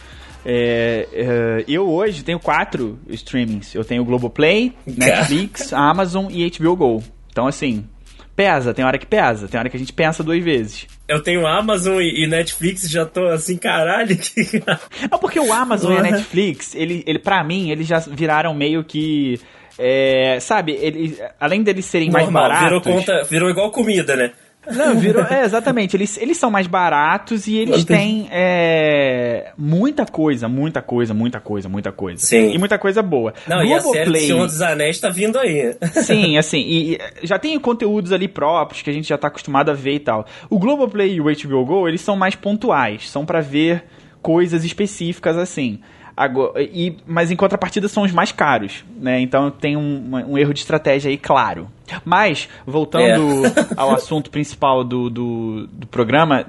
É, 0.44 1.06
é, 1.12 1.64
eu 1.68 1.88
hoje 1.88 2.24
tenho 2.24 2.40
quatro 2.40 2.98
streamings. 3.08 3.74
Eu 3.74 3.84
tenho 3.84 4.04
Globoplay, 4.04 4.74
Netflix, 4.86 5.72
Amazon 5.72 6.26
e 6.30 6.50
HBO 6.50 6.76
Go. 6.76 7.04
Então, 7.30 7.46
assim, 7.46 7.86
pesa, 8.34 8.72
tem 8.72 8.84
hora 8.84 8.98
que 8.98 9.06
pesa, 9.06 9.46
tem 9.46 9.60
hora 9.60 9.68
que 9.68 9.76
a 9.76 9.80
gente 9.80 9.92
pensa 9.92 10.22
duas 10.22 10.42
vezes. 10.42 10.86
Eu 11.06 11.22
tenho 11.22 11.46
Amazon 11.46 12.00
e, 12.00 12.26
Netflix 12.26 12.88
já 12.88 13.04
tô 13.04 13.26
assim, 13.26 13.56
caralho. 13.56 14.16
Que... 14.16 14.62
Não, 15.10 15.18
porque 15.18 15.38
o 15.38 15.52
Amazon 15.52 15.92
e 15.92 15.98
a 15.98 16.02
Netflix, 16.02 16.74
ele, 16.74 17.04
ele, 17.06 17.18
pra 17.18 17.44
mim, 17.44 17.70
eles 17.70 17.86
já 17.86 17.98
viraram 17.98 18.54
meio 18.54 18.82
que 18.82 19.38
é, 19.82 20.38
sabe, 20.40 20.72
ele, 20.72 21.18
além 21.40 21.62
deles 21.62 21.86
serem 21.86 22.10
Normal, 22.10 22.30
mais 22.30 22.50
baratos. 22.50 22.64
Virou, 22.64 22.80
conta, 22.82 23.24
virou 23.24 23.48
igual 23.48 23.70
comida, 23.70 24.14
né? 24.14 24.32
Não, 24.70 24.98
virou. 24.98 25.24
É, 25.30 25.44
exatamente. 25.44 25.96
Eles, 25.96 26.18
eles 26.18 26.36
são 26.36 26.50
mais 26.50 26.66
baratos 26.66 27.46
e 27.46 27.56
eles 27.56 27.84
têm 27.84 28.28
é, 28.30 29.52
muita 29.56 30.04
coisa, 30.04 30.48
muita 30.48 30.82
coisa, 30.82 31.14
muita 31.14 31.40
coisa, 31.40 31.68
muita 31.68 31.92
coisa. 31.92 32.24
Sim. 32.24 32.52
E 32.52 32.58
muita 32.58 32.78
coisa 32.78 33.02
boa. 33.02 33.32
Não, 33.46 33.64
Globoplay, 33.64 33.72
e 33.72 33.74
a 33.74 34.04
série 34.04 34.20
Senhor 34.20 34.46
dos 34.46 34.60
Anéis 34.60 35.00
tá 35.00 35.08
vindo 35.08 35.38
aí. 35.38 35.74
Sim, 36.02 36.36
assim, 36.36 36.58
e, 36.58 36.94
e 36.94 37.26
já 37.26 37.38
tem 37.38 37.58
conteúdos 37.58 38.12
ali 38.12 38.28
próprios 38.28 38.82
que 38.82 38.90
a 38.90 38.92
gente 38.92 39.08
já 39.08 39.16
tá 39.16 39.28
acostumado 39.28 39.70
a 39.70 39.74
ver 39.74 39.94
e 39.94 40.00
tal. 40.00 40.26
O 40.50 40.58
Globoplay 40.58 41.14
e 41.14 41.20
o 41.20 41.24
HBO 41.24 41.64
Go, 41.64 41.88
eles 41.88 42.00
são 42.00 42.16
mais 42.16 42.34
pontuais, 42.34 43.08
são 43.08 43.24
para 43.24 43.40
ver 43.40 43.84
coisas 44.20 44.64
específicas 44.64 45.38
assim. 45.38 45.80
Agora, 46.20 46.62
e, 46.62 46.98
mas 47.06 47.30
em 47.30 47.36
contrapartida 47.36 47.88
são 47.88 48.02
os 48.02 48.12
mais 48.12 48.30
caros, 48.30 48.84
né? 49.00 49.18
Então 49.20 49.50
tem 49.50 49.74
um, 49.74 50.10
um 50.28 50.36
erro 50.36 50.52
de 50.52 50.60
estratégia 50.60 51.08
aí 51.08 51.16
claro. 51.16 51.66
Mas, 52.04 52.46
voltando 52.66 53.46
é. 53.46 53.52
ao 53.74 53.88
assunto 53.96 54.30
principal 54.30 54.84
do, 54.84 55.08
do, 55.08 55.66
do 55.68 55.86
programa, 55.86 56.44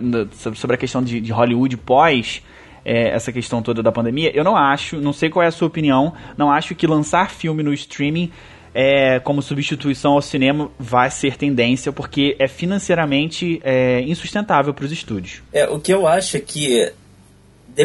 sobre 0.56 0.76
a 0.76 0.78
questão 0.78 1.02
de, 1.02 1.22
de 1.22 1.32
Hollywood 1.32 1.78
pós 1.78 2.44
é, 2.84 3.12
essa 3.12 3.32
questão 3.32 3.62
toda 3.62 3.82
da 3.82 3.94
pandemia, 3.94 4.30
eu 4.36 4.44
não 4.44 4.58
acho, 4.58 4.98
não 4.98 5.14
sei 5.14 5.30
qual 5.30 5.42
é 5.42 5.48
a 5.48 5.52
sua 5.52 5.70
opinião, 5.70 6.14
não 6.38 6.52
acho 6.52 6.76
que 6.76 6.86
lançar 6.86 7.30
filme 7.32 7.64
no 7.64 7.74
streaming 7.74 8.30
é, 8.74 9.20
como 9.20 9.42
substituição 9.42 10.14
ao 10.14 10.22
cinema 10.22 10.70
vai 10.78 11.10
ser 11.10 11.38
tendência, 11.38 11.94
porque 11.94 12.36
é 12.38 12.48
financeiramente 12.50 13.62
é, 13.64 14.02
insustentável 14.02 14.74
para 14.74 14.84
os 14.84 14.92
estúdios. 14.92 15.42
É, 15.54 15.66
o 15.66 15.80
que 15.80 15.94
eu 15.94 16.06
acho 16.06 16.36
é 16.36 16.42
que 16.42 16.92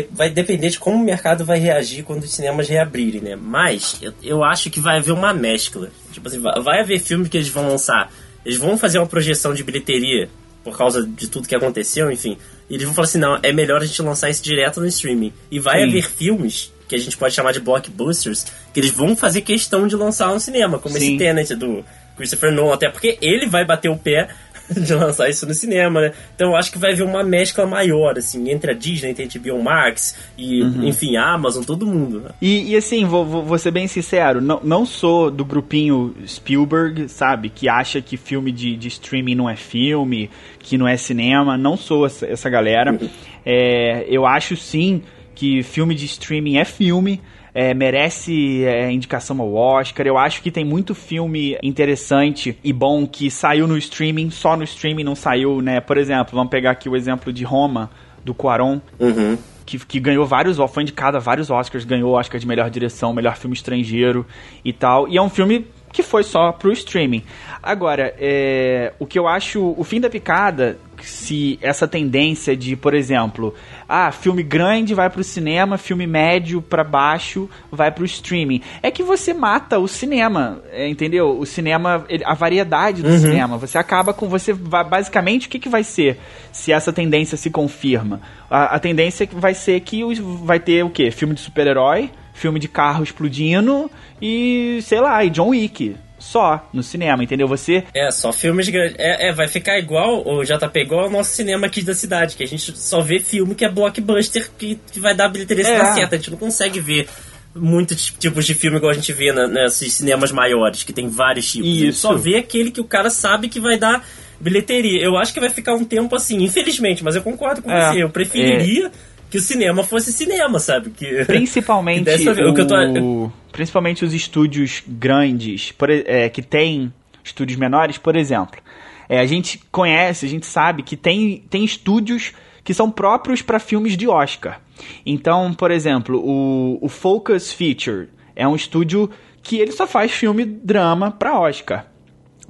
de, 0.03 0.09
vai 0.11 0.31
depender 0.31 0.71
de 0.71 0.79
como 0.79 0.97
o 0.97 1.05
mercado 1.05 1.45
vai 1.45 1.59
reagir 1.59 2.03
quando 2.05 2.23
os 2.23 2.33
cinemas 2.33 2.69
reabrirem, 2.69 3.21
né? 3.21 3.37
Mas 3.37 3.99
eu, 4.01 4.13
eu 4.23 4.45
acho 4.45 4.71
que 4.71 4.81
vai 4.81 4.99
haver 4.99 5.13
uma 5.13 5.33
mescla. 5.33 5.91
Tipo 6.13 6.29
assim, 6.29 6.41
vai, 6.41 6.61
vai 6.61 6.81
haver 6.81 7.01
filmes 7.01 7.29
que 7.29 7.37
eles 7.37 7.49
vão 7.49 7.69
lançar, 7.69 8.13
eles 8.45 8.59
vão 8.59 8.79
fazer 8.79 8.99
uma 8.99 9.07
projeção 9.07 9.55
de 9.55 9.63
bilheteria 9.63 10.29
por 10.63 10.77
causa 10.77 11.07
de 11.07 11.29
tudo 11.29 11.47
que 11.47 11.55
aconteceu, 11.55 12.11
enfim. 12.11 12.37
E 12.69 12.75
eles 12.75 12.85
vão 12.85 12.95
falar 12.95 13.07
assim, 13.07 13.19
não, 13.19 13.39
é 13.43 13.53
melhor 13.53 13.81
a 13.81 13.85
gente 13.85 14.03
lançar 14.03 14.29
isso 14.29 14.43
direto 14.43 14.81
no 14.81 14.87
streaming. 14.87 15.33
E 15.51 15.61
vai 15.61 15.81
Sim. 15.81 15.89
haver 15.89 16.11
filmes 16.11 16.73
que 16.89 16.95
a 16.95 16.99
gente 16.99 17.17
pode 17.17 17.35
chamar 17.35 17.53
de 17.53 17.61
blockbusters, 17.61 18.47
que 18.73 18.81
eles 18.81 18.91
vão 18.91 19.17
fazer 19.17 19.43
questão 19.43 19.87
de 19.87 19.97
lançar 19.97 20.33
no 20.33 20.41
cinema, 20.41 20.79
como 20.79 20.99
Sim. 20.99 21.05
esse 21.05 21.19
Tenet 21.19 21.55
do 21.55 21.85
Christopher 22.17 22.53
Nolan, 22.53 22.75
até 22.75 22.89
porque 22.89 23.19
ele 23.21 23.47
vai 23.47 23.65
bater 23.65 23.91
o 23.91 23.97
pé 23.97 24.29
de 24.77 24.95
lançar 24.95 25.29
isso 25.29 25.47
no 25.47 25.55
cinema, 25.55 26.01
né? 26.01 26.13
Então 26.35 26.51
eu 26.51 26.57
acho 26.57 26.73
que 26.73 26.79
vai 26.79 26.93
haver 26.93 27.05
uma 27.05 27.23
mescla 27.23 27.67
maior, 27.67 28.19
assim, 28.19 28.51
entre 28.51 28.71
a 28.71 28.75
Disney, 28.75 29.11
entre 29.11 29.25
a 29.25 29.41
HBO 29.41 29.63
Max 29.63 30.17
e, 30.37 30.63
uhum. 30.63 30.85
enfim, 30.85 31.17
a 31.17 31.33
Amazon, 31.33 31.63
todo 31.63 31.87
mundo. 31.87 32.21
Né? 32.21 32.31
E, 32.41 32.73
e, 32.73 32.77
assim, 32.77 33.05
vou, 33.05 33.25
vou, 33.25 33.59
ser 33.59 33.71
bem 33.71 33.87
sincero, 33.87 34.41
não, 34.41 34.61
não 34.63 34.87
sou 34.87 35.31
do 35.31 35.45
grupinho 35.45 36.15
Spielberg, 36.27 37.09
sabe? 37.09 37.49
Que 37.49 37.69
acha 37.69 38.01
que 38.01 38.17
filme 38.17 38.51
de, 38.51 38.77
de 38.77 38.89
streaming 38.89 39.35
não 39.35 39.49
é 39.49 39.57
filme, 39.57 40.31
que 40.59 40.77
não 40.77 40.89
é 40.89 40.97
cinema. 40.97 41.57
Não 41.57 41.77
sou 41.77 42.07
essa, 42.07 42.27
essa 42.27 42.51
galera. 42.51 42.93
Uhum. 42.93 43.09
É, 43.45 44.07
eu 44.09 44.27
acho 44.27 44.57
sim 44.57 45.03
que 45.35 45.63
filme 45.63 45.95
de 45.95 46.07
streaming 46.07 46.57
é 46.57 46.65
filme 46.65 47.21
é, 47.57 47.73
merece 47.73 48.67
é, 48.67 48.93
indicação 48.93 49.41
ao 49.41 49.55
Oscar. 49.55 50.07
Eu 50.07 50.19
acho 50.19 50.43
que 50.43 50.51
tem 50.51 50.63
muito 50.63 50.95
filme 50.95 51.57
interessante 51.63 52.59
e 52.63 52.71
bom 52.71 53.07
que 53.07 53.31
saiu 53.31 53.67
no 53.67 53.79
streaming, 53.79 54.29
só 54.29 54.55
no 54.59 54.63
streaming 54.63 55.05
não 55.05 55.15
saiu, 55.15 55.63
né? 55.63 55.81
Por 55.81 55.97
exemplo, 55.97 56.35
vamos 56.35 56.51
pegar 56.51 56.73
aqui 56.73 56.87
o 56.87 56.95
exemplo 56.95 57.33
de 57.33 57.45
Roma, 57.45 57.91
do 58.23 58.35
Quaron. 58.35 58.79
Uhum. 59.01 59.39
Que, 59.65 59.79
que, 59.79 59.99
ganhou 59.99 60.27
vários, 60.27 60.59
foi 60.71 60.83
indicado 60.83 61.17
a 61.17 61.21
vários 61.21 61.51
Oscars, 61.51 61.87
ganhou 61.87 62.13
Oscar 62.13 62.39
de 62.39 62.47
melhor 62.47 62.69
direção, 62.69 63.15
melhor 63.15 63.37
filme 63.37 63.57
estrangeiro 63.57 64.27
e 64.63 64.71
tal. 64.71 65.09
E 65.09 65.17
é 65.17 65.23
um 65.23 65.31
filme 65.31 65.67
que 65.91 66.03
foi 66.03 66.25
só 66.25 66.53
pro 66.53 66.71
streaming. 66.73 67.25
Agora, 67.63 68.15
é, 68.19 68.93
o 68.99 69.07
que 69.07 69.19
eu 69.19 69.27
acho, 69.27 69.75
o 69.79 69.83
fim 69.83 69.99
da 69.99 70.11
picada, 70.11 70.79
se 71.03 71.59
essa 71.61 71.87
tendência 71.87 72.57
de, 72.57 72.77
por 72.77 72.95
exemplo, 72.95 73.55
ah, 73.89 74.11
filme 74.13 74.43
grande 74.43 74.95
vai 74.95 75.11
pro 75.11 75.23
cinema, 75.23 75.79
filme 75.79 76.07
médio 76.07 76.63
para 76.63 76.85
baixo 76.85 77.49
vai 77.71 77.91
pro 77.91 78.05
streaming, 78.05 78.61
é 78.83 78.91
que 78.91 79.03
você 79.03 79.35
mata 79.35 79.79
o 79.79 79.89
cinema, 79.89 80.63
é, 80.71 80.89
entendeu? 80.89 81.39
O 81.39 81.47
cinema, 81.47 82.05
a 82.25 82.35
variedade 82.35 83.03
do 83.03 83.09
uhum. 83.09 83.19
cinema. 83.19 83.59
Você 83.59 83.79
acaba 83.79 84.13
com 84.13 84.29
você, 84.29 84.53
basicamente, 84.53 85.47
o 85.47 85.51
que, 85.51 85.59
que 85.59 85.69
vai 85.69 85.85
ser 85.85 86.19
se 86.53 86.73
essa 86.73 86.93
tendência 86.93 87.37
se 87.37 87.51
confirma? 87.51 88.21
A, 88.51 88.77
a 88.77 88.79
tendência 88.79 89.29
vai 89.33 89.55
ser 89.55 89.81
que 89.81 90.03
vai 90.43 90.61
ter 90.61 90.85
o 90.85 90.91
quê? 90.91 91.11
Filme 91.11 91.35
de 91.35 91.41
super-herói 91.41 92.11
filme 92.37 92.61
de 92.61 92.69
carro 92.69 93.03
explodindo 93.03 93.91
e, 94.21 94.79
sei 94.83 95.01
lá, 95.01 95.25
e 95.25 95.31
John 95.31 95.49
Wick 95.49 95.97
só 96.27 96.69
no 96.73 96.83
cinema, 96.83 97.23
entendeu? 97.23 97.47
Você. 97.49 97.85
É, 97.95 98.11
só 98.11 98.33
filmes 98.33 98.69
grandes. 98.69 98.97
É, 98.99 99.29
é, 99.29 99.33
vai 99.33 99.49
ficar 99.49 99.79
igual 99.79 100.27
o 100.27 100.45
JP, 100.45 100.81
igual 100.81 101.05
ao 101.05 101.11
nosso 101.11 101.31
cinema 101.31 101.67
aqui 101.67 101.83
da 101.83 101.95
cidade, 101.95 102.37
que 102.37 102.43
a 102.43 102.47
gente 102.47 102.77
só 102.77 103.01
vê 103.01 103.19
filme 103.21 103.55
que 103.55 103.65
é 103.65 103.71
blockbuster 103.71 104.51
que, 104.59 104.79
que 104.93 105.01
vai 105.01 105.15
dar 105.15 105.29
bilheteria 105.29 105.67
é. 105.67 105.95
certa. 105.95 106.17
A 106.17 106.19
gente 106.19 106.31
não 106.31 106.39
consegue 106.39 106.81
ver 106.81 107.09
muitos 107.55 108.13
tipos 108.19 108.45
de 108.45 108.55
filme 108.55 108.77
igual 108.77 108.91
a 108.91 108.95
gente 108.95 109.13
vê 109.13 109.33
na, 109.33 109.47
nesses 109.47 109.93
cinemas 109.93 110.33
maiores, 110.33 110.83
que 110.83 110.93
tem 110.93 111.09
vários 111.09 111.51
tipos. 111.51 111.69
Isso. 111.69 111.83
A 111.83 111.85
gente 111.87 111.97
só 111.97 112.15
vê 112.15 112.37
aquele 112.37 112.71
que 112.71 112.81
o 112.81 112.85
cara 112.85 113.09
sabe 113.09 113.49
que 113.49 113.61
vai 113.61 113.79
dar 113.79 114.05
bilheteria. 114.41 115.03
Eu 115.03 115.17
acho 115.17 115.33
que 115.33 115.41
vai 115.41 115.51
ficar 115.51 115.75
um 115.75 115.85
tempo 115.85 116.15
assim, 116.15 116.43
infelizmente, 116.43 117.03
mas 117.03 117.15
eu 117.15 117.23
concordo 117.23 117.63
com 117.63 117.71
é, 117.71 117.93
você. 117.93 118.03
Eu 118.03 118.11
preferiria. 118.11 118.87
É 118.87 119.16
que 119.31 119.39
o 119.39 119.41
cinema 119.41 119.83
fosse 119.83 120.13
cinema, 120.13 120.59
sabe? 120.59 120.91
Que, 120.91 121.25
principalmente 121.27 122.17
que 122.17 122.29
o, 122.29 122.51
o 122.51 122.55
que 122.55 122.65
tô... 122.65 123.33
principalmente 123.53 124.05
os 124.05 124.15
estúdios 124.15 124.83
grandes, 124.87 125.73
por, 125.73 125.91
é, 125.91 126.29
que 126.29 126.43
tem 126.43 126.93
estúdios 127.23 127.59
menores, 127.59 127.99
por 127.99 128.17
exemplo. 128.17 128.61
É, 129.09 129.21
a 129.21 129.27
gente 129.27 129.61
conhece, 129.71 130.27
a 130.27 130.29
gente 130.29 130.47
sabe 130.47 130.83
que 130.83 130.97
tem, 130.97 131.45
tem 131.49 131.65
estúdios 131.65 132.33
que 132.65 132.75
são 132.75 132.91
próprios 132.91 133.43
para 133.43 133.59
filmes 133.59 133.97
de 133.97 134.09
Oscar. 134.09 134.61
Então, 135.05 135.55
por 135.55 135.71
exemplo, 135.71 136.19
o, 136.19 136.79
o 136.85 136.89
Focus 136.89 137.53
Feature 137.53 138.09
é 138.35 138.47
um 138.47 138.57
estúdio 138.57 139.09
que 139.43 139.59
ele 139.59 139.71
só 139.71 139.87
faz 139.87 140.11
filme 140.11 140.45
drama 140.45 141.11
para 141.11 141.39
Oscar. 141.39 141.87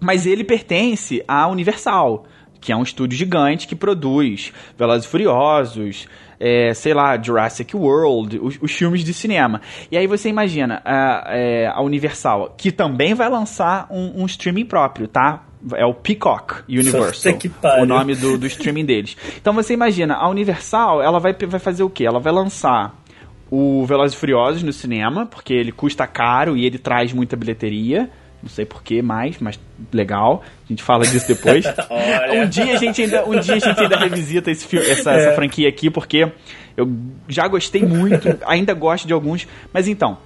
Mas 0.01 0.27
ele 0.27 0.45
pertence 0.45 1.23
à 1.29 1.47
Universal, 1.47 2.27
que 2.67 2.73
é 2.73 2.77
um 2.77 2.83
estúdio 2.83 3.17
gigante 3.17 3.69
que 3.69 3.77
produz 3.77 4.53
Velozes 4.77 5.07
e 5.07 5.09
Furiosos, 5.09 6.09
é, 6.41 6.75
sei 6.75 6.93
lá, 6.93 7.17
Jurassic 7.17 7.77
World, 7.77 8.41
os, 8.43 8.59
os, 8.61 8.73
filmes 8.73 9.05
de 9.05 9.15
cinema. 9.15 9.61
E 9.89 9.97
aí 9.97 10.09
você 10.09 10.29
imagina 10.29 10.83
a, 10.85 11.27
é, 11.29 11.69
a 11.69 11.81
Universal, 11.81 12.57
que 12.59 12.73
também 12.73 13.15
vai 13.15 13.29
lançar 13.29 13.87
um, 13.89 14.21
um 14.21 14.27
streaming 14.27 14.65
próprio, 14.65 15.07
tá? 15.07 15.45
É 15.77 15.87
o 15.87 15.95
Peacock 15.95 16.65
Universal, 16.69 17.39
o 17.81 17.87
nome 17.87 18.17
do, 18.17 18.37
do 18.37 18.49
streaming 18.49 18.85
deles. 18.85 19.17
Então 19.41 19.55
você 19.55 19.73
imagina, 19.73 20.17
a 20.17 20.29
Universal, 20.29 21.01
ela 21.01 21.21
vai, 21.21 21.33
vai 21.33 21.61
fazer 21.61 21.85
o 21.85 21.89
quê? 21.89 22.05
Ela 22.05 22.19
vai 22.19 22.33
lançar 22.33 23.01
o 23.49 23.87
Velozes 23.87 24.17
e 24.17 24.19
Furiosos 24.19 24.65
no 24.65 24.73
cinema, 24.73 25.25
porque 25.25 25.55
ele 25.55 25.71
custa 25.71 26.05
caro 26.05 26.57
e 26.57 26.67
ele 26.67 26.79
traz 26.79 27.13
muita 27.13 27.37
bilheteria. 27.37 28.11
Não 28.47 28.51
sei 28.51 28.65
porquê 28.65 29.03
mais, 29.03 29.39
mas 29.41 29.59
legal. 29.93 30.45
A 30.65 30.69
gente 30.69 30.81
fala 30.81 31.05
disso 31.05 31.27
depois. 31.27 31.65
um 32.33 32.49
dia 32.49 32.75
a 32.75 32.77
gente 32.77 33.03
ainda, 33.03 33.27
um 33.27 33.41
dia 33.41 33.57
a 33.57 33.59
gente 33.59 33.81
ainda 33.81 33.97
revisita 33.97 34.53
esse 34.53 34.65
filme, 34.65 34.89
essa, 34.89 35.11
é. 35.11 35.17
essa 35.17 35.33
franquia 35.35 35.69
aqui, 35.69 35.91
porque 35.91 36.31
eu 36.77 36.89
já 37.29 37.49
gostei 37.49 37.83
muito, 37.83 38.39
ainda 38.47 38.73
gosto 38.73 39.05
de 39.05 39.13
alguns. 39.13 39.49
Mas 39.73 39.89
então, 39.89 40.19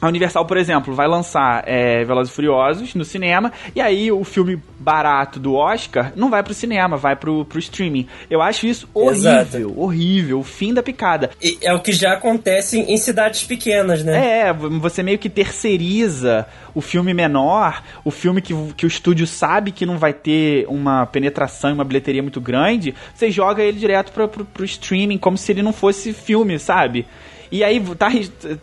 a 0.00 0.06
Universal, 0.06 0.44
por 0.46 0.56
exemplo, 0.56 0.94
vai 0.94 1.08
lançar 1.08 1.64
é, 1.66 2.04
Velozes 2.04 2.32
e 2.32 2.36
Furiosos 2.36 2.94
no 2.94 3.04
cinema, 3.04 3.52
e 3.74 3.80
aí 3.80 4.12
o 4.12 4.22
filme 4.24 4.60
barato 4.78 5.40
do 5.40 5.54
Oscar 5.54 6.12
não 6.14 6.30
vai 6.30 6.42
pro 6.42 6.54
cinema, 6.54 6.96
vai 6.96 7.16
pro, 7.16 7.44
pro 7.44 7.58
streaming. 7.58 8.06
Eu 8.30 8.40
acho 8.40 8.66
isso 8.66 8.88
horrível, 8.94 9.40
Exato. 9.40 9.80
horrível, 9.80 10.38
o 10.38 10.44
fim 10.44 10.72
da 10.72 10.82
picada. 10.82 11.30
E 11.42 11.58
é 11.62 11.72
o 11.74 11.80
que 11.80 11.92
já 11.92 12.12
acontece 12.12 12.78
em 12.78 12.96
cidades 12.96 13.42
pequenas, 13.44 14.04
né? 14.04 14.48
É, 14.48 14.52
você 14.52 15.02
meio 15.02 15.18
que 15.18 15.28
terceiriza 15.28 16.46
o 16.74 16.80
filme 16.80 17.12
menor, 17.12 17.82
o 18.04 18.10
filme 18.10 18.40
que, 18.40 18.54
que 18.76 18.86
o 18.86 18.88
estúdio 18.88 19.26
sabe 19.26 19.72
que 19.72 19.84
não 19.84 19.98
vai 19.98 20.12
ter 20.12 20.64
uma 20.68 21.06
penetração 21.06 21.70
e 21.70 21.72
uma 21.72 21.84
bilheteria 21.84 22.22
muito 22.22 22.40
grande, 22.40 22.94
você 23.14 23.30
joga 23.30 23.62
ele 23.62 23.78
direto 23.78 24.12
pro, 24.12 24.28
pro, 24.28 24.44
pro 24.44 24.64
streaming, 24.64 25.18
como 25.18 25.36
se 25.36 25.50
ele 25.50 25.62
não 25.62 25.72
fosse 25.72 26.12
filme, 26.12 26.58
sabe? 26.58 27.04
E 27.50 27.64
aí 27.64 27.82
tá, 27.96 28.08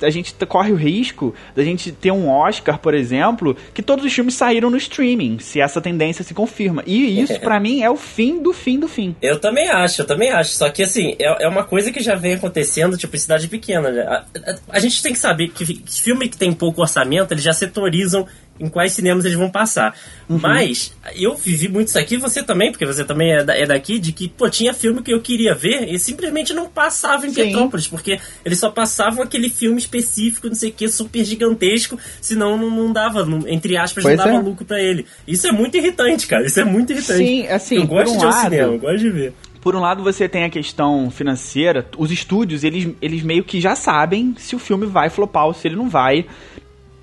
a 0.02 0.10
gente 0.10 0.34
corre 0.48 0.72
o 0.72 0.76
risco 0.76 1.34
da 1.56 1.64
gente 1.64 1.92
ter 1.92 2.12
um 2.12 2.30
Oscar, 2.30 2.80
por 2.80 2.94
exemplo, 2.94 3.56
que 3.74 3.82
todos 3.82 4.06
os 4.06 4.14
filmes 4.14 4.36
saíram 4.36 4.70
no 4.70 4.78
streaming, 4.78 5.40
se 5.40 5.60
essa 5.60 5.82
tendência 5.82 6.24
se 6.24 6.34
confirma. 6.34 6.84
E 6.86 7.20
isso, 7.22 7.40
para 7.42 7.60
mim, 7.60 7.82
é 7.82 7.90
o 7.90 7.96
fim 7.96 8.42
do 8.42 8.54
fim 8.54 8.80
do 8.80 8.88
fim. 8.88 9.16
Eu 9.22 9.40
também 9.40 9.70
acho, 9.70 10.02
eu 10.02 10.06
também 10.06 10.32
acho. 10.32 10.52
Só 10.52 10.70
que, 10.70 10.84
assim, 10.84 11.16
é, 11.20 11.46
é 11.46 11.48
uma 11.48 11.64
coisa 11.64 11.92
que 11.92 12.00
já 12.00 12.16
vem 12.16 12.34
acontecendo, 12.34 12.98
tipo, 12.98 13.16
em 13.16 13.20
cidade 13.20 13.48
pequena. 13.48 13.90
Né? 13.92 14.02
A, 14.02 14.14
a, 14.16 14.56
a, 14.70 14.80
gente 14.80 15.02
tem 15.02 15.14
que 15.14 15.20
saber 15.20 15.50
que, 15.50 15.66
que 15.66 16.02
filme 16.02 16.30
que 16.30 16.38
tem 16.38 16.52
pouco 16.54 16.82
orçamento, 16.82 17.34
eles 17.34 17.44
já 17.44 17.54
setorizam 17.54 18.28
em 18.60 18.70
quais 18.70 18.94
cinemas 18.94 19.26
eles 19.26 19.38
vão 19.38 19.50
passar. 19.50 19.96
Uhum. 20.30 20.40
Mas 20.42 20.94
eu 21.16 21.36
vivi 21.36 21.68
muito 21.68 21.90
isso 21.90 22.00
aqui, 22.00 22.18
você 22.18 22.42
também, 22.42 22.72
porque 22.72 22.86
você 22.86 23.04
também 23.04 23.34
é, 23.34 23.44
da, 23.44 23.56
é, 23.56 23.66
daqui, 23.66 24.00
de 24.00 24.12
que, 24.12 24.28
pô, 24.28 24.50
tinha 24.50 24.74
filme 24.74 25.02
que 25.02 25.14
eu 25.14 25.22
queria 25.22 25.54
ver 25.54 25.92
e 25.92 26.00
simplesmente 26.00 26.54
não 26.54 26.68
passava 26.68 27.28
em 27.28 27.30
Sim. 27.30 27.44
Petrópolis, 27.44 27.88
porque 27.88 28.20
eles 28.44 28.60
só 28.60 28.70
passavam 28.70 29.24
aquele 29.24 29.50
filme 29.50 29.78
específico, 29.78 30.48
não 30.48 30.56
sei 30.56 30.70
o 30.70 30.74
que, 30.74 30.88
super 30.88 31.24
gigantesco, 31.24 32.00
senão 32.22 32.58
não, 32.58 32.70
não 32.70 32.94
dava, 32.94 33.26
não, 33.26 33.48
entre 33.48 33.78
aspas, 33.78 34.04
pois 34.04 34.18
não 34.18 34.26
dava 34.26 34.38
é. 34.38 34.42
lucro 34.42 34.66
para 34.66 34.82
ele. 34.82 35.06
Isso 35.28 35.48
é 35.48 35.52
muito 35.52 35.76
irritante, 35.78 36.28
cara, 36.28 36.46
isso 36.46 36.60
é 36.60 36.64
muito 36.64 36.94
irritante. 36.94 37.26
Sim, 37.26 37.48
assim, 37.48 37.76
eu 37.76 37.88
gosto 37.88 38.16
um 38.16 38.18
de 38.18 38.26
ao 38.26 38.32
cinema, 38.32 38.74
eu 38.74 38.80
gosto 38.80 39.00
de 39.00 39.10
ver 39.10 39.34
por 39.66 39.76
um 39.76 39.80
lado 39.80 40.04
você 40.04 40.30
tem 40.30 40.44
a 40.44 40.50
questão 40.52 41.10
financeira, 41.10 41.88
os 41.98 42.12
estúdios, 42.12 42.64
eles, 42.64 42.88
eles 43.02 43.24
meio 43.24 43.44
que 43.44 43.60
já 43.60 43.76
sabem 43.76 44.36
se 44.38 44.56
o 44.56 44.60
filme 44.60 44.86
vai 44.86 45.10
flopar 45.10 45.48
ou 45.48 45.56
se 45.56 45.68
ele 45.68 45.76
não 45.76 45.90
vai 45.90 46.28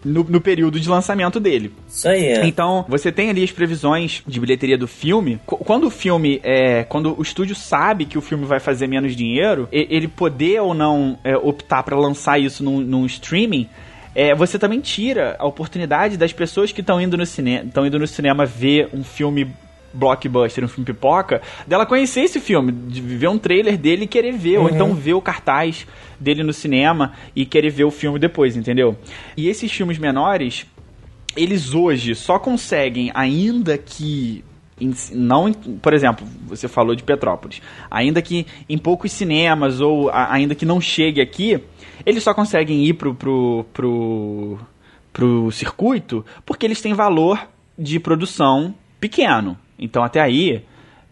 no, 0.05 0.25
no, 0.25 0.41
período 0.41 0.81
de 0.81 0.89
lançamento 0.89 1.39
dele. 1.39 1.73
Isso 1.89 2.09
aí. 2.09 2.27
É. 2.27 2.47
Então, 2.47 2.85
você 2.89 3.13
tem 3.13 3.31
ali 3.31 3.43
as 3.43 3.53
previsões 3.53 4.23
de 4.27 4.41
bilheteria 4.41 4.77
do 4.77 4.89
filme. 4.89 5.41
Quando 5.47 5.87
o 5.87 5.91
filme 5.91 6.41
é. 6.43 6.85
Quando 6.85 7.19
o 7.19 7.23
estúdio 7.23 7.55
sabe 7.55 8.05
que 8.05 8.19
o 8.19 8.21
filme 8.21 8.45
vai 8.45 8.61
fazer 8.61 8.87
menos 8.87 9.15
dinheiro, 9.15 9.69
ele 9.71 10.09
poder 10.09 10.61
ou 10.61 10.75
não 10.75 11.19
é, 11.25 11.37
optar 11.37 11.83
para 11.83 11.97
lançar 11.97 12.39
isso 12.39 12.63
num, 12.65 12.81
num 12.81 13.07
streaming. 13.07 13.69
É, 14.15 14.35
você 14.35 14.59
também 14.59 14.81
tira 14.81 15.37
a 15.39 15.47
oportunidade 15.47 16.17
das 16.19 16.33
pessoas 16.33 16.71
que 16.71 16.83
estão 16.83 17.01
indo 17.01 17.17
no 17.17 17.25
cinema, 17.25 17.65
estão 17.65 17.87
indo 17.87 17.99
no 17.99 18.07
cinema 18.07 18.45
ver 18.45 18.91
um 18.93 19.03
filme 19.03 19.51
blockbuster, 19.93 20.65
um 20.65 20.69
filme 20.69 20.87
pipoca, 20.87 21.43
dela 21.67 21.87
conhecer 21.87 22.21
esse 22.23 22.41
filme, 22.41 22.73
de 22.73 23.01
ver 23.01 23.29
um 23.29 23.39
trailer 23.39 23.77
dele 23.77 24.05
e 24.05 24.07
querer 24.07 24.33
ver, 24.33 24.59
uhum. 24.59 24.65
ou 24.65 24.71
então 24.71 24.95
ver 24.95 25.15
o 25.15 25.21
cartaz 25.21 25.87
dele 26.19 26.43
no 26.43 26.53
cinema 26.53 27.13
e 27.35 27.45
querer 27.45 27.71
ver 27.71 27.85
o 27.85 27.91
filme 27.91 28.19
depois, 28.19 28.57
entendeu? 28.57 28.97
E 29.37 29.49
esses 29.49 29.71
filmes 29.73 29.99
menores, 29.99 30.67
eles 31.37 31.75
hoje 31.75 32.15
só 32.15 32.39
conseguem, 32.39 33.11
ainda 33.15 33.77
que 33.77 34.45
não, 35.13 35.53
por 35.53 35.93
exemplo, 35.93 36.27
você 36.47 36.67
falou 36.67 36.95
de 36.95 37.03
Petrópolis, 37.03 37.61
ainda 37.91 38.21
que 38.21 38.47
em 38.69 38.77
poucos 38.77 39.13
cinemas 39.13 39.81
ou 39.81 40.11
ainda 40.13 40.55
que 40.55 40.67
não 40.67 40.81
chegue 40.81 41.21
aqui, 41.21 41.63
eles 42.05 42.23
só 42.23 42.35
conseguem 42.35 42.85
ir 42.85 42.95
pro, 42.95 43.15
pro, 43.15 43.65
pro, 43.73 44.59
pro 45.13 45.51
circuito 45.53 46.25
porque 46.45 46.67
eles 46.67 46.81
têm 46.81 46.95
valor 46.95 47.47
de 47.79 48.01
produção 48.01 48.75
pequeno. 48.99 49.57
Então 49.83 50.03
até 50.03 50.21
aí, 50.21 50.65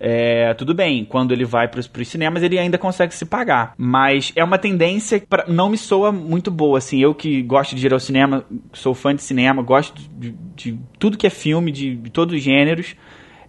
é, 0.02 0.54
tudo 0.54 0.72
bem, 0.72 1.04
quando 1.04 1.32
ele 1.32 1.44
vai 1.44 1.68
para 1.68 1.78
os 1.78 2.08
cinemas 2.08 2.42
ele 2.42 2.58
ainda 2.58 2.78
consegue 2.78 3.14
se 3.14 3.26
pagar. 3.26 3.74
Mas 3.76 4.32
é 4.34 4.42
uma 4.42 4.56
tendência 4.56 5.22
pra, 5.28 5.44
não 5.46 5.68
me 5.68 5.76
soa 5.76 6.10
muito 6.10 6.50
boa, 6.50 6.78
assim. 6.78 7.02
Eu 7.02 7.14
que 7.14 7.42
gosto 7.42 7.76
de 7.76 7.86
ir 7.86 7.92
ao 7.92 8.00
cinema, 8.00 8.44
sou 8.72 8.94
fã 8.94 9.14
de 9.14 9.22
cinema, 9.22 9.62
gosto 9.62 10.00
de, 10.18 10.34
de 10.56 10.78
tudo 10.98 11.18
que 11.18 11.26
é 11.26 11.30
filme, 11.30 11.70
de, 11.70 11.96
de 11.96 12.10
todos 12.10 12.34
os 12.34 12.42
gêneros. 12.42 12.96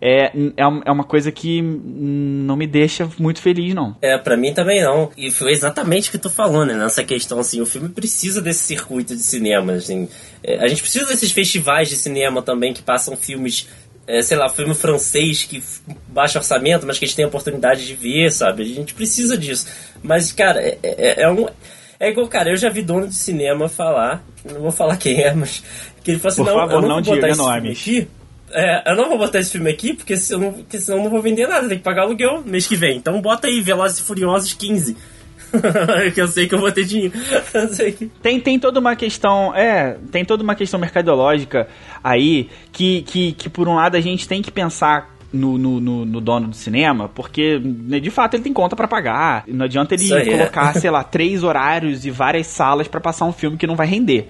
É, 0.04 0.26
é, 0.26 0.64
é 0.86 0.92
uma 0.92 1.04
coisa 1.04 1.32
que 1.32 1.62
não 1.62 2.58
me 2.58 2.66
deixa 2.66 3.08
muito 3.20 3.40
feliz, 3.40 3.76
não. 3.76 3.96
É, 4.02 4.18
para 4.18 4.36
mim 4.36 4.52
também 4.52 4.82
não. 4.82 5.12
E 5.16 5.30
foi 5.30 5.52
exatamente 5.52 6.10
o 6.10 6.12
que 6.12 6.18
tu 6.18 6.30
falou, 6.30 6.66
né? 6.66 6.74
Nessa 6.74 7.04
questão, 7.04 7.40
assim, 7.40 7.62
o 7.62 7.68
filme 7.68 7.88
precisa 7.88 8.42
desse 8.42 8.64
circuito 8.64 9.16
de 9.16 9.22
cinema, 9.22 9.74
assim. 9.74 10.10
É, 10.44 10.58
a 10.58 10.68
gente 10.68 10.82
precisa 10.82 11.06
desses 11.06 11.32
festivais 11.32 11.88
de 11.88 11.96
cinema 11.96 12.42
também 12.42 12.74
que 12.74 12.82
passam 12.82 13.16
filmes 13.16 13.70
é, 14.08 14.22
sei 14.22 14.38
lá, 14.38 14.50
filme 14.50 14.74
francês 14.74 15.44
que 15.44 15.64
baixa 16.08 16.40
orçamento, 16.40 16.86
mas 16.86 16.98
que 16.98 17.06
a 17.06 17.08
gente 17.08 17.16
tem 17.16 17.26
a 17.26 17.28
oportunidade 17.28 17.86
de 17.86 17.94
ver, 17.94 18.32
sabe? 18.32 18.64
A 18.64 18.66
gente 18.66 18.94
precisa 18.94 19.38
disso. 19.38 19.68
Mas, 20.04 20.32
cara, 20.32 20.62
é, 20.62 20.78
é, 20.84 21.22
é 21.24 21.32
um. 21.32 21.48
É 22.00 22.10
igual, 22.10 22.28
cara, 22.28 22.50
eu 22.50 22.58
já 22.58 22.70
vi 22.70 22.82
dono 22.82 23.08
de 23.08 23.16
cinema 23.16 23.70
falar, 23.70 24.24
não 24.44 24.62
vou 24.62 24.72
falar 24.72 24.98
quem 24.98 25.22
é, 25.22 25.34
mas 25.34 25.64
que 26.04 26.12
ele 26.12 26.20
falou 26.20 26.34
assim, 26.34 26.44
Por 26.44 26.50
não, 26.50 26.60
favor, 26.60 26.74
eu 26.74 26.82
não, 26.82 26.88
não 26.88 27.04
vou 27.04 27.16
botar 27.16 27.30
esse 27.30 27.44
filme 27.44 27.72
aqui. 27.72 28.08
É, 28.54 28.92
eu 28.92 28.96
não 28.96 29.10
vou 29.10 29.18
botar 29.18 29.40
esse 29.40 29.52
filme 29.52 29.70
aqui, 29.70 29.94
porque, 29.94 30.18
se 30.18 30.34
eu 30.34 30.40
não, 30.40 30.52
porque 30.52 30.80
senão 30.80 30.98
eu 30.98 31.04
não 31.04 31.12
vou 31.12 31.22
vender 31.22 31.48
nada, 31.48 31.70
tem 31.70 31.78
que 31.78 31.84
pagar 31.84 32.02
aluguel 32.02 32.44
mês 32.44 32.68
que 32.68 32.76
vem. 32.76 32.98
Então 32.98 33.22
bota 33.22 33.48
aí 33.48 33.62
Velozes 33.62 34.00
e 34.00 34.02
Furiosos 34.02 34.54
15. 34.54 34.98
que 36.14 36.22
eu 36.22 36.28
sei 36.28 36.48
que 36.48 36.56
eu 36.56 36.60
vou 36.60 36.72
ter 36.72 36.86
dinheiro. 36.86 37.14
Tem, 38.22 38.40
tem 38.40 38.60
toda 38.60 38.80
uma 38.80 38.96
questão, 38.96 39.56
é, 39.56 39.98
tem 40.12 40.24
toda 40.24 40.44
uma 40.44 40.56
questão 40.56 40.80
mercadológica 40.80 41.68
aí 42.04 42.50
que, 42.72 43.02
que, 43.04 43.34
que 43.34 43.50
por 43.50 43.68
um 43.68 43.76
lado 43.76 43.96
a 43.96 44.02
gente 44.02 44.28
tem 44.28 44.42
que 44.42 44.52
pensar 44.52 45.10
no, 45.34 45.58
no, 45.58 45.80
no, 45.80 46.06
no, 46.06 46.22
dono 46.22 46.48
do 46.48 46.56
cinema, 46.56 47.08
porque 47.08 47.60
né, 47.64 48.00
de 48.00 48.10
fato 48.10 48.36
ele 48.36 48.44
tem 48.44 48.54
conta 48.54 48.76
para 48.76 48.88
pagar. 48.88 49.44
Não 49.48 49.66
adianta 49.66 49.96
ele 49.96 50.14
é. 50.14 50.26
colocar, 50.26 50.76
é. 50.76 50.80
sei 50.80 50.90
lá, 50.90 51.04
três 51.04 51.44
horários 51.44 52.06
e 52.06 52.12
várias 52.12 52.48
salas 52.48 52.88
para 52.88 53.00
passar 53.00 53.26
um 53.26 53.32
filme 53.32 53.58
que 53.58 53.68
não 53.68 53.76
vai 53.76 53.88
render. 53.88 54.30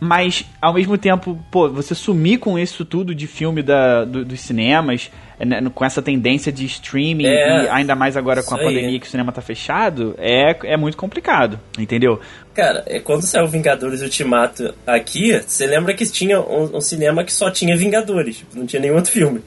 Mas, 0.00 0.44
ao 0.60 0.74
mesmo 0.74 0.96
tempo, 0.96 1.38
pô, 1.50 1.68
você 1.68 1.94
sumir 1.94 2.38
com 2.38 2.58
isso 2.58 2.84
tudo 2.84 3.14
de 3.14 3.26
filme 3.26 3.62
da, 3.62 4.04
do, 4.04 4.24
dos 4.24 4.40
cinemas, 4.40 5.10
né, 5.38 5.60
com 5.74 5.84
essa 5.84 6.00
tendência 6.00 6.52
de 6.52 6.64
streaming, 6.66 7.26
é, 7.26 7.64
e 7.64 7.68
ainda 7.68 7.94
mais 7.94 8.16
agora 8.16 8.42
com 8.42 8.54
a 8.54 8.58
pandemia 8.58 8.88
aí. 8.88 9.00
que 9.00 9.06
o 9.06 9.10
cinema 9.10 9.32
tá 9.32 9.40
fechado, 9.40 10.14
é, 10.18 10.56
é 10.64 10.76
muito 10.76 10.96
complicado, 10.96 11.58
entendeu? 11.78 12.20
Cara, 12.54 12.84
é, 12.86 13.00
quando 13.00 13.22
saiu 13.22 13.46
Vingadores 13.48 14.00
Ultimato 14.00 14.74
aqui, 14.86 15.40
você 15.40 15.66
lembra 15.66 15.94
que 15.94 16.06
tinha 16.06 16.40
um, 16.40 16.76
um 16.76 16.80
cinema 16.80 17.24
que 17.24 17.32
só 17.32 17.50
tinha 17.50 17.76
Vingadores, 17.76 18.44
não 18.54 18.66
tinha 18.66 18.80
nenhum 18.80 18.96
outro 18.96 19.12
filme. 19.12 19.40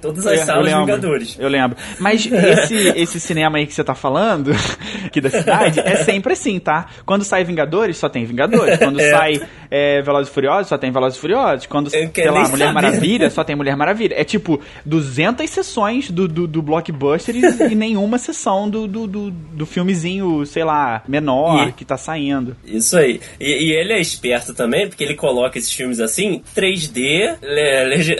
Todas 0.00 0.26
as 0.26 0.40
é, 0.40 0.44
salas 0.44 0.64
lembro, 0.64 0.86
Vingadores. 0.86 1.36
Eu 1.38 1.48
lembro. 1.48 1.76
Mas 1.98 2.26
esse, 2.26 2.74
esse 2.98 3.20
cinema 3.20 3.58
aí 3.58 3.66
que 3.66 3.74
você 3.74 3.84
tá 3.84 3.94
falando, 3.94 4.50
aqui 5.06 5.20
da 5.20 5.30
cidade, 5.30 5.80
é 5.80 5.96
sempre 5.96 6.32
assim, 6.32 6.58
tá? 6.58 6.86
Quando 7.06 7.24
sai 7.24 7.44
Vingadores, 7.44 7.96
só 7.96 8.08
tem 8.08 8.24
Vingadores. 8.24 8.78
Quando 8.78 8.98
é. 9.00 9.10
sai 9.10 9.40
é, 9.70 10.02
Velozes 10.02 10.28
e 10.28 10.34
Furiosos, 10.34 10.68
só 10.68 10.76
tem 10.76 10.90
Velozes 10.90 11.16
e 11.16 11.20
Furiosos. 11.20 11.66
Quando, 11.66 11.88
sei 11.88 12.10
lá, 12.26 12.48
Mulher 12.48 12.66
saber. 12.66 12.72
Maravilha, 12.72 13.30
só 13.30 13.44
tem 13.44 13.54
Mulher 13.54 13.76
Maravilha. 13.76 14.14
É 14.16 14.24
tipo 14.24 14.60
200 14.84 15.48
sessões 15.48 16.10
do, 16.10 16.26
do, 16.26 16.46
do 16.48 16.62
blockbuster 16.62 17.36
e, 17.36 17.72
e 17.72 17.74
nenhuma 17.74 18.18
sessão 18.18 18.68
do, 18.68 18.88
do, 18.88 19.06
do, 19.06 19.30
do, 19.30 19.66
filmezinho, 19.66 20.44
sei 20.46 20.64
lá, 20.64 21.02
menor 21.06 21.68
e, 21.68 21.72
que 21.72 21.84
tá 21.84 21.96
saindo. 21.96 22.56
Isso 22.64 22.96
aí. 22.96 23.20
E, 23.38 23.68
e, 23.68 23.72
ele 23.72 23.92
é 23.92 24.00
esperto 24.00 24.52
também, 24.52 24.88
porque 24.88 25.04
ele 25.04 25.14
coloca 25.14 25.58
esses 25.58 25.72
filmes 25.72 26.00
assim, 26.00 26.42
3D, 26.56 27.38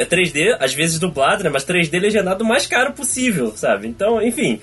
3D, 0.09 0.57
às 0.61 0.73
vezes 0.73 0.99
dublado 0.99 1.40
né? 1.43 1.51
Mas 1.51 1.65
3D 1.65 2.01
legendado 2.01 2.45
o 2.45 2.47
mais 2.47 2.67
caro 2.67 2.93
possível, 2.93 3.53
sabe? 3.55 3.89
Então, 3.89 4.21
enfim. 4.23 4.61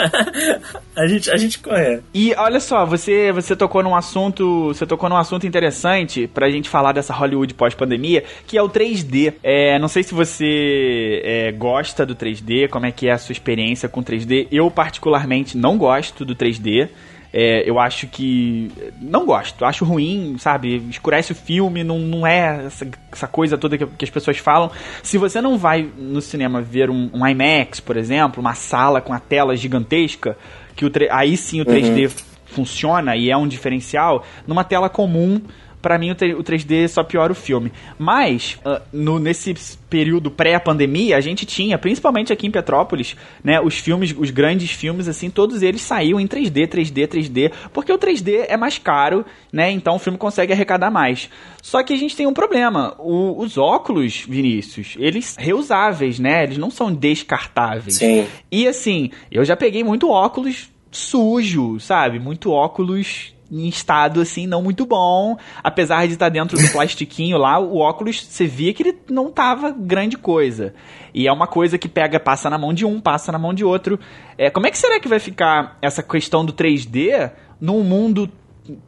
a 0.96 1.06
gente 1.06 1.30
a 1.30 1.36
gente 1.36 1.58
corre. 1.58 2.00
E 2.12 2.34
olha 2.36 2.60
só, 2.60 2.84
você 2.84 3.32
você 3.32 3.54
tocou 3.56 3.82
num 3.82 3.94
assunto, 3.94 4.68
você 4.68 4.86
tocou 4.86 5.08
num 5.08 5.16
assunto 5.16 5.46
interessante 5.46 6.26
pra 6.26 6.50
gente 6.50 6.68
falar 6.68 6.92
dessa 6.92 7.12
Hollywood 7.12 7.54
pós-pandemia, 7.54 8.24
que 8.46 8.56
é 8.56 8.62
o 8.62 8.68
3D. 8.68 9.34
É, 9.42 9.78
não 9.78 9.88
sei 9.88 10.02
se 10.02 10.14
você 10.14 11.22
é, 11.24 11.52
gosta 11.52 12.04
do 12.04 12.14
3D, 12.14 12.68
como 12.68 12.86
é 12.86 12.92
que 12.92 13.08
é 13.08 13.12
a 13.12 13.18
sua 13.18 13.32
experiência 13.32 13.88
com 13.88 14.02
3D. 14.02 14.48
Eu 14.50 14.70
particularmente 14.70 15.56
não 15.56 15.76
gosto 15.76 16.24
do 16.24 16.34
3D. 16.34 16.88
É, 17.32 17.68
eu 17.68 17.78
acho 17.78 18.06
que. 18.08 18.70
Não 19.00 19.24
gosto, 19.24 19.64
acho 19.64 19.84
ruim, 19.84 20.36
sabe? 20.38 20.76
Escurece 20.90 21.32
o 21.32 21.34
filme, 21.34 21.84
não, 21.84 21.98
não 21.98 22.26
é 22.26 22.66
essa, 22.66 22.88
essa 23.12 23.28
coisa 23.28 23.56
toda 23.56 23.78
que, 23.78 23.86
que, 23.86 24.04
as 24.04 24.10
pessoas 24.10 24.38
falam. 24.38 24.70
Se 25.02 25.16
você 25.16 25.40
não 25.40 25.56
vai 25.56 25.88
no 25.96 26.20
cinema 26.20 26.60
ver 26.60 26.90
um, 26.90 27.08
um 27.12 27.26
IMAX, 27.26 27.78
por 27.78 27.96
exemplo, 27.96 28.40
uma 28.40 28.54
sala 28.54 29.00
com 29.00 29.12
a 29.12 29.20
tela 29.20 29.56
gigantesca, 29.56 30.36
que 30.74 30.84
aí 31.10 31.36
sim 31.36 31.60
o 31.60 31.64
3D 31.64 32.06
uhum. 32.06 32.24
funciona 32.46 33.16
e 33.16 33.30
é 33.30 33.36
um 33.36 33.46
diferencial, 33.46 34.24
numa 34.46 34.64
tela 34.64 34.88
comum 34.88 35.40
para 35.80 35.98
mim 35.98 36.10
o, 36.10 36.14
3D 36.14 36.88
só 36.88 37.02
piora 37.02 37.32
o 37.32 37.34
filme. 37.34 37.72
Mas, 37.98 38.58
uh, 38.64 38.80
no, 38.92 39.18
nesse 39.18 39.54
período 39.88 40.30
pré-pandemia, 40.30 41.16
a 41.16 41.20
gente 41.20 41.44
tinha, 41.44 41.76
principalmente 41.78 42.32
aqui 42.32 42.46
em 42.46 42.50
Petrópolis, 42.50 43.16
né, 43.42 43.60
os 43.60 43.78
filmes, 43.78 44.14
os 44.16 44.30
grandes 44.30 44.70
filmes, 44.70 45.08
assim, 45.08 45.28
todos 45.28 45.62
eles 45.62 45.80
saíam 45.80 46.20
em 46.20 46.26
3D, 46.26 46.68
3D, 46.68 47.08
3D, 47.08 47.52
porque 47.72 47.92
o 47.92 47.98
3D 47.98 48.44
é 48.48 48.56
mais 48.56 48.78
caro, 48.78 49.24
né, 49.52 49.70
então 49.70 49.96
o 49.96 49.98
filme 49.98 50.16
consegue 50.18 50.52
arrecadar 50.52 50.90
mais. 50.90 51.28
Só 51.62 51.82
que 51.82 51.92
a 51.92 51.96
gente 51.96 52.16
tem 52.16 52.26
um 52.26 52.32
problema, 52.32 52.94
o, 52.98 53.40
os 53.42 53.58
óculos, 53.58 54.24
Vinícius, 54.28 54.94
eles 54.98 55.36
reusáveis, 55.36 56.18
né, 56.18 56.44
eles 56.44 56.58
não 56.58 56.70
são 56.70 56.92
descartáveis. 56.92 57.96
Sim. 57.96 58.26
E 58.50 58.68
assim, 58.68 59.10
eu 59.30 59.44
já 59.44 59.56
peguei 59.56 59.82
muito 59.82 60.08
óculos 60.08 60.70
sujo, 60.90 61.78
sabe, 61.78 62.18
muito 62.18 62.50
óculos 62.50 63.32
em 63.50 63.68
estado 63.68 64.20
assim 64.20 64.46
não 64.46 64.62
muito 64.62 64.86
bom, 64.86 65.36
apesar 65.62 66.06
de 66.06 66.12
estar 66.12 66.28
dentro 66.28 66.56
do 66.58 66.70
plastiquinho 66.70 67.36
lá, 67.36 67.58
o 67.58 67.78
óculos 67.78 68.24
você 68.24 68.46
via 68.46 68.72
que 68.72 68.82
ele 68.82 68.98
não 69.08 69.30
tava 69.30 69.70
grande 69.70 70.16
coisa. 70.16 70.74
E 71.12 71.26
é 71.26 71.32
uma 71.32 71.46
coisa 71.46 71.76
que 71.76 71.88
pega, 71.88 72.20
passa 72.20 72.48
na 72.48 72.56
mão 72.56 72.72
de 72.72 72.84
um, 72.84 73.00
passa 73.00 73.32
na 73.32 73.38
mão 73.38 73.52
de 73.52 73.64
outro. 73.64 73.98
É, 74.38 74.48
como 74.50 74.66
é 74.66 74.70
que 74.70 74.78
será 74.78 75.00
que 75.00 75.08
vai 75.08 75.18
ficar 75.18 75.76
essa 75.82 76.02
questão 76.02 76.44
do 76.44 76.52
3D 76.52 77.32
num 77.60 77.82
mundo 77.82 78.30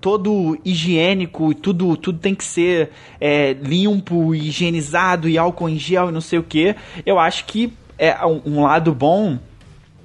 todo 0.00 0.58
higiênico 0.64 1.54
tudo, 1.54 1.96
tudo 1.96 2.18
tem 2.18 2.34
que 2.34 2.44
ser 2.44 2.90
é, 3.20 3.52
limpo, 3.54 4.34
higienizado 4.34 5.28
e 5.28 5.36
álcool 5.36 5.68
em 5.68 5.78
gel 5.78 6.08
e 6.08 6.12
não 6.12 6.20
sei 6.20 6.38
o 6.38 6.42
que. 6.42 6.74
Eu 7.04 7.18
acho 7.18 7.44
que 7.46 7.72
é 7.98 8.16
um 8.24 8.62
lado 8.62 8.94
bom 8.94 9.38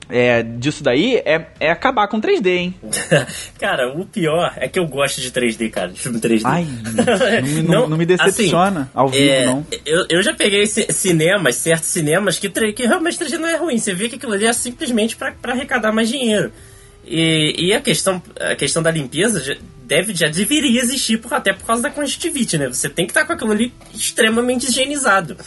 é, 0.09 0.41
disso 0.41 0.83
daí 0.83 1.17
é, 1.17 1.47
é 1.59 1.69
acabar 1.69 2.07
com 2.07 2.21
3D, 2.21 2.47
hein? 2.47 2.75
cara, 3.59 3.93
o 3.93 4.05
pior 4.05 4.53
é 4.55 4.67
que 4.67 4.79
eu 4.79 4.87
gosto 4.87 5.19
de 5.19 5.31
3D, 5.31 5.69
cara, 5.69 5.89
de 5.89 5.99
filme 5.99 6.19
3D. 6.19 6.41
Ai, 6.45 6.65
não, 7.41 7.47
me, 7.47 7.61
não, 7.61 7.89
não 7.89 7.97
me 7.97 8.05
decepciona 8.05 8.81
assim, 8.81 8.89
ao 8.93 9.09
vivo, 9.09 9.23
é, 9.23 9.45
não. 9.45 9.67
Eu, 9.85 10.05
eu 10.09 10.23
já 10.23 10.33
peguei 10.33 10.65
cinemas, 10.65 11.55
certos 11.55 11.89
cinemas, 11.89 12.39
que, 12.39 12.49
que 12.49 12.85
realmente 12.85 13.17
3D 13.17 13.37
não 13.37 13.47
é 13.47 13.57
ruim. 13.57 13.77
Você 13.77 13.93
vê 13.93 14.07
que 14.07 14.15
aquilo 14.15 14.33
ali 14.33 14.45
é 14.45 14.53
simplesmente 14.53 15.15
para 15.15 15.33
arrecadar 15.43 15.91
mais 15.91 16.09
dinheiro. 16.09 16.51
E, 17.05 17.67
e, 17.67 17.73
a, 17.73 17.79
questão, 17.79 18.21
a 18.39 18.55
questão 18.55 18.83
da 18.83 18.91
limpeza 18.91 19.41
já, 19.41 19.55
deve, 19.85 20.13
já 20.13 20.27
deveria 20.27 20.81
existir 20.81 21.17
por, 21.17 21.33
até 21.33 21.53
por 21.53 21.65
causa 21.65 21.81
da 21.81 21.89
conjuntivite, 21.89 22.57
né? 22.57 22.67
Você 22.67 22.89
tem 22.89 23.05
que 23.05 23.11
estar 23.11 23.25
com 23.25 23.33
aquilo 23.33 23.51
ali 23.51 23.73
extremamente 23.93 24.67
higienizado. 24.67 25.37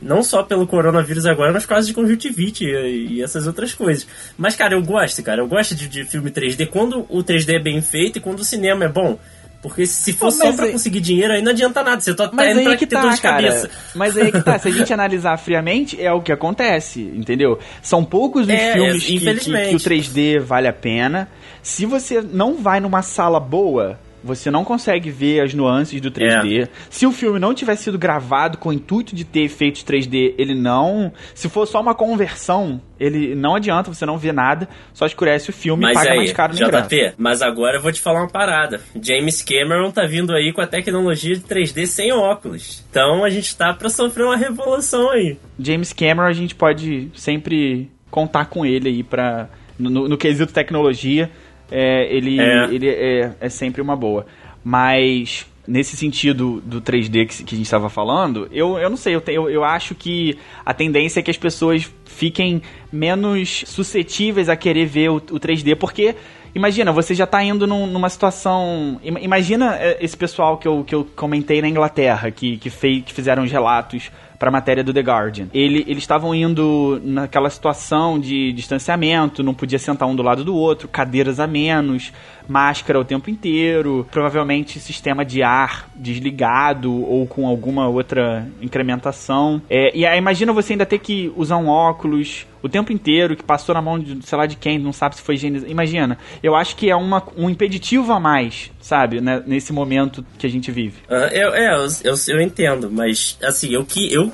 Não 0.00 0.22
só 0.22 0.42
pelo 0.42 0.66
coronavírus 0.66 1.26
agora, 1.26 1.52
mas 1.52 1.64
por 1.64 1.70
causa 1.70 1.86
de 1.86 1.92
conjuntivite 1.92 2.64
e, 2.64 3.14
e, 3.14 3.22
essas 3.22 3.46
outras 3.46 3.74
coisas. 3.74 4.06
Mas, 4.36 4.56
cara, 4.56 4.74
eu 4.74 4.82
gosto, 4.82 5.22
cara. 5.22 5.42
Eu 5.42 5.46
gosto 5.46 5.74
de, 5.74 5.88
de 5.88 6.04
filme 6.04 6.30
3D 6.30 6.68
quando 6.68 7.06
o 7.08 7.22
3D 7.22 7.56
é 7.56 7.58
bem 7.58 7.82
feito 7.82 8.16
e 8.16 8.20
quando 8.20 8.40
o 8.40 8.44
cinema 8.44 8.84
é 8.84 8.88
bom. 8.88 9.18
Porque 9.62 9.84
se 9.84 10.14
for 10.14 10.26
Pô, 10.26 10.30
só 10.30 10.52
pra 10.54 10.66
aí... 10.66 10.72
conseguir 10.72 11.00
dinheiro, 11.00 11.34
aí 11.34 11.42
não 11.42 11.52
adianta 11.52 11.82
nada. 11.82 12.00
Você 12.00 12.14
tá, 12.14 12.28
tá 12.28 12.34
mas 12.34 12.56
indo 12.56 12.70
aí 12.70 12.76
que 12.78 12.86
tá, 12.86 13.06
de 13.06 13.20
cabeça. 13.20 13.70
Mas 13.94 14.16
aí 14.16 14.32
que 14.32 14.40
tá. 14.40 14.58
Se 14.58 14.68
a 14.68 14.70
gente 14.70 14.90
analisar 14.94 15.36
friamente, 15.36 16.00
é 16.02 16.10
o 16.10 16.22
que 16.22 16.32
acontece, 16.32 17.02
entendeu? 17.14 17.58
São 17.82 18.02
poucos 18.02 18.44
os 18.44 18.48
é, 18.48 18.72
filmes 18.72 19.04
é, 19.04 19.06
que, 19.06 19.20
que, 19.20 19.50
que 19.50 19.76
o 19.76 19.78
3D 19.78 20.40
vale 20.40 20.66
a 20.66 20.72
pena. 20.72 21.28
Se 21.62 21.84
você 21.84 22.22
não 22.22 22.56
vai 22.56 22.80
numa 22.80 23.02
sala 23.02 23.38
boa, 23.38 23.98
você 24.22 24.50
não 24.50 24.64
consegue 24.64 25.10
ver 25.10 25.40
as 25.40 25.54
nuances 25.54 26.00
do 26.00 26.10
3D. 26.10 26.64
É. 26.64 26.68
Se 26.88 27.06
o 27.06 27.12
filme 27.12 27.38
não 27.38 27.54
tivesse 27.54 27.84
sido 27.84 27.98
gravado 27.98 28.58
com 28.58 28.68
o 28.68 28.72
intuito 28.72 29.14
de 29.14 29.24
ter 29.24 29.42
efeitos 29.42 29.84
3D, 29.84 30.34
ele 30.38 30.54
não. 30.54 31.12
Se 31.34 31.48
for 31.48 31.66
só 31.66 31.80
uma 31.80 31.94
conversão, 31.94 32.80
ele 32.98 33.34
não 33.34 33.54
adianta, 33.54 33.92
você 33.92 34.04
não 34.04 34.18
vê 34.18 34.32
nada, 34.32 34.68
só 34.92 35.06
escurece 35.06 35.50
o 35.50 35.52
filme 35.52 35.82
mas 35.82 35.92
e 35.92 35.94
paga 35.94 36.10
aí, 36.10 36.16
mais 36.18 36.32
caro 36.32 36.52
no 36.52 36.58
JP, 36.58 36.66
ingresso. 36.66 37.14
mas 37.16 37.42
agora 37.42 37.78
eu 37.78 37.82
vou 37.82 37.92
te 37.92 38.00
falar 38.00 38.20
uma 38.20 38.28
parada. 38.28 38.80
James 39.00 39.42
Cameron 39.42 39.90
tá 39.90 40.04
vindo 40.06 40.32
aí 40.34 40.52
com 40.52 40.60
a 40.60 40.66
tecnologia 40.66 41.34
de 41.34 41.42
3D 41.42 41.86
sem 41.86 42.12
óculos. 42.12 42.84
Então 42.90 43.24
a 43.24 43.30
gente 43.30 43.56
tá 43.56 43.72
pra 43.72 43.88
sofrer 43.88 44.24
uma 44.24 44.36
revolução 44.36 45.10
aí. 45.10 45.38
James 45.58 45.92
Cameron 45.92 46.28
a 46.28 46.32
gente 46.32 46.54
pode 46.54 47.10
sempre 47.14 47.90
contar 48.10 48.46
com 48.46 48.66
ele 48.66 48.88
aí 48.88 49.02
pra. 49.02 49.48
no, 49.78 50.08
no 50.08 50.18
quesito 50.18 50.52
tecnologia 50.52 51.30
é, 51.70 52.14
ele, 52.14 52.40
é. 52.40 52.64
ele 52.70 52.88
é, 52.88 53.32
é 53.40 53.48
sempre 53.48 53.80
uma 53.80 53.96
boa. 53.96 54.26
Mas 54.62 55.46
nesse 55.66 55.96
sentido 55.96 56.60
do 56.64 56.80
3D 56.80 57.26
que, 57.26 57.44
que 57.44 57.54
a 57.54 57.56
gente 57.56 57.66
estava 57.66 57.88
falando, 57.88 58.48
eu, 58.50 58.78
eu 58.78 58.90
não 58.90 58.96
sei, 58.96 59.14
eu, 59.14 59.22
eu, 59.28 59.48
eu 59.48 59.64
acho 59.64 59.94
que 59.94 60.36
a 60.66 60.74
tendência 60.74 61.20
é 61.20 61.22
que 61.22 61.30
as 61.30 61.36
pessoas 61.36 61.90
fiquem 62.04 62.60
menos 62.92 63.64
suscetíveis 63.66 64.48
a 64.48 64.56
querer 64.56 64.86
ver 64.86 65.10
o, 65.10 65.16
o 65.16 65.38
3D, 65.38 65.76
porque 65.76 66.16
imagina, 66.54 66.92
você 66.92 67.14
já 67.14 67.24
está 67.24 67.42
indo 67.42 67.66
num, 67.66 67.86
numa 67.86 68.08
situação. 68.08 69.00
Imagina 69.02 69.76
é, 69.76 69.98
esse 70.00 70.16
pessoal 70.16 70.58
que 70.58 70.66
eu, 70.66 70.84
que 70.84 70.94
eu 70.94 71.06
comentei 71.14 71.62
na 71.62 71.68
Inglaterra, 71.68 72.30
que, 72.30 72.56
que, 72.56 72.70
fez, 72.70 73.04
que 73.04 73.12
fizeram 73.12 73.44
os 73.44 73.52
relatos 73.52 74.10
para 74.40 74.48
a 74.48 74.52
matéria 74.52 74.82
do 74.82 74.90
The 74.94 75.02
Guardian. 75.02 75.48
Ele, 75.52 75.84
eles 75.86 76.02
estavam 76.02 76.34
indo 76.34 76.98
naquela 77.04 77.50
situação 77.50 78.18
de 78.18 78.54
distanciamento, 78.54 79.42
não 79.42 79.52
podia 79.52 79.78
sentar 79.78 80.08
um 80.08 80.16
do 80.16 80.22
lado 80.22 80.42
do 80.42 80.56
outro, 80.56 80.88
cadeiras 80.88 81.38
a 81.38 81.46
menos, 81.46 82.10
máscara 82.50 82.98
o 82.98 83.04
tempo 83.04 83.30
inteiro, 83.30 84.06
provavelmente 84.10 84.80
sistema 84.80 85.24
de 85.24 85.42
ar 85.42 85.88
desligado 85.94 86.92
ou 86.92 87.26
com 87.26 87.46
alguma 87.46 87.88
outra 87.88 88.46
incrementação. 88.60 89.62
É, 89.70 89.96
e 89.96 90.04
aí 90.04 90.18
imagina 90.18 90.52
você 90.52 90.72
ainda 90.72 90.86
ter 90.86 90.98
que 90.98 91.32
usar 91.36 91.56
um 91.56 91.68
óculos 91.68 92.46
o 92.62 92.68
tempo 92.68 92.92
inteiro, 92.92 93.36
que 93.36 93.42
passou 93.42 93.74
na 93.74 93.80
mão 93.80 93.98
de, 93.98 94.24
sei 94.26 94.36
lá, 94.36 94.46
de 94.46 94.56
quem, 94.56 94.78
não 94.78 94.92
sabe 94.92 95.16
se 95.16 95.22
foi 95.22 95.34
higienizado. 95.34 95.70
Imagina, 95.70 96.18
eu 96.42 96.54
acho 96.54 96.76
que 96.76 96.90
é 96.90 96.96
uma, 96.96 97.22
um 97.36 97.48
impeditivo 97.48 98.12
a 98.12 98.20
mais, 98.20 98.70
sabe, 98.80 99.20
né, 99.20 99.42
nesse 99.46 99.72
momento 99.72 100.24
que 100.38 100.46
a 100.46 100.50
gente 100.50 100.70
vive. 100.70 100.98
Uh, 101.08 101.32
eu, 101.32 101.54
é, 101.54 101.74
eu, 101.74 101.88
eu, 102.04 102.14
eu, 102.28 102.40
entendo, 102.40 102.90
mas, 102.90 103.38
assim, 103.42 103.72
eu, 103.72 103.84
que, 103.84 104.12
eu 104.12 104.30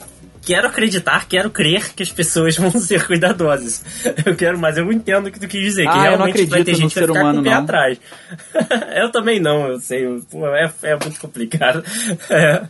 quero 0.47 0.69
acreditar, 0.69 1.27
quero 1.29 1.51
crer 1.51 1.93
que 1.95 2.03
as 2.03 2.13
pessoas 2.13 2.57
vão 2.57 2.71
ser 2.71 3.05
cuidadosas. 3.07 3.85
Eu 4.25 4.37
quero, 4.37 4.57
mas 4.59 4.79
eu 4.79 4.91
entendo 4.93 5.27
o 5.27 5.33
que 5.33 5.41
tu 5.41 5.49
quis 5.49 5.61
dizer, 5.61 5.89
ah, 5.89 5.93
que 5.93 5.99
realmente 5.99 6.47
vai 6.47 6.65
ter 6.65 6.75
gente 6.75 6.95
que 6.95 7.01
vai 7.01 7.09
ficar 7.09 7.21
humano, 7.21 7.35
com 7.35 7.41
o 7.41 7.45
pé 7.45 7.51
não. 7.51 7.63
atrás. 7.65 8.01
eu 8.97 9.11
também 9.11 9.41
não, 9.41 9.67
eu 9.67 9.81
sei, 9.81 10.05
é, 10.05 10.71
é 10.91 10.97
muito 10.97 11.21
complicado. 11.21 11.83
É. 12.31 12.67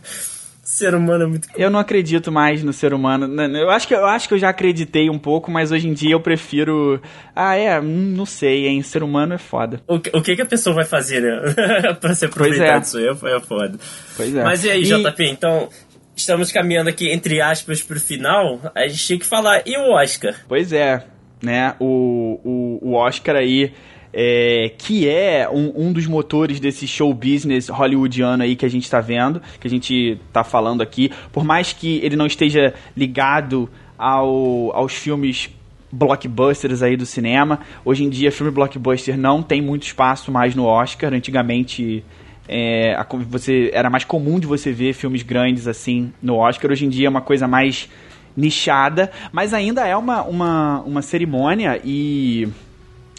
ser 0.63 0.95
humano 0.95 1.23
é 1.23 1.27
muito. 1.27 1.47
Eu 1.55 1.69
não 1.69 1.79
acredito 1.79 2.31
mais 2.31 2.63
no 2.63 2.71
ser 2.73 2.93
humano. 2.93 3.41
Eu 3.41 3.69
acho 3.69 3.87
que 3.87 3.93
eu 3.93 4.05
acho 4.05 4.27
que 4.27 4.33
eu 4.33 4.39
já 4.39 4.49
acreditei 4.49 5.09
um 5.09 5.19
pouco, 5.19 5.51
mas 5.51 5.71
hoje 5.71 5.87
em 5.87 5.93
dia 5.93 6.11
eu 6.11 6.19
prefiro. 6.19 7.01
Ah, 7.35 7.55
é, 7.55 7.79
não 7.81 8.25
sei, 8.25 8.67
hein? 8.67 8.81
Ser 8.81 9.03
humano 9.03 9.33
é 9.33 9.37
foda. 9.37 9.81
O 9.87 9.99
que, 9.99 10.09
o 10.15 10.21
que, 10.21 10.35
que 10.35 10.41
a 10.41 10.45
pessoa 10.45 10.75
vai 10.75 10.85
fazer, 10.85 11.21
né? 11.21 11.53
pra 11.99 12.13
se 12.15 12.25
aproveitar 12.25 12.77
é. 12.77 12.79
disso 12.79 12.97
aí 12.97 13.07
é 13.07 13.39
foda. 13.39 13.77
Pois 14.15 14.35
é. 14.35 14.43
Mas 14.43 14.63
e 14.63 14.71
aí, 14.71 14.81
e... 14.81 14.85
JP, 14.85 15.23
então. 15.25 15.69
Estamos 16.17 16.51
caminhando 16.51 16.89
aqui, 16.89 17.11
entre 17.11 17.39
aspas, 17.39 17.83
pro 17.83 17.99
final. 17.99 18.59
A 18.73 18.87
gente 18.87 19.05
tinha 19.05 19.19
que 19.19 19.25
falar. 19.25 19.61
E 19.67 19.77
o 19.77 19.91
Oscar? 19.91 20.33
Pois 20.47 20.73
é, 20.73 21.05
né? 21.43 21.75
O, 21.79 22.39
o, 22.43 22.89
o 22.89 22.93
Oscar 22.95 23.35
aí 23.35 23.71
é, 24.11 24.71
que 24.79 25.07
é 25.07 25.47
um, 25.47 25.71
um, 25.75 25.93
dos 25.93 26.07
motores 26.07 26.59
desse 26.59 26.87
show 26.87 27.13
business 27.13 27.69
hollywoodiano 27.69 28.41
aí 28.41 28.55
que 28.55 28.65
a 28.65 28.69
gente 28.69 28.85
está 28.85 28.99
vendo, 28.99 29.39
que 29.59 29.67
a 29.67 29.69
gente 29.69 30.17
está 30.27 30.43
falando 30.43 30.81
aqui. 30.81 31.11
Por 31.31 31.45
mais 31.45 31.71
que 31.71 31.99
ele 32.03 32.15
não 32.15 32.25
esteja 32.25 32.73
ligado 32.95 33.69
ao, 33.95 34.75
aos 34.75 34.93
filmes 34.93 35.51
blockbusters 35.91 36.81
aí 36.81 36.97
do 36.97 37.05
cinema, 37.05 37.59
hoje 37.85 38.03
em 38.03 38.09
dia 38.09 38.31
filme 38.31 38.51
blockbuster 38.51 39.15
não 39.15 39.43
tem 39.43 39.61
muito 39.61 39.83
espaço 39.83 40.31
mais 40.31 40.55
no 40.55 40.65
Oscar. 40.65 41.13
Antigamente 41.13 42.03
é, 42.47 42.95
a, 42.95 43.05
você 43.27 43.69
era 43.73 43.89
mais 43.89 44.03
comum 44.03 44.39
de 44.39 44.47
você 44.47 44.71
ver 44.71 44.93
filmes 44.93 45.23
grandes 45.23 45.67
assim 45.67 46.13
no 46.21 46.35
Oscar. 46.35 46.71
Hoje 46.71 46.85
em 46.85 46.89
dia 46.89 47.07
é 47.07 47.09
uma 47.09 47.21
coisa 47.21 47.47
mais 47.47 47.89
nichada, 48.35 49.11
mas 49.31 49.53
ainda 49.53 49.85
é 49.87 49.97
uma, 49.97 50.21
uma, 50.23 50.81
uma 50.81 51.01
cerimônia 51.01 51.81
e 51.83 52.47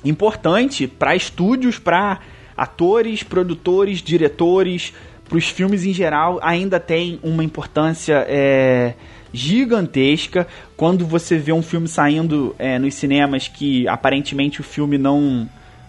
importante 0.05 0.87
para 0.87 1.17
estúdios, 1.17 1.79
para 1.79 2.21
atores, 2.57 3.23
produtores, 3.23 4.01
diretores, 4.01 4.93
para 5.29 5.37
os 5.37 5.49
filmes 5.49 5.85
em 5.85 5.93
geral, 5.93 6.39
ainda 6.43 6.81
tem 6.81 7.21
uma 7.23 7.45
importância 7.45 8.25
é, 8.29 8.95
gigantesca. 9.33 10.47
Quando 10.77 11.07
você 11.07 11.37
vê 11.37 11.53
um 11.53 11.63
filme 11.63 11.87
saindo 11.87 12.55
é, 12.59 12.79
nos 12.79 12.95
cinemas 12.95 13.47
que 13.47 13.87
aparentemente 13.87 14.61
o 14.61 14.65
filme 14.65 14.97
não 14.97 15.49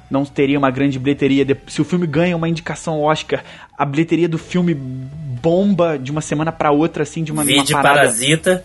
não 0.10 0.26
teria 0.26 0.57
uma 0.57 0.72
grande 0.72 0.97
bilheteria. 0.97 1.45
Se 1.68 1.82
o 1.82 1.86
filme 1.86 2.07
ganha 2.07 2.36
uma 2.36 2.49
indicação 2.49 3.01
Oscar, 3.01 3.43
a 3.78 3.86
bilheteria 3.86 4.28
do 4.28 4.38
filme 4.38 4.74
bomba 4.74 5.97
de 5.97 6.12
uma 6.12 6.22
semana 6.22 6.51
para 6.51 6.72
outra, 6.72 7.03
assim, 7.03 7.24
de 7.24 7.32
uma, 7.32 7.43
uma 7.43 7.66
parada. 7.66 7.99
Parasita. 7.99 8.64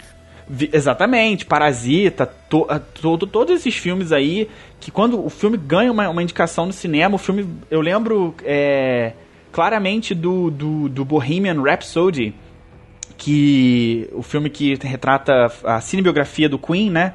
Exatamente, 0.73 1.47
Parasita, 1.47 2.27
to, 2.27 2.67
to, 3.01 3.27
todos 3.27 3.55
esses 3.55 3.75
filmes 3.77 4.13
aí, 4.13 4.49
que 4.79 4.91
quando 4.91 5.25
o 5.25 5.31
filme 5.31 5.57
ganha 5.57 5.91
uma, 5.91 6.07
uma 6.11 6.23
indicação 6.23 6.67
no 6.67 6.73
cinema, 6.73 7.15
o 7.15 7.19
filme, 7.19 7.49
eu 7.71 7.81
lembro 7.81 8.35
é, 8.45 9.15
claramente 9.51 10.15
do, 10.15 10.51
do, 10.51 10.89
do 10.91 11.03
Bohemian 11.03 11.63
Rhapsody, 11.63 12.35
que 13.17 14.07
o 14.13 14.23
filme 14.23 14.51
que 14.51 14.75
retrata 14.83 15.51
a 15.65 15.81
cinebiografia 15.81 16.49
do 16.49 16.59
Queen, 16.59 16.91
né? 16.91 17.15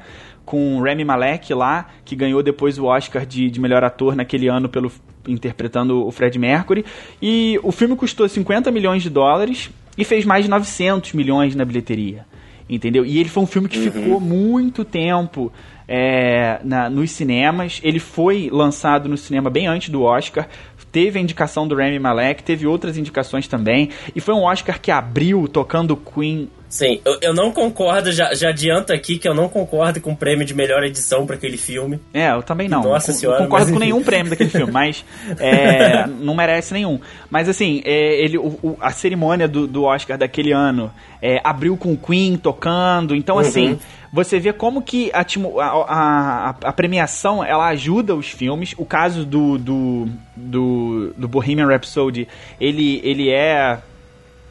Com 0.50 0.80
Rami 0.80 1.04
Malek 1.04 1.54
lá, 1.54 1.86
que 2.04 2.16
ganhou 2.16 2.42
depois 2.42 2.76
o 2.76 2.86
Oscar 2.86 3.24
de, 3.24 3.48
de 3.48 3.60
melhor 3.60 3.84
ator 3.84 4.16
naquele 4.16 4.48
ano 4.48 4.68
pelo 4.68 4.90
interpretando 5.28 6.04
o 6.04 6.10
Fred 6.10 6.36
Mercury. 6.40 6.84
E 7.22 7.56
o 7.62 7.70
filme 7.70 7.94
custou 7.94 8.28
50 8.28 8.68
milhões 8.72 9.00
de 9.00 9.10
dólares 9.10 9.70
e 9.96 10.04
fez 10.04 10.24
mais 10.24 10.46
de 10.46 10.50
900 10.50 11.12
milhões 11.12 11.54
na 11.54 11.64
bilheteria 11.64 12.26
entendeu? 12.68 13.04
E 13.04 13.18
ele 13.18 13.28
foi 13.28 13.42
um 13.42 13.46
filme 13.46 13.68
que 13.68 13.78
uhum. 13.78 13.90
ficou 13.90 14.20
muito 14.20 14.84
tempo 14.84 15.52
é, 15.88 16.60
na, 16.62 16.88
nos 16.88 17.10
cinemas. 17.10 17.80
Ele 17.82 17.98
foi 17.98 18.48
lançado 18.50 19.08
no 19.08 19.16
cinema 19.16 19.50
bem 19.50 19.66
antes 19.66 19.88
do 19.88 20.02
Oscar. 20.02 20.48
Teve 20.92 21.18
a 21.18 21.22
indicação 21.22 21.68
do 21.68 21.76
Rami 21.76 21.98
Malek, 21.98 22.42
teve 22.42 22.66
outras 22.66 22.96
indicações 22.96 23.46
também. 23.46 23.90
E 24.14 24.20
foi 24.20 24.34
um 24.34 24.42
Oscar 24.42 24.80
que 24.80 24.90
abriu 24.90 25.48
tocando 25.48 25.96
Queen 25.96 26.48
Sim, 26.70 27.00
eu, 27.04 27.18
eu 27.20 27.34
não 27.34 27.50
concordo, 27.50 28.12
já, 28.12 28.32
já 28.32 28.50
adianto 28.50 28.92
aqui 28.92 29.18
que 29.18 29.28
eu 29.28 29.34
não 29.34 29.48
concordo 29.48 30.00
com 30.00 30.12
o 30.12 30.16
prêmio 30.16 30.46
de 30.46 30.54
melhor 30.54 30.84
edição 30.84 31.26
para 31.26 31.34
aquele 31.34 31.56
filme. 31.56 32.00
É, 32.14 32.30
eu 32.30 32.44
também 32.44 32.68
não. 32.68 32.80
Nossa 32.82 33.10
eu, 33.10 33.14
senhora. 33.16 33.40
Não 33.40 33.46
concordo 33.46 33.72
com 33.72 33.78
nenhum 33.80 34.04
prêmio 34.04 34.30
daquele 34.30 34.50
filme, 34.50 34.72
mas 34.72 35.04
é, 35.40 36.06
não 36.06 36.32
merece 36.32 36.72
nenhum. 36.72 37.00
Mas 37.28 37.48
assim, 37.48 37.82
é, 37.84 38.22
ele, 38.22 38.38
o, 38.38 38.56
o, 38.62 38.76
a 38.80 38.92
cerimônia 38.92 39.48
do, 39.48 39.66
do 39.66 39.82
Oscar 39.82 40.16
daquele 40.16 40.52
ano 40.52 40.92
é, 41.20 41.40
abriu 41.42 41.76
com 41.76 41.92
o 41.92 41.96
Queen 41.96 42.36
tocando, 42.36 43.16
então 43.16 43.34
uhum. 43.34 43.42
assim 43.42 43.78
você 44.12 44.38
vê 44.38 44.52
como 44.52 44.82
que 44.82 45.10
a, 45.12 45.24
a, 45.60 45.66
a, 45.66 46.48
a, 46.50 46.72
premiação 46.72 47.44
ela 47.44 47.68
ajuda 47.68 48.14
os 48.14 48.28
filmes. 48.28 48.74
O 48.76 48.84
caso 48.84 49.24
do, 49.24 49.56
do, 49.56 50.08
do, 50.34 51.14
do 51.16 51.28
Bohemian 51.28 51.66
Rhapsody, 51.66 52.26
ele, 52.60 53.00
ele 53.04 53.30
é 53.30 53.78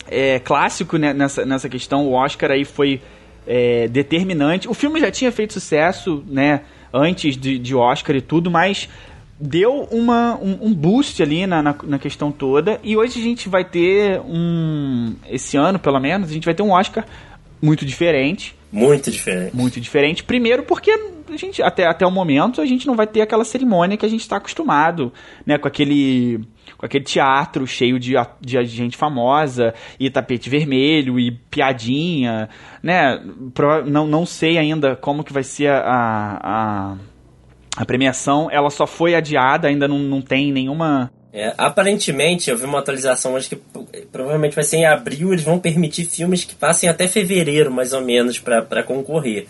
é, 0.10 0.40
clássico 0.40 0.98
né, 0.98 1.14
nessa, 1.14 1.46
nessa 1.46 1.70
questão. 1.70 2.06
O 2.08 2.14
Oscar 2.14 2.52
aí 2.52 2.66
foi 2.66 3.02
é, 3.48 3.88
determinante. 3.88 4.68
O 4.68 4.74
filme 4.74 5.00
já 5.00 5.12
tinha 5.12 5.32
feito 5.32 5.54
sucesso, 5.54 6.24
né? 6.28 6.62
Antes 6.94 7.38
de, 7.38 7.60
de 7.60 7.76
Oscar 7.76 8.16
e 8.16 8.22
tudo, 8.22 8.50
mas 8.50 8.90
deu 9.40 9.88
uma, 9.92 10.36
um, 10.36 10.68
um 10.68 10.74
boost 10.74 11.22
ali 11.22 11.48
na, 11.48 11.62
na, 11.62 11.76
na, 11.84 12.00
questão 12.00 12.32
toda. 12.32 12.80
E 12.84 12.98
hoje 12.98 13.20
a 13.20 13.24
gente 13.24 13.48
vai 13.48 13.64
ter 13.64 14.20
um. 14.22 15.16
Esse 15.28 15.56
ano, 15.56 15.80
pelo 15.80 16.00
menos, 16.00 16.30
a 16.30 16.34
gente 16.34 16.46
vai 16.46 16.54
ter 16.54 16.64
um 16.64 16.72
Oscar 16.72 17.06
muito 17.62 17.86
diferente. 17.86 18.56
Muito 18.72 19.10
diferente. 19.10 19.56
Muito 19.56 19.82
diferente. 19.82 20.24
Primeiro 20.24 20.64
porque 20.64 20.92
a 20.92 21.38
gente, 21.38 21.62
até, 21.62 21.86
até 21.86 22.06
o 22.06 22.12
momento, 22.12 22.62
a 22.62 22.66
gente 22.66 22.86
não 22.88 22.96
vai 22.96 23.08
ter 23.08 23.22
aquela 23.22 23.44
cerimônia 23.44 23.98
que 23.98 24.06
a 24.06 24.10
gente 24.10 24.22
está 24.22 24.38
acostumado, 24.38 25.12
né? 25.46 25.58
Com 25.58 25.68
aquele 25.68 26.42
com 26.78 26.86
aquele 26.86 27.04
teatro 27.04 27.66
cheio 27.68 28.00
de, 28.00 28.14
de 28.40 28.64
gente 28.66 28.96
famosa 28.96 29.74
e 30.00 30.10
tapete 30.10 30.50
vermelho 30.50 31.20
e 31.20 31.32
piadinha, 31.32 32.48
né? 32.82 33.20
Não, 33.86 34.08
não 34.08 34.26
sei 34.26 34.58
ainda 34.58 34.96
como 34.96 35.24
que 35.24 35.34
vai 35.34 35.44
ser 35.44 35.70
a, 35.70 36.40
a, 36.42 36.98
a 37.76 37.86
premiação. 37.86 38.50
Ela 38.52 38.70
só 38.70 38.88
foi 38.88 39.16
adiada, 39.16 39.68
ainda 39.68 39.88
não, 39.88 40.00
não 40.00 40.22
tem 40.22 40.52
nenhuma 40.52 41.12
é, 41.32 41.54
aparentemente, 41.58 42.50
eu 42.50 42.58
vi 42.58 42.66
uma 42.66 42.80
atualização 42.80 43.34
hoje 43.34 43.50
que 43.50 43.56
provavelmente 44.12 44.56
vai 44.56 44.64
ser 44.64 44.78
em 44.78 44.86
abril. 44.86 45.32
Eles 45.32 45.44
vão 45.44 45.60
permitir 45.60 46.06
filmes 46.06 46.44
que 46.44 46.56
passem 46.56 46.90
até 46.90 47.08
fevereiro, 47.08 47.72
mais 47.72 47.94
ou 47.94 48.02
menos, 48.02 48.40
para 48.40 48.84
concorrer. 48.84 49.48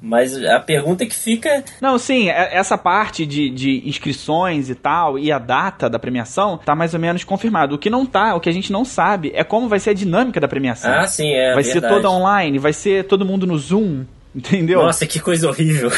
Mas 0.00 0.36
a 0.44 0.58
pergunta 0.58 1.06
que 1.06 1.14
fica. 1.14 1.62
Não, 1.80 1.96
sim, 1.96 2.28
é, 2.28 2.56
essa 2.56 2.76
parte 2.76 3.24
de, 3.24 3.48
de 3.50 3.88
inscrições 3.88 4.68
e 4.68 4.74
tal, 4.74 5.16
e 5.16 5.30
a 5.30 5.38
data 5.38 5.88
da 5.88 5.98
premiação, 5.98 6.58
tá 6.58 6.74
mais 6.74 6.92
ou 6.92 6.98
menos 6.98 7.22
confirmado. 7.22 7.76
O 7.76 7.78
que 7.78 7.88
não 7.88 8.04
tá, 8.04 8.34
o 8.34 8.40
que 8.40 8.48
a 8.48 8.52
gente 8.52 8.72
não 8.72 8.84
sabe, 8.84 9.30
é 9.32 9.44
como 9.44 9.68
vai 9.68 9.78
ser 9.78 9.90
a 9.90 9.94
dinâmica 9.94 10.40
da 10.40 10.48
premiação. 10.48 10.92
Ah, 10.92 11.06
sim, 11.06 11.32
é. 11.32 11.54
Vai 11.54 11.62
verdade. 11.62 11.72
ser 11.72 11.88
toda 11.88 12.10
online, 12.10 12.58
vai 12.58 12.72
ser 12.72 13.04
todo 13.04 13.24
mundo 13.24 13.46
no 13.46 13.56
Zoom. 13.56 14.04
Entendeu? 14.34 14.82
Nossa, 14.82 15.06
que 15.06 15.20
coisa 15.20 15.48
horrível. 15.48 15.90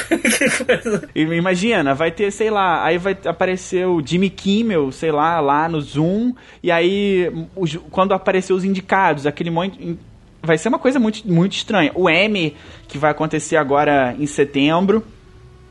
Imagina, 1.14 1.94
vai 1.94 2.10
ter, 2.10 2.32
sei 2.32 2.50
lá, 2.50 2.84
aí 2.84 2.98
vai 2.98 3.16
aparecer 3.24 3.86
o 3.86 4.04
Jimmy 4.04 4.28
Kimmel, 4.28 4.90
sei 4.90 5.12
lá, 5.12 5.38
lá 5.38 5.68
no 5.68 5.80
Zoom, 5.80 6.34
e 6.60 6.70
aí 6.70 7.30
os, 7.54 7.76
quando 7.90 8.12
aparecer 8.12 8.52
os 8.52 8.64
indicados, 8.64 9.24
aquele 9.24 9.50
monte 9.50 9.96
vai 10.42 10.58
ser 10.58 10.68
uma 10.68 10.78
coisa 10.78 10.98
muito, 10.98 11.26
muito 11.30 11.52
estranha. 11.52 11.92
O 11.94 12.10
M, 12.10 12.54
que 12.88 12.98
vai 12.98 13.12
acontecer 13.12 13.56
agora 13.56 14.14
em 14.18 14.26
setembro, 14.26 15.04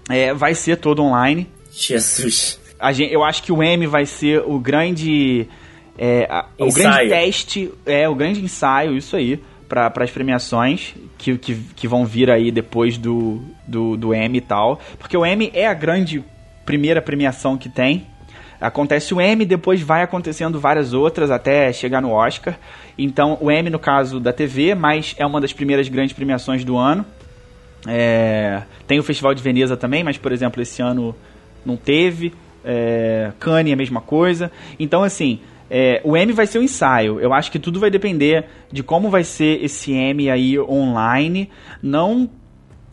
é, 0.09 0.34
vai 0.34 0.55
ser 0.55 0.78
todo 0.78 1.03
online. 1.03 1.47
Jesus. 1.72 2.59
Gente, 2.93 3.14
eu 3.14 3.24
acho 3.24 3.43
que 3.43 3.51
o 3.51 3.61
M 3.61 3.88
vai 3.88 4.05
ser 4.05 4.41
o 4.45 4.59
grande. 4.59 5.47
É, 5.97 6.28
a, 6.30 6.45
o 6.57 6.74
grande 6.74 7.09
teste, 7.09 7.72
é, 7.86 8.09
o 8.09 8.16
grande 8.16 8.43
ensaio, 8.43 8.97
isso 8.97 9.16
aí, 9.16 9.39
para 9.74 10.03
as 10.03 10.11
premiações 10.11 10.93
que, 11.17 11.36
que, 11.38 11.55
que, 11.55 11.88
vão 11.88 12.05
vir 12.05 12.30
aí 12.30 12.51
depois 12.51 12.97
do, 12.97 13.41
do, 13.67 13.97
do 13.97 14.13
M 14.13 14.38
e 14.38 14.41
tal. 14.41 14.80
Porque 14.99 15.17
o 15.17 15.26
M 15.26 15.49
é 15.53 15.65
a 15.65 15.74
grande 15.74 16.24
primeira 16.63 17.01
premiação 17.01 17.57
que 17.57 17.69
tem. 17.69 18.05
Acontece 18.61 19.13
o 19.13 19.19
M, 19.19 19.45
depois 19.45 19.82
vai 19.82 20.03
acontecendo 20.03 20.59
várias 20.59 20.93
outras 20.93 21.32
até 21.32 21.74
chegar 21.74 22.01
no 22.01 22.11
Oscar. 22.11 22.57
Então, 22.97 23.38
o 23.41 23.51
M 23.51 23.69
no 23.69 23.80
caso 23.80 24.19
da 24.19 24.32
TV, 24.32 24.76
mas 24.76 25.15
é 25.17 25.26
uma 25.26 25.41
das 25.41 25.51
primeiras 25.51 25.89
grandes 25.89 26.13
premiações 26.13 26.63
do 26.63 26.78
ano. 26.78 27.03
É, 27.88 28.61
tem 28.88 28.99
o 28.99 29.03
Festival 29.03 29.34
de 29.34 29.41
Veneza 29.41 29.76
também, 29.76 30.03
mas 30.03 30.17
por 30.17 30.32
exemplo, 30.32 30.61
esse 30.61 30.82
ano 30.82 31.15
não 31.65 31.76
teve. 31.76 32.32
É, 32.63 33.32
Cannes 33.39 33.74
a 33.74 33.76
mesma 33.76 33.99
coisa. 33.99 34.51
Então, 34.80 35.03
assim, 35.03 35.41
é, 35.76 35.99
o 36.03 36.15
M 36.15 36.32
vai 36.34 36.45
ser 36.45 36.59
um 36.59 36.61
ensaio. 36.61 37.19
Eu 37.19 37.34
acho 37.34 37.51
que 37.51 37.57
tudo 37.57 37.80
vai 37.80 37.89
depender 37.89 38.45
de 38.71 38.84
como 38.84 39.09
vai 39.09 39.24
ser 39.24 39.63
esse 39.63 39.91
M 39.91 40.30
aí 40.30 40.59
online. 40.59 41.49
Não, 41.82 42.30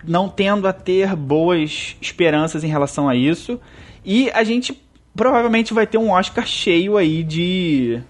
não 0.03 0.31
tendo 0.31 0.67
a 0.67 0.73
ter 0.73 1.15
boas 1.15 1.95
esperanças 2.01 2.65
em 2.65 2.69
relação 2.69 3.07
a 3.07 3.15
isso. 3.15 3.61
E 4.03 4.31
a 4.31 4.43
gente 4.45 4.83
provavelmente 5.15 5.75
vai 5.75 5.87
ter 5.87 5.99
um 5.99 6.11
Oscar 6.11 6.47
cheio 6.47 6.97
aí 6.97 7.23
de 7.23 8.01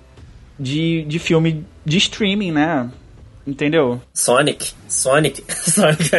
de, 0.57 1.03
de 1.03 1.18
filme 1.18 1.66
de 1.85 1.99
streaming, 1.99 2.53
né? 2.53 2.89
Entendeu? 3.45 4.01
Sonic. 4.14 4.73
Sonic. 4.87 5.43
Sonic. 5.68 6.11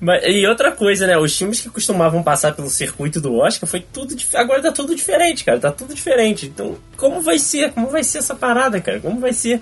Mas, 0.00 0.22
e 0.26 0.46
outra 0.46 0.72
coisa, 0.72 1.06
né? 1.06 1.16
Os 1.16 1.36
filmes 1.36 1.60
que 1.60 1.68
costumavam 1.70 2.22
passar 2.22 2.54
pelo 2.54 2.68
circuito 2.68 3.20
do 3.20 3.34
Oscar 3.34 3.68
foi 3.68 3.80
tudo. 3.80 4.14
Agora 4.34 4.62
tá 4.62 4.72
tudo 4.72 4.94
diferente, 4.94 5.44
cara. 5.44 5.58
Tá 5.58 5.72
tudo 5.72 5.94
diferente. 5.94 6.46
Então, 6.46 6.76
como 6.96 7.20
vai 7.20 7.38
ser? 7.38 7.72
Como 7.72 7.88
vai 7.88 8.04
ser 8.04 8.18
essa 8.18 8.34
parada, 8.34 8.80
cara? 8.80 9.00
Como 9.00 9.20
vai 9.20 9.32
ser? 9.32 9.60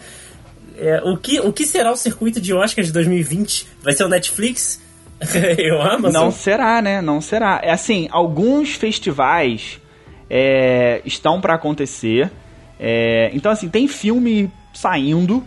É, 0.76 1.00
o, 1.04 1.16
que, 1.16 1.38
o 1.40 1.52
que 1.52 1.64
será 1.64 1.92
o 1.92 1.96
circuito 1.96 2.40
de 2.40 2.52
Oscars 2.52 2.88
de 2.88 2.92
2020? 2.92 3.66
Vai 3.82 3.92
ser 3.92 4.04
o 4.04 4.08
Netflix? 4.08 4.80
Eu 5.58 5.80
amo. 5.80 6.10
Não 6.10 6.30
será, 6.30 6.82
né? 6.82 7.00
Não 7.00 7.20
será. 7.20 7.60
É 7.62 7.70
assim, 7.70 8.08
alguns 8.10 8.74
festivais 8.74 9.80
é, 10.28 11.00
estão 11.04 11.40
para 11.40 11.54
acontecer. 11.54 12.30
É, 12.78 13.30
então, 13.32 13.52
assim, 13.52 13.68
tem 13.68 13.86
filme 13.86 14.50
saindo. 14.72 15.44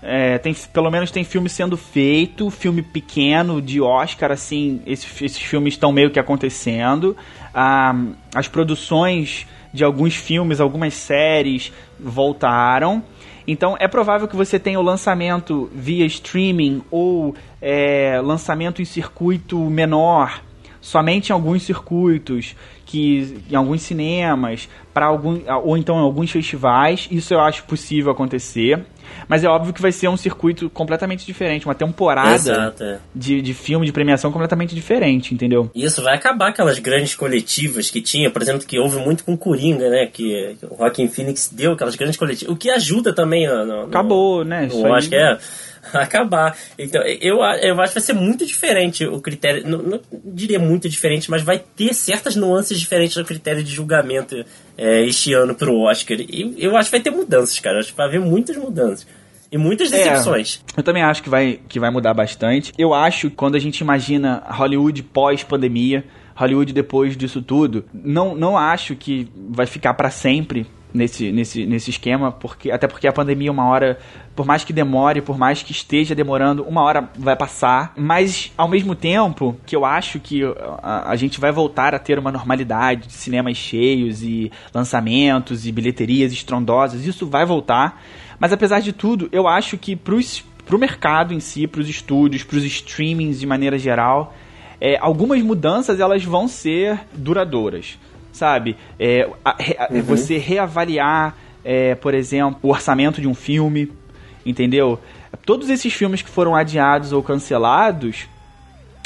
É, 0.00 0.38
tem, 0.38 0.54
pelo 0.72 0.90
menos 0.90 1.10
tem 1.10 1.24
filme 1.24 1.48
sendo 1.48 1.76
feito, 1.76 2.50
filme 2.50 2.82
pequeno 2.82 3.60
de 3.60 3.80
Oscar, 3.80 4.30
assim, 4.30 4.80
esses, 4.86 5.22
esses 5.22 5.42
filmes 5.42 5.74
estão 5.74 5.90
meio 5.90 6.10
que 6.10 6.20
acontecendo. 6.20 7.16
Ah, 7.52 7.94
as 8.34 8.46
produções 8.46 9.46
de 9.72 9.82
alguns 9.84 10.14
filmes, 10.14 10.60
algumas 10.60 10.94
séries 10.94 11.72
voltaram. 11.98 13.02
Então 13.46 13.76
é 13.80 13.88
provável 13.88 14.28
que 14.28 14.36
você 14.36 14.58
tenha 14.58 14.78
o 14.78 14.82
lançamento 14.82 15.70
via 15.74 16.04
streaming 16.06 16.82
ou 16.90 17.34
é, 17.60 18.20
lançamento 18.22 18.82
em 18.82 18.84
circuito 18.84 19.58
menor, 19.58 20.42
somente 20.80 21.30
em 21.30 21.32
alguns 21.32 21.62
circuitos, 21.62 22.54
que 22.84 23.42
em 23.50 23.54
alguns 23.54 23.82
cinemas, 23.82 24.68
para 24.92 25.06
algum 25.06 25.40
ou 25.64 25.76
então 25.76 25.96
em 25.96 26.02
alguns 26.02 26.30
festivais. 26.30 27.08
Isso 27.10 27.32
eu 27.32 27.40
acho 27.40 27.64
possível 27.64 28.12
acontecer. 28.12 28.84
Mas 29.28 29.44
é 29.44 29.48
óbvio 29.48 29.72
que 29.72 29.82
vai 29.82 29.92
ser 29.92 30.08
um 30.08 30.16
circuito 30.16 30.70
completamente 30.70 31.26
diferente, 31.26 31.66
uma 31.66 31.74
temporada 31.74 32.34
Exato, 32.34 32.82
é. 32.82 32.98
de, 33.14 33.42
de 33.42 33.54
filme, 33.54 33.86
de 33.86 33.92
premiação 33.92 34.32
completamente 34.32 34.74
diferente, 34.74 35.34
entendeu? 35.34 35.70
Isso 35.74 36.02
vai 36.02 36.14
acabar 36.14 36.48
aquelas 36.48 36.78
grandes 36.78 37.14
coletivas 37.14 37.90
que 37.90 38.00
tinha, 38.00 38.30
por 38.30 38.42
exemplo, 38.42 38.66
que 38.66 38.78
houve 38.78 38.98
muito 38.98 39.24
com 39.24 39.36
Coringa, 39.36 39.88
né? 39.90 40.06
Que 40.06 40.56
o 40.62 40.74
Rockin' 40.74 41.08
Phoenix 41.08 41.50
deu 41.52 41.72
aquelas 41.72 41.96
grandes 41.96 42.16
coletivas. 42.16 42.52
O 42.52 42.56
que 42.56 42.70
ajuda 42.70 43.12
também 43.12 43.46
no, 43.46 43.64
no, 43.64 43.82
Acabou, 43.82 44.44
né? 44.44 44.66
Isso 44.66 44.86
eu 44.86 44.94
acho 44.94 45.08
que 45.08 45.16
é 45.16 45.38
acabar. 45.92 46.56
Então, 46.78 47.02
eu, 47.02 47.36
eu 47.36 47.80
acho 47.80 47.92
que 47.92 47.98
vai 47.98 48.06
ser 48.06 48.12
muito 48.12 48.46
diferente 48.46 49.06
o 49.06 49.20
critério. 49.20 49.66
Não, 49.66 49.78
não 49.78 50.00
diria 50.24 50.58
muito 50.58 50.88
diferente, 50.88 51.30
mas 51.30 51.42
vai 51.42 51.58
ter 51.58 51.94
certas 51.94 52.36
nuances 52.36 52.78
diferentes 52.78 53.16
no 53.16 53.24
critério 53.24 53.62
de 53.62 53.72
julgamento 53.72 54.44
é, 54.78 55.04
este 55.04 55.34
ano 55.34 55.54
pro 55.54 55.76
Oscar. 55.80 56.18
E 56.20 56.54
eu 56.56 56.76
acho 56.76 56.88
que 56.88 56.96
vai 56.96 57.02
ter 57.02 57.10
mudanças, 57.10 57.58
cara. 57.58 57.76
Eu 57.76 57.80
acho 57.80 57.90
que 57.90 57.96
vai 57.96 58.06
haver 58.06 58.20
muitas 58.20 58.56
mudanças. 58.56 59.06
E 59.50 59.58
muitas 59.58 59.90
decepções. 59.90 60.62
É, 60.76 60.80
eu 60.80 60.84
também 60.84 61.02
acho 61.02 61.22
que 61.22 61.28
vai, 61.28 61.58
que 61.68 61.80
vai 61.80 61.90
mudar 61.90 62.14
bastante. 62.14 62.72
Eu 62.78 62.94
acho 62.94 63.28
que 63.28 63.36
quando 63.36 63.56
a 63.56 63.58
gente 63.58 63.80
imagina 63.80 64.42
Hollywood 64.46 65.02
pós-pandemia, 65.02 66.04
Hollywood 66.36 66.72
depois 66.72 67.16
disso 67.16 67.42
tudo, 67.42 67.84
não, 67.92 68.34
não 68.34 68.56
acho 68.56 68.94
que 68.94 69.28
vai 69.50 69.66
ficar 69.66 69.94
para 69.94 70.10
sempre 70.10 70.66
nesse, 70.92 71.30
nesse, 71.30 71.66
nesse 71.66 71.90
esquema, 71.90 72.32
porque 72.32 72.70
até 72.70 72.86
porque 72.86 73.06
a 73.06 73.12
pandemia 73.12 73.50
uma 73.52 73.66
hora, 73.66 73.98
por 74.34 74.46
mais 74.46 74.64
que 74.64 74.72
demore, 74.72 75.20
por 75.20 75.38
mais 75.38 75.62
que 75.62 75.72
esteja 75.72 76.14
demorando, 76.14 76.62
uma 76.64 76.82
hora 76.82 77.08
vai 77.16 77.36
passar, 77.36 77.92
mas 77.96 78.52
ao 78.56 78.68
mesmo 78.68 78.94
tempo 78.94 79.56
que 79.66 79.76
eu 79.76 79.84
acho 79.84 80.18
que 80.18 80.42
a, 80.82 81.10
a 81.10 81.16
gente 81.16 81.38
vai 81.38 81.52
voltar 81.52 81.94
a 81.94 81.98
ter 81.98 82.18
uma 82.18 82.32
normalidade 82.32 83.08
de 83.08 83.12
cinemas 83.12 83.56
cheios 83.56 84.22
e 84.22 84.50
lançamentos 84.72 85.66
e 85.66 85.72
bilheterias 85.72 86.32
estrondosas, 86.32 87.06
isso 87.06 87.26
vai 87.26 87.44
voltar, 87.44 88.02
mas 88.38 88.52
apesar 88.52 88.80
de 88.80 88.92
tudo, 88.92 89.28
eu 89.32 89.46
acho 89.46 89.76
que 89.76 89.94
pros, 89.94 90.44
pro 90.64 90.78
mercado 90.78 91.34
em 91.34 91.40
si, 91.40 91.66
pros 91.66 91.88
estúdios, 91.88 92.44
pros 92.44 92.64
streamings 92.64 93.38
de 93.40 93.46
maneira 93.46 93.78
geral, 93.78 94.34
é, 94.80 94.96
algumas 94.98 95.42
mudanças 95.42 95.98
elas 95.98 96.24
vão 96.24 96.46
ser 96.46 97.00
duradouras 97.12 97.98
sabe? 98.38 98.76
É, 98.98 99.28
a, 99.44 99.50
a, 99.50 99.88
uhum. 99.90 100.02
Você 100.02 100.38
reavaliar, 100.38 101.36
é, 101.64 101.94
por 101.96 102.14
exemplo, 102.14 102.58
o 102.62 102.68
orçamento 102.70 103.20
de 103.20 103.28
um 103.28 103.34
filme, 103.34 103.92
entendeu? 104.46 104.98
Todos 105.44 105.68
esses 105.68 105.92
filmes 105.92 106.22
que 106.22 106.30
foram 106.30 106.54
adiados 106.54 107.12
ou 107.12 107.22
cancelados, 107.22 108.28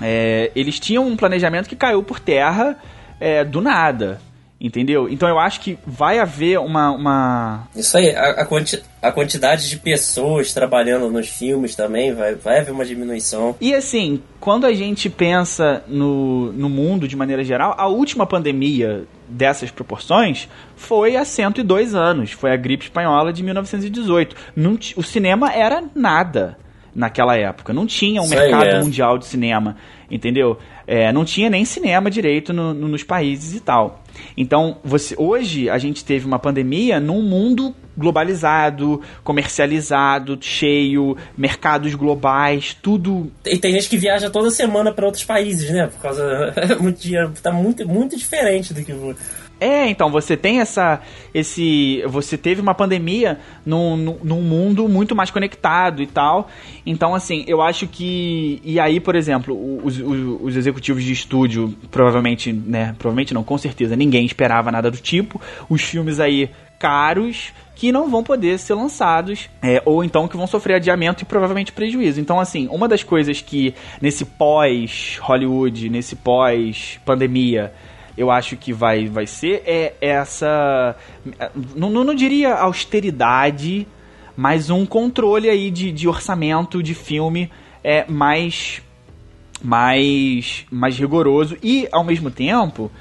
é, 0.00 0.52
eles 0.54 0.78
tinham 0.78 1.06
um 1.06 1.16
planejamento 1.16 1.68
que 1.68 1.76
caiu 1.76 2.02
por 2.02 2.20
terra 2.20 2.76
é, 3.18 3.42
do 3.42 3.60
nada, 3.60 4.20
Entendeu? 4.62 5.08
Então 5.08 5.28
eu 5.28 5.40
acho 5.40 5.60
que 5.60 5.76
vai 5.84 6.20
haver 6.20 6.60
uma. 6.60 6.92
uma... 6.92 7.68
Isso 7.74 7.96
aí, 7.96 8.14
a, 8.14 8.42
a, 8.42 8.46
quanti 8.46 8.80
a, 9.02 9.10
quantidade 9.10 9.68
de 9.68 9.76
pessoas 9.76 10.54
trabalhando 10.54 11.10
nos 11.10 11.26
filmes 11.26 11.74
também 11.74 12.14
vai, 12.14 12.36
vai 12.36 12.60
haver 12.60 12.70
uma 12.70 12.84
diminuição. 12.84 13.56
E 13.60 13.74
assim, 13.74 14.22
quando 14.38 14.64
a 14.64 14.72
gente 14.72 15.10
pensa 15.10 15.82
no, 15.88 16.52
no 16.52 16.68
mundo 16.68 17.08
de 17.08 17.16
maneira 17.16 17.42
geral, 17.42 17.74
a 17.76 17.88
última 17.88 18.24
pandemia 18.24 19.02
dessas 19.32 19.70
proporções 19.70 20.48
foi 20.76 21.16
há 21.16 21.24
102 21.24 21.94
anos. 21.94 22.32
Foi 22.32 22.52
a 22.52 22.56
gripe 22.56 22.84
espanhola 22.84 23.32
de 23.32 23.42
1918. 23.42 24.36
Não, 24.54 24.78
o 24.96 25.02
cinema 25.02 25.52
era 25.52 25.82
nada 25.94 26.56
naquela 26.94 27.36
época. 27.36 27.72
Não 27.72 27.86
tinha 27.86 28.20
um 28.20 28.24
Isso 28.24 28.34
mercado 28.34 28.64
é. 28.64 28.80
mundial 28.80 29.18
de 29.18 29.26
cinema, 29.26 29.76
entendeu? 30.10 30.58
É, 30.86 31.12
não 31.12 31.24
tinha 31.24 31.48
nem 31.48 31.64
cinema 31.64 32.10
direito 32.10 32.52
no, 32.52 32.74
no, 32.74 32.88
nos 32.88 33.02
países 33.02 33.54
e 33.54 33.60
tal. 33.60 34.02
Então, 34.36 34.76
você, 34.84 35.14
hoje 35.18 35.70
a 35.70 35.78
gente 35.78 36.04
teve 36.04 36.26
uma 36.26 36.38
pandemia 36.38 37.00
num 37.00 37.22
mundo 37.22 37.74
globalizado, 37.96 39.00
comercializado, 39.22 40.38
cheio, 40.40 41.16
mercados 41.36 41.94
globais, 41.94 42.76
tudo. 42.80 43.30
E 43.44 43.58
tem 43.58 43.72
gente 43.72 43.88
que 43.88 43.96
viaja 43.96 44.30
toda 44.30 44.50
semana 44.50 44.92
para 44.92 45.06
outros 45.06 45.24
países, 45.24 45.70
né? 45.70 45.86
Por 45.86 46.00
causa 46.00 46.54
muito 46.80 47.00
dinheiro, 47.00 47.32
tá 47.42 47.52
muito 47.52 47.86
muito 47.86 48.16
diferente 48.16 48.72
do 48.72 48.84
que 48.84 48.92
é, 49.62 49.88
então, 49.88 50.10
você 50.10 50.36
tem 50.36 50.58
essa. 50.58 51.00
esse 51.32 52.02
Você 52.08 52.36
teve 52.36 52.60
uma 52.60 52.74
pandemia 52.74 53.38
num, 53.64 53.96
num 53.96 54.42
mundo 54.42 54.88
muito 54.88 55.14
mais 55.14 55.30
conectado 55.30 56.02
e 56.02 56.06
tal. 56.08 56.50
Então, 56.84 57.14
assim, 57.14 57.44
eu 57.46 57.62
acho 57.62 57.86
que. 57.86 58.60
E 58.64 58.80
aí, 58.80 58.98
por 58.98 59.14
exemplo, 59.14 59.56
os, 59.84 60.00
os, 60.00 60.40
os 60.42 60.56
executivos 60.56 61.04
de 61.04 61.12
estúdio, 61.12 61.72
provavelmente, 61.92 62.52
né? 62.52 62.96
Provavelmente 62.98 63.32
não, 63.32 63.44
com 63.44 63.56
certeza, 63.56 63.94
ninguém 63.94 64.26
esperava 64.26 64.72
nada 64.72 64.90
do 64.90 64.96
tipo. 64.96 65.40
Os 65.70 65.80
filmes 65.80 66.18
aí 66.18 66.50
caros 66.76 67.52
que 67.82 67.90
não 67.90 68.08
vão 68.08 68.22
poder 68.22 68.60
ser 68.60 68.74
lançados, 68.74 69.50
é, 69.60 69.82
ou 69.84 70.04
então 70.04 70.28
que 70.28 70.36
vão 70.36 70.46
sofrer 70.46 70.74
adiamento 70.74 71.24
e 71.24 71.26
provavelmente 71.26 71.72
prejuízo. 71.72 72.20
Então, 72.20 72.38
assim, 72.38 72.68
uma 72.70 72.86
das 72.86 73.02
coisas 73.02 73.40
que 73.40 73.74
nesse 74.00 74.24
pós-Hollywood, 74.24 75.88
nesse 75.88 76.14
pós-pandemia, 76.14 77.72
eu 78.16 78.30
acho 78.30 78.56
que 78.56 78.72
vai, 78.72 79.06
vai 79.08 79.26
ser 79.26 79.64
é 79.66 79.94
essa. 80.00 80.94
Não, 81.74 81.90
não, 81.90 82.14
diria 82.14 82.54
austeridade, 82.54 83.84
mas 84.36 84.70
um 84.70 84.86
controle 84.86 85.50
aí 85.50 85.68
de, 85.68 85.90
de 85.90 86.06
orçamento 86.06 86.80
de 86.84 86.94
filme 86.94 87.50
é 87.82 88.08
mais, 88.08 88.80
mais, 89.60 90.64
mais 90.70 90.96
rigoroso 90.96 91.56
e, 91.60 91.88
ao 91.90 92.04
mesmo 92.04 92.30
tempo, 92.30 92.92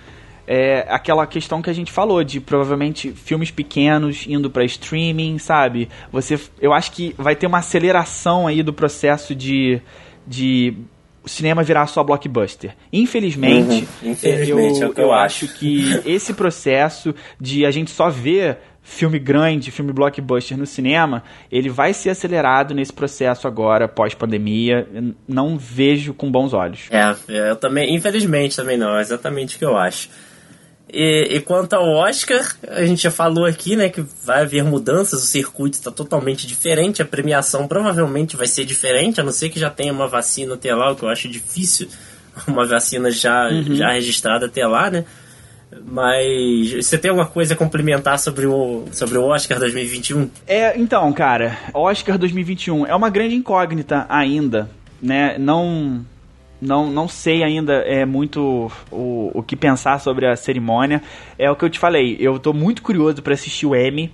é 0.54 0.86
aquela 0.90 1.26
questão 1.26 1.62
que 1.62 1.70
a 1.70 1.74
gente 1.74 1.90
falou 1.94 2.26
de 2.26 2.42
provavelmente 2.42 3.14
filmes 3.14 3.50
pequenos 3.50 4.26
indo 4.28 4.50
para 4.50 4.66
streaming, 4.66 5.38
sabe? 5.38 5.88
Você, 6.12 6.38
eu 6.60 6.74
acho 6.74 6.92
que 6.92 7.16
vai 7.18 7.38
ter 7.38 7.48
uma 7.48 7.60
aceleração 7.60 8.48
aí 8.48 8.62
do 8.62 8.74
processo 8.74 9.34
de, 9.34 9.82
de 10.28 10.74
o 11.24 11.30
cinema 11.30 11.64
virar 11.64 11.88
só 11.88 12.04
blockbuster. 12.04 12.76
Infelizmente, 12.92 13.88
uhum. 14.04 14.12
Infelizmente 14.12 14.82
eu, 14.82 14.90
é 14.90 14.92
eu, 14.92 15.04
eu 15.06 15.14
acho 15.14 15.48
que 15.48 16.02
esse 16.06 16.34
processo 16.34 17.16
de 17.40 17.66
a 17.66 17.72
gente 17.72 17.90
só 17.90 18.10
ver 18.10 18.58
filme 18.82 19.20
grande, 19.20 19.72
filme 19.72 19.94
blockbuster 19.94 20.58
no 20.58 20.66
cinema, 20.66 21.24
ele 21.50 21.70
vai 21.70 21.94
ser 21.94 22.10
acelerado 22.10 22.74
nesse 22.74 22.92
processo 22.92 23.48
agora, 23.48 23.88
pós-pandemia. 23.88 24.86
Não 25.26 25.58
vejo 25.58 26.14
com 26.14 26.30
bons 26.30 26.52
olhos. 26.52 26.90
É, 26.92 27.16
eu 27.50 27.56
também, 27.56 27.96
infelizmente 27.96 28.58
também 28.58 28.78
não, 28.78 28.98
é 28.98 29.02
exatamente 29.02 29.56
o 29.56 29.60
que 29.60 29.64
eu 29.64 29.78
acho. 29.78 30.10
E, 30.94 31.38
e, 31.38 31.40
quanto 31.40 31.74
ao 31.74 31.88
Oscar, 31.88 32.54
a 32.68 32.84
gente 32.84 33.04
já 33.04 33.12
falou 33.12 33.46
aqui, 33.46 33.78
né, 33.78 33.88
que 33.88 34.04
vai 34.26 34.42
haver 34.42 34.62
mudanças, 34.62 35.24
o 35.24 35.26
circuito 35.26 35.78
está 35.78 35.90
totalmente 35.90 36.46
diferente, 36.46 37.02
a 37.02 37.06
premiação 37.06 37.66
provavelmente 37.66 38.36
vai 38.36 38.46
ser 38.46 38.66
diferente, 38.66 39.22
a 39.22 39.24
não 39.24 39.32
ser 39.32 39.50
que 39.50 39.58
já 39.58 39.70
tenha 39.70 39.94
uma 39.94 40.08
vacina 40.08 40.56
até 40.56 40.76
lá, 40.76 40.92
o 40.92 40.96
que 40.96 41.04
eu 41.04 41.10
acho 41.10 41.30
difícil, 41.30 41.88
uma 42.46 42.66
vacina 42.66 43.10
já, 43.10 43.48
uhum. 43.48 43.74
já 43.74 43.94
registrada 43.94 44.48
até 44.48 44.68
lá, 44.68 44.92
né? 44.92 45.06
Mas 45.86 46.74
você 46.74 46.98
tem 46.98 47.10
alguma 47.10 47.28
coisa 47.28 47.54
a 47.54 47.58
complementar 47.58 48.20
sobre 48.20 48.46
o, 48.46 48.84
sobre 48.92 49.18
o 49.18 49.24
Oscar 49.24 49.58
2021? 49.58 50.30
É, 50.46 50.78
então, 50.78 51.12
cara, 51.14 51.58
Oscar 51.74 52.18
2021 52.18 52.86
é 52.86 52.94
uma 52.94 53.10
grande 53.10 53.36
incógnita 53.36 54.06
ainda, 54.10 54.70
né? 55.02 55.38
Não 55.40 56.06
não, 56.62 56.92
não 56.92 57.08
sei 57.08 57.44
ainda 57.44 57.74
é 57.86 58.06
muito 58.06 58.72
o, 58.92 59.32
o 59.34 59.44
que 59.44 59.56
pensar 59.56 60.00
sobre 60.00 60.28
a 60.28 60.36
cerimônia. 60.36 61.02
É 61.38 61.50
o 61.50 61.56
que 61.56 61.66
eu 61.66 61.70
te 61.70 61.80
falei, 61.80 62.16
eu 62.20 62.36
estou 62.36 62.54
muito 62.54 62.82
curioso 62.82 63.22
para 63.22 63.34
assistir 63.34 63.66
o 63.66 63.76
M, 63.76 64.12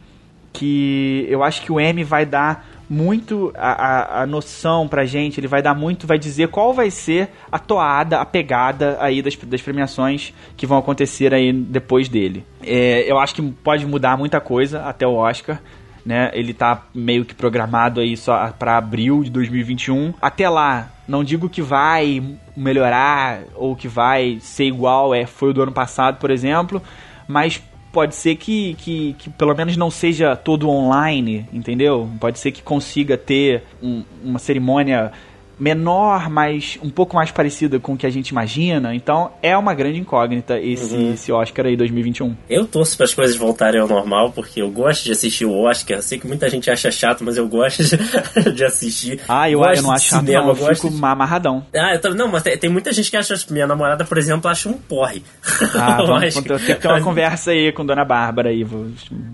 que 0.53 1.25
eu 1.29 1.43
acho 1.43 1.61
que 1.61 1.71
o 1.71 1.79
M 1.79 2.03
vai 2.03 2.25
dar 2.25 2.65
muito 2.89 3.51
a, 3.55 3.71
a, 3.71 4.21
a, 4.23 4.25
noção 4.25 4.87
pra 4.87 5.05
gente, 5.05 5.39
ele 5.39 5.47
vai 5.47 5.61
dar 5.61 5.75
muito, 5.75 6.07
vai 6.07 6.17
dizer 6.17 6.47
qual 6.47 6.73
vai 6.73 6.89
ser 6.89 7.29
a 7.51 7.59
toada, 7.59 8.19
a 8.19 8.25
pegada 8.25 8.97
aí 9.01 9.21
das, 9.21 9.35
das 9.35 9.61
premiações 9.61 10.33
que 10.55 10.65
vão 10.65 10.77
acontecer 10.77 11.33
aí 11.33 11.51
depois 11.51 12.07
dele. 12.07 12.45
É, 12.63 13.11
eu 13.11 13.19
acho 13.19 13.35
que 13.35 13.41
pode 13.41 13.85
mudar 13.85 14.17
muita 14.17 14.39
coisa 14.39 14.83
até 14.83 15.05
o 15.05 15.15
Oscar 15.15 15.59
né? 16.07 16.31
Ele 16.33 16.53
tá 16.53 16.83
meio 16.95 17.25
que 17.25 17.35
programado 17.35 17.99
aí 17.99 18.15
só 18.15 18.49
para 18.57 18.77
abril 18.77 19.25
de 19.25 19.29
2021. 19.29 20.13
Até 20.21 20.47
lá, 20.47 20.89
não 21.05 21.21
digo 21.21 21.49
que 21.49 21.61
vai 21.61 22.23
melhorar 22.55 23.41
ou 23.55 23.75
que 23.75 23.89
vai 23.89 24.37
ser 24.39 24.63
igual 24.63 25.13
é 25.13 25.25
foi 25.25 25.49
o 25.49 25.53
do 25.53 25.61
ano 25.61 25.73
passado, 25.73 26.17
por 26.17 26.31
exemplo, 26.31 26.81
mas 27.27 27.61
pode 27.91 28.15
ser 28.15 28.35
que, 28.37 28.75
que, 28.75 29.15
que, 29.19 29.29
pelo 29.31 29.53
menos 29.53 29.75
não 29.75 29.91
seja 29.91 30.33
todo 30.33 30.69
online, 30.69 31.45
entendeu? 31.51 32.09
Pode 32.21 32.39
ser 32.39 32.51
que 32.53 32.61
consiga 32.61 33.17
ter 33.17 33.63
um, 33.83 34.03
uma 34.23 34.39
cerimônia 34.39 35.11
menor, 35.59 36.29
mas 36.29 36.77
um 36.81 36.89
pouco 36.89 37.15
mais 37.15 37.31
parecida 37.31 37.79
com 37.79 37.93
o 37.93 37.97
que 37.97 38.05
a 38.05 38.09
gente 38.09 38.29
imagina. 38.29 38.93
Então 38.93 39.31
é 39.41 39.57
uma 39.57 39.73
grande 39.73 39.99
incógnita 39.99 40.59
esse, 40.59 40.93
uhum. 40.93 41.13
esse 41.13 41.31
Oscar 41.31 41.65
aí 41.65 41.75
2021. 41.75 42.35
Eu 42.49 42.65
torço 42.65 42.95
para 42.95 43.05
as 43.05 43.13
coisas 43.13 43.35
voltarem 43.35 43.81
ao 43.81 43.87
normal, 43.87 44.31
porque 44.31 44.61
eu 44.61 44.69
gosto 44.69 45.03
de 45.05 45.11
assistir 45.11 45.45
o 45.45 45.57
Oscar. 45.63 45.97
Eu 45.97 46.03
sei 46.03 46.19
que 46.19 46.27
muita 46.27 46.49
gente 46.49 46.69
acha 46.69 46.91
chato, 46.91 47.23
mas 47.23 47.37
eu 47.37 47.47
gosto 47.47 47.83
de, 47.83 47.97
de 48.53 48.63
assistir. 48.63 49.19
Ah, 49.27 49.49
eu, 49.49 49.59
gosto 49.59 49.77
eu 49.77 49.83
não 49.83 49.91
acho 49.91 50.09
chato, 50.09 50.19
cinema, 50.19 50.41
não. 50.41 50.49
Eu 50.49 50.75
fico 50.75 50.89
de... 50.89 51.03
amarradão. 51.03 51.65
Ah, 51.75 51.93
eu 51.93 52.01
tô, 52.01 52.09
não, 52.13 52.27
mas 52.27 52.43
tem, 52.43 52.57
tem, 52.57 52.69
muita 52.69 52.91
gente 52.93 53.09
que 53.09 53.17
acha. 53.17 53.37
Minha 53.49 53.67
namorada, 53.67 54.03
por 54.03 54.17
exemplo, 54.17 54.49
acha 54.49 54.67
um 54.69 54.73
porre. 54.73 55.23
Ah, 55.75 55.97
vamos, 56.05 56.33
tem 56.33 56.43
que 56.43 56.75
ter 56.75 56.87
uma 56.87 57.01
conversa 57.01 57.51
aí 57.51 57.71
com 57.71 57.85
Dona 57.85 58.05
Bárbara 58.05 58.49
aí. 58.49 58.65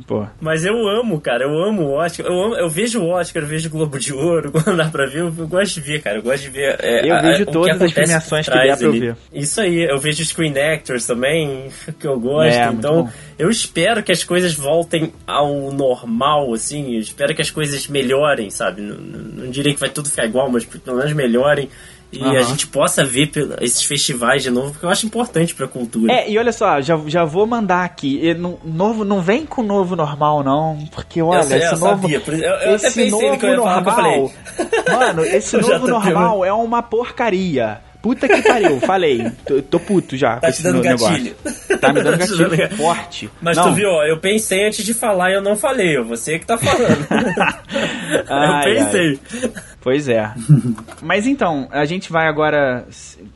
Pô. 0.05 0.25
Mas 0.39 0.65
eu 0.65 0.87
amo, 0.87 1.19
cara. 1.19 1.43
Eu 1.43 1.63
amo 1.63 1.83
o 1.83 1.93
Oscar. 1.93 2.25
Eu, 2.25 2.43
amo, 2.43 2.55
eu 2.55 2.69
vejo 2.69 3.01
o 3.01 3.09
Oscar, 3.09 3.43
eu 3.43 3.47
vejo 3.47 3.69
o 3.69 3.71
Globo 3.71 3.97
de 3.97 4.13
Ouro, 4.13 4.51
quando 4.51 4.77
dá 4.77 4.85
pra 4.85 5.05
ver, 5.05 5.21
eu, 5.21 5.33
eu 5.37 5.47
gosto 5.47 5.75
de 5.75 5.81
ver, 5.81 6.01
cara 6.01 6.12
cara. 6.13 6.19
Eu 6.19 6.23
gosto 6.23 6.43
de 6.43 6.49
ver. 6.49 6.77
É, 6.79 7.09
eu 7.09 7.21
vejo 7.21 7.43
a, 7.43 7.45
todas 7.45 7.81
as 7.81 7.93
premiações 7.93 8.47
que 8.47 8.53
der 8.53 8.77
pra 8.77 8.87
eu 8.87 8.91
ver. 8.91 9.15
Isso 9.33 9.61
aí, 9.61 9.83
eu 9.83 9.99
vejo 9.99 10.23
Screen 10.23 10.57
Actors 10.57 11.05
também, 11.05 11.69
que 11.99 12.07
eu 12.07 12.19
gosto. 12.19 12.57
É, 12.57 12.67
então, 12.67 13.09
eu 13.37 13.49
espero 13.49 14.03
que 14.03 14.11
as 14.11 14.23
coisas 14.23 14.53
voltem 14.53 15.13
ao 15.25 15.71
normal, 15.71 16.53
assim. 16.53 16.95
Eu 16.95 16.99
espero 16.99 17.33
que 17.33 17.41
as 17.41 17.49
coisas 17.49 17.87
melhorem, 17.87 18.49
sabe? 18.49 18.81
Não, 18.81 18.95
não, 18.95 19.19
não 19.43 19.51
direi 19.51 19.73
que 19.73 19.79
vai 19.79 19.89
tudo 19.89 20.09
ficar 20.09 20.25
igual, 20.25 20.49
mas 20.49 20.65
pelo 20.65 20.97
menos 20.97 21.13
melhorem 21.13 21.69
e 22.13 22.21
uhum. 22.21 22.37
a 22.37 22.41
gente 22.43 22.67
possa 22.67 23.03
ver 23.03 23.31
esses 23.59 23.83
festivais 23.83 24.43
de 24.43 24.51
novo, 24.51 24.71
porque 24.71 24.85
eu 24.85 24.89
acho 24.89 25.05
importante 25.05 25.55
pra 25.55 25.67
cultura. 25.67 26.13
É, 26.13 26.29
e 26.29 26.37
olha 26.37 26.51
só, 26.51 26.79
já, 26.79 26.99
já 27.07 27.25
vou 27.25 27.47
mandar 27.47 27.83
aqui. 27.83 28.33
No, 28.35 28.59
novo, 28.63 29.03
não 29.03 29.19
vem 29.19 29.45
com 29.45 29.61
o 29.61 29.65
novo 29.65 29.95
normal, 29.95 30.43
não. 30.43 30.87
Porque, 30.91 31.21
olha, 31.21 31.39
eu 31.39 31.43
sei, 31.43 31.57
esse 31.63 31.73
eu 31.73 31.79
novo. 31.79 32.01
Sabia, 32.01 32.21
eu, 32.27 32.53
eu 32.69 32.75
esse 32.75 33.09
novo 33.09 33.47
normal. 33.55 34.31
Mano, 34.87 35.25
esse 35.25 35.57
novo 35.57 35.87
normal 35.87 36.45
é 36.45 36.53
uma 36.53 36.83
porcaria. 36.83 37.81
Puta 38.03 38.27
que 38.27 38.41
pariu, 38.41 38.81
falei. 38.81 39.31
Tô, 39.47 39.61
tô, 39.61 39.79
puto 39.79 40.17
já 40.17 40.35
tá 40.35 40.41
com 40.41 40.47
esse 40.47 40.61
dando 40.61 40.81
gatilho. 40.81 41.33
Tá 41.79 41.93
me 41.93 42.03
dando 42.03 42.17
tá 42.19 42.25
gatilho 42.25 42.75
forte. 42.75 43.29
Mas 43.41 43.55
não. 43.55 43.69
tu 43.69 43.75
viu, 43.75 43.87
ó, 43.87 44.03
eu 44.03 44.19
pensei 44.19 44.67
antes 44.67 44.83
de 44.83 44.93
falar 44.93 45.31
e 45.31 45.35
eu 45.35 45.41
não 45.41 45.55
falei. 45.55 45.97
Você 46.03 46.37
que 46.37 46.45
tá 46.45 46.57
falando. 46.57 47.07
ai, 48.27 48.71
eu 48.71 48.75
pensei. 48.75 49.19
Ai. 49.33 49.51
Pois 49.79 50.09
é. 50.09 50.33
Mas 51.01 51.25
então, 51.25 51.69
a 51.71 51.85
gente 51.85 52.11
vai 52.11 52.27
agora 52.27 52.85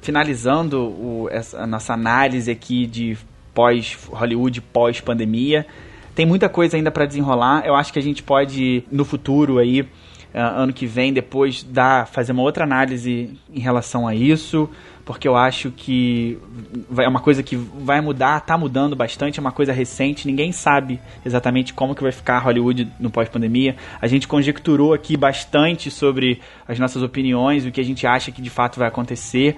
finalizando 0.02 0.82
o, 0.82 1.30
essa, 1.32 1.60
a 1.60 1.66
nossa 1.66 1.94
análise 1.94 2.52
aqui 2.52 2.86
de 2.86 3.18
pós-Hollywood, 3.54 4.60
pós-pandemia. 4.60 5.66
Tem 6.14 6.26
muita 6.26 6.50
coisa 6.50 6.76
ainda 6.76 6.92
para 6.92 7.06
desenrolar. 7.06 7.66
Eu 7.66 7.74
acho 7.74 7.94
que 7.94 8.00
a 8.00 8.04
gente 8.04 8.22
pode, 8.22 8.84
no 8.92 9.06
futuro 9.06 9.60
aí, 9.60 9.88
ano 10.34 10.74
que 10.74 10.86
vem, 10.86 11.14
depois 11.14 11.64
dar, 11.64 12.08
fazer 12.08 12.32
uma 12.32 12.44
outra 12.44 12.64
análise 12.64 13.38
em 13.54 13.60
relação 13.60 14.08
a 14.08 14.14
isso, 14.14 14.70
porque 15.06 15.28
eu 15.28 15.38
acho 15.38 15.72
que 15.72 16.38
é 16.98 17.08
uma 17.08 17.22
coisa 17.22 17.42
que 17.42 17.56
vai 17.56 18.02
mudar, 18.02 18.42
tá 18.42 18.58
mudando 18.58 18.96
bastante, 18.96 19.40
é 19.40 19.42
uma 19.42 19.54
coisa 19.54 19.72
recente, 19.72 20.28
ninguém 20.28 20.52
sabe 20.52 21.00
exatamente 21.26 21.74
como 21.74 21.96
que 21.96 22.04
vai 22.04 22.12
ficar 22.12 22.40
Hollywood 22.40 22.92
no 23.00 23.10
pós-pandemia. 23.10 23.78
A 24.02 24.08
gente 24.08 24.28
conjecturou 24.28 24.94
aqui 24.94 25.16
bastante 25.16 25.90
sobre 25.90 26.42
as 26.68 26.78
nossas 26.78 27.02
opiniões, 27.02 27.66
o 27.66 27.72
que 27.72 27.80
a 27.80 27.86
gente 27.86 28.06
acha 28.06 28.32
que 28.32 28.42
de 28.42 28.50
fato 28.50 28.80
vai 28.80 28.90
acontecer 28.90 29.56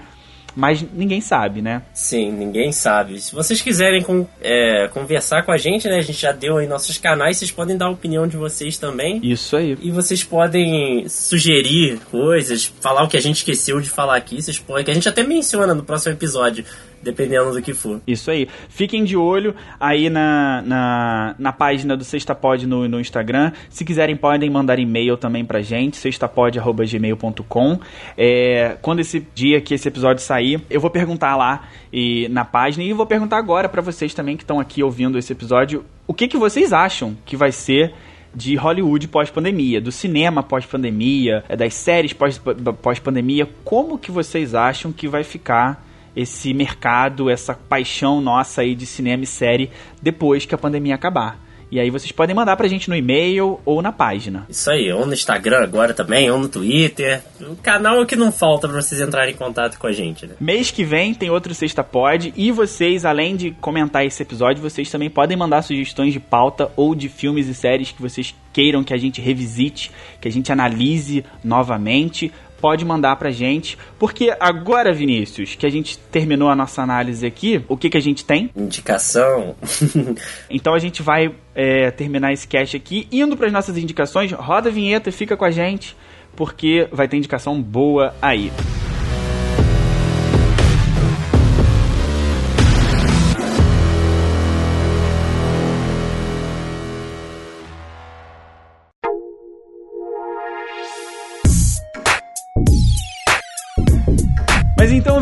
mas 0.59 0.85
ninguém 0.93 1.21
sabe, 1.21 1.61
né? 1.61 1.81
Sim, 1.93 2.33
ninguém 2.33 2.73
sabe. 2.73 3.19
Se 3.21 3.33
vocês 3.33 3.61
quiserem 3.61 4.03
com, 4.03 4.27
é, 4.41 4.89
conversar 4.89 5.43
com 5.43 5.53
a 5.53 5.57
gente, 5.57 5.87
né? 5.87 5.97
A 5.97 6.01
gente 6.01 6.19
já 6.19 6.33
deu 6.33 6.57
aí 6.57 6.67
nossos 6.67 6.97
canais, 6.97 7.37
vocês 7.37 7.49
podem 7.49 7.77
dar 7.77 7.85
a 7.85 7.89
opinião 7.89 8.27
de 8.27 8.35
vocês 8.35 8.77
também. 8.77 9.21
Isso 9.23 9.55
aí. 9.55 9.77
E 9.81 9.89
vocês 9.89 10.21
podem 10.21 11.07
sugerir 11.07 11.99
coisas, 12.11 12.65
falar 12.81 13.03
o 13.03 13.07
que 13.07 13.15
a 13.15 13.21
gente 13.21 13.37
esqueceu 13.37 13.79
de 13.79 13.89
falar 13.89 14.17
aqui, 14.17 14.41
vocês 14.41 14.59
podem, 14.59 14.83
que 14.83 14.91
a 14.91 14.93
gente 14.93 15.07
até 15.07 15.23
menciona 15.23 15.73
no 15.73 15.83
próximo 15.83 16.11
episódio 16.13 16.65
dependendo 17.01 17.51
do 17.51 17.61
que 17.61 17.73
for. 17.73 18.01
Isso 18.05 18.29
aí. 18.31 18.47
Fiquem 18.67 19.03
de 19.03 19.15
olho 19.15 19.55
aí 19.79 20.09
na, 20.09 20.61
na, 20.61 21.35
na 21.37 21.53
página 21.53 21.95
do 21.95 22.03
Sextapod 22.03 22.65
no, 22.65 22.87
no 22.87 22.99
Instagram. 22.99 23.51
Se 23.69 23.85
quiserem, 23.85 24.15
podem 24.15 24.49
mandar 24.49 24.79
e-mail 24.79 25.17
também 25.17 25.45
pra 25.45 25.61
gente, 25.61 25.97
sextapod.gmail.com. 25.97 27.79
É, 28.17 28.77
quando 28.81 28.99
esse 28.99 29.25
dia 29.33 29.61
que 29.61 29.73
esse 29.73 29.87
episódio 29.87 30.21
sair, 30.21 30.61
eu 30.69 30.79
vou 30.79 30.89
perguntar 30.89 31.35
lá 31.35 31.67
e, 31.91 32.27
na 32.29 32.45
página 32.45 32.83
e 32.83 32.93
vou 32.93 33.05
perguntar 33.05 33.37
agora 33.37 33.69
para 33.69 33.81
vocês 33.81 34.13
também 34.13 34.37
que 34.37 34.43
estão 34.43 34.59
aqui 34.59 34.83
ouvindo 34.83 35.17
esse 35.17 35.31
episódio, 35.31 35.85
o 36.07 36.13
que, 36.13 36.27
que 36.27 36.37
vocês 36.37 36.73
acham 36.73 37.15
que 37.25 37.35
vai 37.35 37.51
ser 37.51 37.93
de 38.33 38.55
Hollywood 38.55 39.07
pós-pandemia, 39.07 39.81
do 39.81 39.91
cinema 39.91 40.43
pós-pandemia, 40.43 41.43
das 41.57 41.73
séries 41.73 42.13
pós-pandemia. 42.13 43.49
Como 43.63 43.97
que 43.97 44.11
vocês 44.11 44.53
acham 44.53 44.91
que 44.91 45.07
vai 45.07 45.23
ficar 45.23 45.83
esse 46.19 46.53
mercado, 46.53 47.29
essa 47.29 47.53
paixão 47.53 48.19
nossa 48.19 48.61
aí 48.61 48.75
de 48.75 48.85
cinema 48.85 49.23
e 49.23 49.27
série 49.27 49.71
depois 50.01 50.45
que 50.45 50.53
a 50.53 50.57
pandemia 50.57 50.95
acabar. 50.95 51.39
E 51.71 51.79
aí 51.79 51.91
vocês 51.91 52.11
podem 52.11 52.35
mandar 52.35 52.57
pra 52.57 52.67
gente 52.67 52.89
no 52.89 52.95
e-mail 52.95 53.59
ou 53.63 53.79
na 53.79 53.91
página. 53.91 54.45
Isso 54.49 54.71
aí, 54.71 54.91
ou 54.91 55.05
no 55.05 55.13
Instagram 55.13 55.61
agora 55.61 55.93
também, 55.93 56.29
ou 56.31 56.39
no 56.39 56.49
Twitter. 56.49 57.21
O 57.41 57.55
canal 57.55 57.97
é 57.97 58.01
o 58.01 58.07
que 58.07 58.15
não 58.15 58.31
falta 58.31 58.67
pra 58.67 58.81
vocês 58.81 58.99
entrarem 58.99 59.35
em 59.35 59.37
contato 59.37 59.77
com 59.77 59.85
a 59.85 59.91
gente, 59.91 60.25
né? 60.25 60.33
Mês 60.39 60.71
que 60.71 60.83
vem 60.83 61.13
tem 61.13 61.29
outro 61.29 61.53
Sexta 61.53 61.83
Pod. 61.83 62.33
E 62.35 62.51
vocês, 62.51 63.05
além 63.05 63.35
de 63.35 63.51
comentar 63.51 64.03
esse 64.03 64.23
episódio, 64.23 64.63
vocês 64.63 64.89
também 64.89 65.11
podem 65.11 65.37
mandar 65.37 65.61
sugestões 65.61 66.11
de 66.11 66.19
pauta 66.19 66.71
ou 66.75 66.95
de 66.95 67.07
filmes 67.07 67.47
e 67.47 67.53
séries 67.53 67.91
que 67.91 68.01
vocês 68.01 68.33
queiram 68.51 68.83
que 68.83 68.93
a 68.93 68.97
gente 68.97 69.21
revisite, 69.21 69.91
que 70.19 70.27
a 70.27 70.31
gente 70.31 70.51
analise 70.51 71.23
novamente 71.43 72.33
pode 72.59 72.85
mandar 72.85 73.15
pra 73.15 73.31
gente. 73.31 73.77
Porque 73.97 74.35
agora, 74.39 74.93
Vinícius, 74.93 75.55
que 75.55 75.65
a 75.65 75.69
gente 75.69 75.97
terminou 75.97 76.49
a 76.49 76.55
nossa 76.55 76.81
análise 76.81 77.25
aqui, 77.25 77.63
o 77.67 77.77
que, 77.77 77.89
que 77.89 77.97
a 77.97 78.01
gente 78.01 78.23
tem? 78.25 78.49
Indicação. 78.55 79.55
então 80.49 80.73
a 80.73 80.79
gente 80.79 81.01
vai 81.01 81.33
é, 81.55 81.91
terminar 81.91 82.33
esse 82.33 82.47
cast 82.47 82.75
aqui 82.75 83.07
indo 83.11 83.35
para 83.35 83.47
as 83.47 83.53
nossas 83.53 83.77
indicações. 83.77 84.31
Roda 84.31 84.69
a 84.69 84.71
vinheta 84.71 85.09
e 85.09 85.11
fica 85.11 85.35
com 85.35 85.45
a 85.45 85.51
gente, 85.51 85.95
porque 86.35 86.87
vai 86.91 87.07
ter 87.07 87.17
indicação 87.17 87.61
boa 87.61 88.13
aí. 88.21 88.51
Mas 88.51 88.88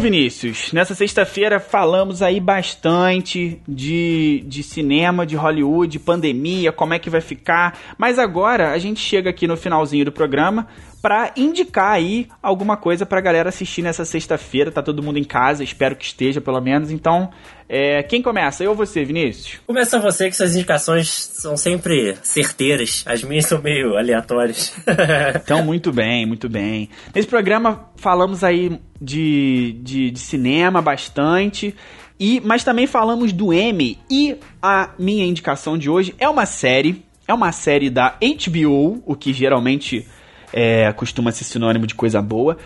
Vinícius, 0.07 0.71
nessa 0.71 0.95
sexta-feira 0.95 1.59
falamos 1.59 2.21
aí 2.21 2.39
bastante 2.39 3.61
de, 3.67 4.41
de 4.47 4.63
cinema, 4.63 5.25
de 5.25 5.35
Hollywood, 5.35 5.99
pandemia, 5.99 6.71
como 6.71 6.93
é 6.93 6.99
que 6.99 7.09
vai 7.09 7.19
ficar. 7.19 7.77
Mas 7.97 8.17
agora 8.17 8.71
a 8.71 8.77
gente 8.77 9.01
chega 9.01 9.29
aqui 9.29 9.45
no 9.45 9.57
finalzinho 9.57 10.05
do 10.05 10.11
programa 10.13 10.65
para 11.01 11.31
indicar 11.35 11.91
aí 11.91 12.27
alguma 12.41 12.75
coisa 12.75 13.05
pra 13.05 13.21
galera 13.21 13.49
assistir 13.49 13.81
nessa 13.81 14.03
sexta-feira. 14.03 14.71
Tá 14.71 14.81
todo 14.81 15.03
mundo 15.03 15.17
em 15.17 15.23
casa, 15.23 15.63
espero 15.63 15.95
que 15.95 16.05
esteja 16.05 16.41
pelo 16.41 16.59
menos. 16.59 16.91
Então, 16.91 17.29
é, 17.69 18.01
quem 18.03 18.21
começa? 18.21 18.63
Eu 18.63 18.71
ou 18.71 18.75
você, 18.75 19.03
Vinícius? 19.03 19.59
Começa 19.65 19.99
você, 19.99 20.29
que 20.29 20.35
suas 20.35 20.55
indicações 20.55 21.09
são 21.09 21.55
sempre 21.55 22.17
certeiras. 22.23 23.03
As 23.05 23.23
minhas 23.23 23.45
são 23.45 23.61
meio 23.61 23.97
aleatórias. 23.97 24.73
então, 25.35 25.63
muito 25.63 25.91
bem, 25.91 26.25
muito 26.25 26.49
bem. 26.49 26.89
Nesse 27.13 27.27
programa 27.27 27.89
falamos 27.97 28.43
aí 28.43 28.79
de, 29.01 29.77
de, 29.81 30.11
de 30.11 30.19
cinema 30.19 30.81
bastante. 30.81 31.75
E, 32.19 32.41
mas 32.43 32.63
também 32.63 32.87
falamos 32.87 33.31
do 33.31 33.53
M 33.53 33.97
e 34.09 34.37
a 34.61 34.89
minha 34.97 35.25
indicação 35.25 35.77
de 35.77 35.87
hoje 35.87 36.15
é 36.17 36.27
uma 36.27 36.47
série, 36.47 37.05
é 37.27 37.33
uma 37.33 37.51
série 37.51 37.91
da 37.91 38.17
HBO, 38.19 39.03
o 39.05 39.15
que 39.15 39.31
geralmente 39.31 40.07
é, 40.53 40.91
costuma 40.93 41.31
ser 41.31 41.43
sinônimo 41.43 41.87
de 41.87 41.95
coisa 41.95 42.21
boa. 42.21 42.57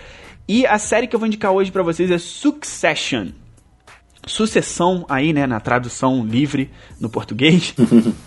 E 0.48 0.66
a 0.66 0.78
série 0.78 1.08
que 1.08 1.16
eu 1.16 1.20
vou 1.20 1.28
indicar 1.28 1.52
hoje 1.52 1.72
para 1.72 1.84
vocês 1.84 2.12
é 2.12 2.18
Succession. 2.18 3.30
Sucessão 4.28 5.04
aí, 5.10 5.34
né, 5.34 5.48
na 5.48 5.60
tradução 5.60 6.24
livre 6.24 6.70
no 7.00 7.10
português. 7.10 7.74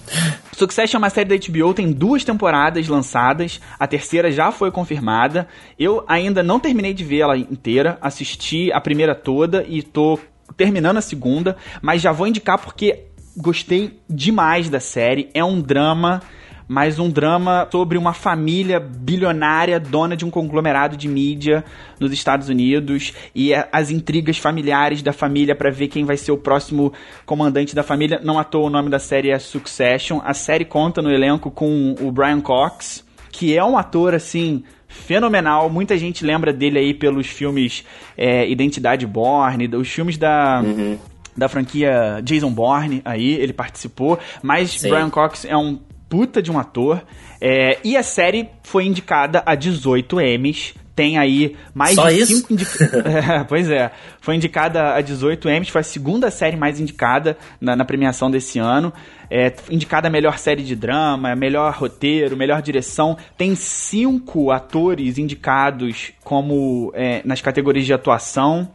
Succession 0.53 0.97
é 0.97 0.99
uma 0.99 1.11
série 1.11 1.29
da 1.29 1.47
HBO, 1.47 1.73
tem 1.73 1.93
duas 1.93 2.25
temporadas 2.25 2.89
lançadas, 2.89 3.61
a 3.79 3.87
terceira 3.87 4.33
já 4.33 4.51
foi 4.51 4.73
confirmada. 4.73 5.47
Eu 5.79 6.05
ainda 6.09 6.43
não 6.43 6.59
terminei 6.59 6.93
de 6.93 7.05
ver 7.05 7.21
ela 7.21 7.39
inteira, 7.39 7.97
assisti 8.01 8.73
a 8.73 8.81
primeira 8.81 9.15
toda 9.15 9.65
e 9.69 9.83
tô 9.83 10.19
terminando 10.57 10.97
a 10.97 11.01
segunda, 11.01 11.57
mas 11.81 12.03
já 12.03 12.11
vou 12.11 12.27
indicar 12.27 12.59
porque 12.59 13.05
gostei 13.37 14.01
demais 14.09 14.69
da 14.69 14.81
série. 14.81 15.31
É 15.33 15.45
um 15.45 15.61
drama 15.61 16.23
mas 16.67 16.99
um 16.99 17.11
drama 17.11 17.69
sobre 17.71 17.99
uma 17.99 18.13
família 18.13 18.81
bilionária, 18.81 19.79
dona 19.79 20.17
de 20.17 20.25
um 20.25 20.31
conglomerado 20.31 20.97
de 20.97 21.09
mídia 21.09 21.65
nos 22.01 22.13
Estados 22.13 22.49
Unidos 22.49 23.13
e 23.35 23.53
as 23.73 23.91
intrigas 23.91 24.39
familiares 24.39 25.03
da 25.03 25.13
família 25.13 25.55
para 25.55 25.71
ver 25.71 25.89
quem 25.89 26.05
vai 26.05 26.17
ser 26.17 26.33
o 26.33 26.39
próximo 26.39 26.93
comandante 27.27 27.75
da 27.75 27.83
família. 27.83 28.21
Não 28.23 28.39
à 28.39 28.45
toa 28.45 28.67
o 28.67 28.71
nome 28.71 28.89
da 28.89 28.99
série 28.99 29.31
é 29.31 29.39
Succession. 29.39 30.21
A 30.25 30.35
série 30.35 30.65
conta 30.65 31.03
no 31.03 31.11
elenco 31.11 31.51
com 31.51 31.95
o 32.01 32.11
Brian 32.11 32.41
Cox, 32.41 33.05
que 33.31 33.57
é 33.57 33.65
um 33.65 33.77
ator 33.77 34.15
assim 34.15 34.63
fenomenal. 34.95 35.69
Muita 35.69 35.99
gente 35.99 36.25
lembra 36.25 36.53
dele 36.53 36.79
aí 36.79 36.95
pelos 36.95 37.27
filmes 37.27 37.85
é, 38.17 38.49
Identidade 38.49 39.07
Borne, 39.07 39.69
os 39.75 39.89
filmes 39.89 40.17
da. 40.17 40.63
Uhum. 40.65 40.99
Da 41.37 41.49
franquia 41.49 42.21
Jason 42.23 42.53
Bourne, 42.53 43.03
aí 43.05 43.33
ele 43.33 43.53
participou, 43.53 44.17
mas 44.41 44.71
Sim. 44.71 44.89
Brian 44.89 45.11
Cox 45.11 45.45
é 45.45 45.57
um 45.57 45.81
puta 46.15 46.41
de 46.41 46.49
um 46.49 46.61
ator. 46.61 47.03
É, 47.41 47.79
e 47.83 47.97
a 47.97 48.03
série 48.05 48.49
foi 48.63 48.85
indicada 48.85 49.43
a 49.45 49.57
18 49.57 50.21
Emmys. 50.21 50.73
Tem 50.95 51.19
aí 51.19 51.57
mais 51.75 51.97
Só 51.97 52.09
de 52.09 52.25
5 52.25 52.53
indicações. 52.53 52.93
é, 53.05 53.43
pois 53.43 53.69
é. 53.69 53.91
Foi 54.21 54.37
indicada 54.37 54.95
a 54.95 55.01
18 55.01 55.49
Emmys, 55.49 55.71
foi 55.71 55.81
a 55.81 55.85
segunda 55.85 56.31
série 56.31 56.57
mais 56.57 56.79
indicada 56.79 57.37
na, 57.61 57.75
na 57.75 57.85
premiação 57.85 58.31
desse 58.31 58.61
ano. 58.61 58.93
É, 59.29 59.53
indicada 59.69 60.07
a 60.07 60.11
melhor 60.11 60.39
série 60.39 60.63
de 60.63 60.77
drama, 60.77 61.35
melhor 61.35 61.75
roteiro, 61.75 62.37
melhor 62.37 62.63
direção. 62.63 63.19
Tem 63.37 63.57
cinco 63.57 64.53
atores 64.53 65.19
indicados 65.19 66.13
como 66.23 66.93
é, 66.95 67.23
nas 67.25 67.41
categorias 67.41 67.87
de 67.87 67.93
atuação, 67.93 68.71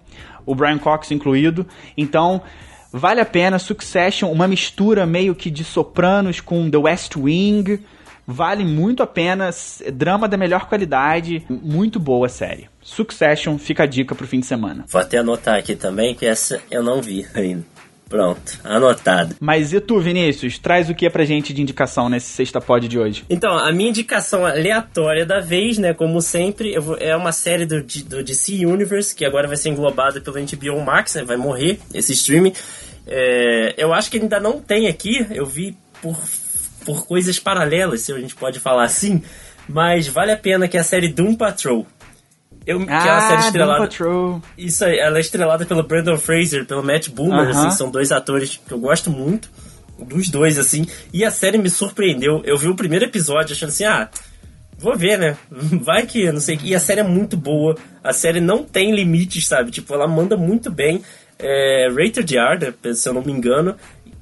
o 0.46 0.54
Brian 0.54 0.78
Cox 0.78 1.10
incluído. 1.10 1.66
Então, 1.96 2.42
Vale 2.92 3.22
a 3.22 3.26
pena, 3.26 3.60
Succession, 3.60 4.32
uma 4.32 4.48
mistura 4.48 5.06
meio 5.06 5.36
que 5.36 5.52
de 5.52 5.64
sopranos 5.64 6.42
com 6.42 6.70
The 6.70 6.78
West 6.78 7.16
Wing. 7.16 7.80
Vale 8.26 8.64
muito 8.64 9.02
a 9.02 9.08
pena, 9.08 9.50
drama 9.94 10.28
da 10.28 10.38
melhor 10.38 10.68
qualidade, 10.68 11.44
muito 11.50 12.00
boa 12.00 12.28
a 12.28 12.30
série. 12.30 12.70
Succession, 12.82 13.58
fica 13.58 13.84
a 13.84 13.88
dica 13.88 14.14
pro 14.14 14.28
fim 14.28 14.40
de 14.40 14.46
semana. 14.46 14.86
Vou 14.88 15.02
até 15.02 15.18
anotar 15.18 15.58
aqui 15.58 15.76
também, 15.76 16.14
que 16.14 16.26
essa 16.26 16.62
eu 16.70 16.84
não 16.84 17.02
vi 17.02 17.26
ainda. 17.34 17.66
Pronto, 18.10 18.60
anotado. 18.64 19.36
Mas 19.40 19.72
e 19.72 19.80
tu, 19.80 20.00
Vinícius? 20.00 20.58
Traz 20.58 20.90
o 20.90 20.96
que 20.96 21.08
pra 21.12 21.24
gente 21.24 21.54
de 21.54 21.62
indicação 21.62 22.10
nesse 22.10 22.26
Sexta 22.32 22.60
Pod 22.60 22.88
de 22.88 22.98
hoje? 22.98 23.24
Então, 23.30 23.56
a 23.56 23.72
minha 23.72 23.90
indicação 23.90 24.48
aleatória 24.48 25.28
da 25.28 25.40
vez, 25.40 25.78
né, 25.78 25.94
como 25.94 26.20
sempre, 26.20 26.78
vou, 26.80 26.98
é 26.98 27.16
uma 27.16 27.32
série 27.32 27.68
do, 27.68 27.84
do 27.84 28.24
DC 28.24 28.66
Universe, 28.66 29.16
que 29.16 29.24
agora 29.24 29.48
vai 29.48 29.56
ser 29.56 29.70
englobada 29.70 30.20
pelo 30.20 30.38
HBO 30.38 30.84
Max, 30.84 31.14
né, 31.14 31.24
vai 31.24 31.38
morrer 31.38 31.80
esse 31.94 32.14
streaming. 32.14 32.54
É, 33.06 33.76
eu 33.78 33.94
acho 33.94 34.10
que 34.10 34.18
ainda 34.18 34.40
não 34.40 34.60
tem 34.60 34.88
aqui, 34.88 35.28
eu 35.30 35.46
vi 35.46 35.78
por, 36.02 36.18
por 36.84 37.06
coisas 37.06 37.38
paralelas, 37.38 38.02
se 38.02 38.12
a 38.12 38.18
gente 38.18 38.36
pode 38.36 38.60
falar 38.60 38.86
assim, 38.86 39.22
mas 39.68 40.08
vale 40.08 40.32
a 40.32 40.38
pena 40.38 40.68
que 40.68 40.78
é 40.78 40.80
a 40.80 40.84
série 40.84 41.10
Doom 41.10 41.36
Patrol. 41.36 41.86
Eu, 42.70 42.80
ah, 42.84 42.86
que 42.86 43.08
é 43.08 43.12
uma 43.12 43.22
série 43.22 43.42
estrelada. 43.42 43.80
Patrol. 43.80 44.42
Isso 44.56 44.86
aí, 44.86 45.00
ela 45.00 45.18
é 45.18 45.22
estrelada 45.22 45.66
pelo 45.66 45.82
Brandon 45.82 46.18
Fraser, 46.18 46.68
pelo 46.68 46.84
Matt 46.84 47.10
Boomer, 47.10 47.50
uh 47.50 47.52
-huh. 47.52 47.58
assim, 47.58 47.72
são 47.72 47.90
dois 47.90 48.12
atores 48.12 48.62
que 48.64 48.72
eu 48.72 48.78
gosto 48.78 49.10
muito. 49.10 49.50
Dos 49.98 50.30
dois, 50.30 50.60
assim. 50.60 50.86
E 51.12 51.26
a 51.26 51.32
série 51.32 51.58
me 51.58 51.68
surpreendeu. 51.68 52.44
Eu 52.46 52.60
vi 52.60 52.68
o 52.68 52.76
primeiro 52.76 53.06
episódio 53.06 53.54
achando 53.54 53.70
assim, 53.70 53.86
ah, 53.86 54.08
vou 54.78 54.96
ver, 54.96 55.18
né? 55.18 55.36
Vai 55.82 56.06
que, 56.06 56.32
não 56.32 56.40
sei. 56.40 56.60
E 56.64 56.76
a 56.76 56.80
série 56.80 57.00
é 57.00 57.04
muito 57.04 57.36
boa. 57.36 57.76
A 58.04 58.14
série 58.14 58.40
não 58.40 58.64
tem 58.64 58.94
limites, 58.94 59.48
sabe? 59.48 59.72
Tipo, 59.72 59.96
ela 59.96 60.08
manda 60.08 60.38
muito 60.38 60.70
bem. 60.70 61.02
É, 61.40 61.88
Rated 61.90 62.38
R, 62.38 62.94
se 62.94 63.10
eu 63.10 63.14
não 63.14 63.24
me 63.24 63.32
engano. 63.32 63.76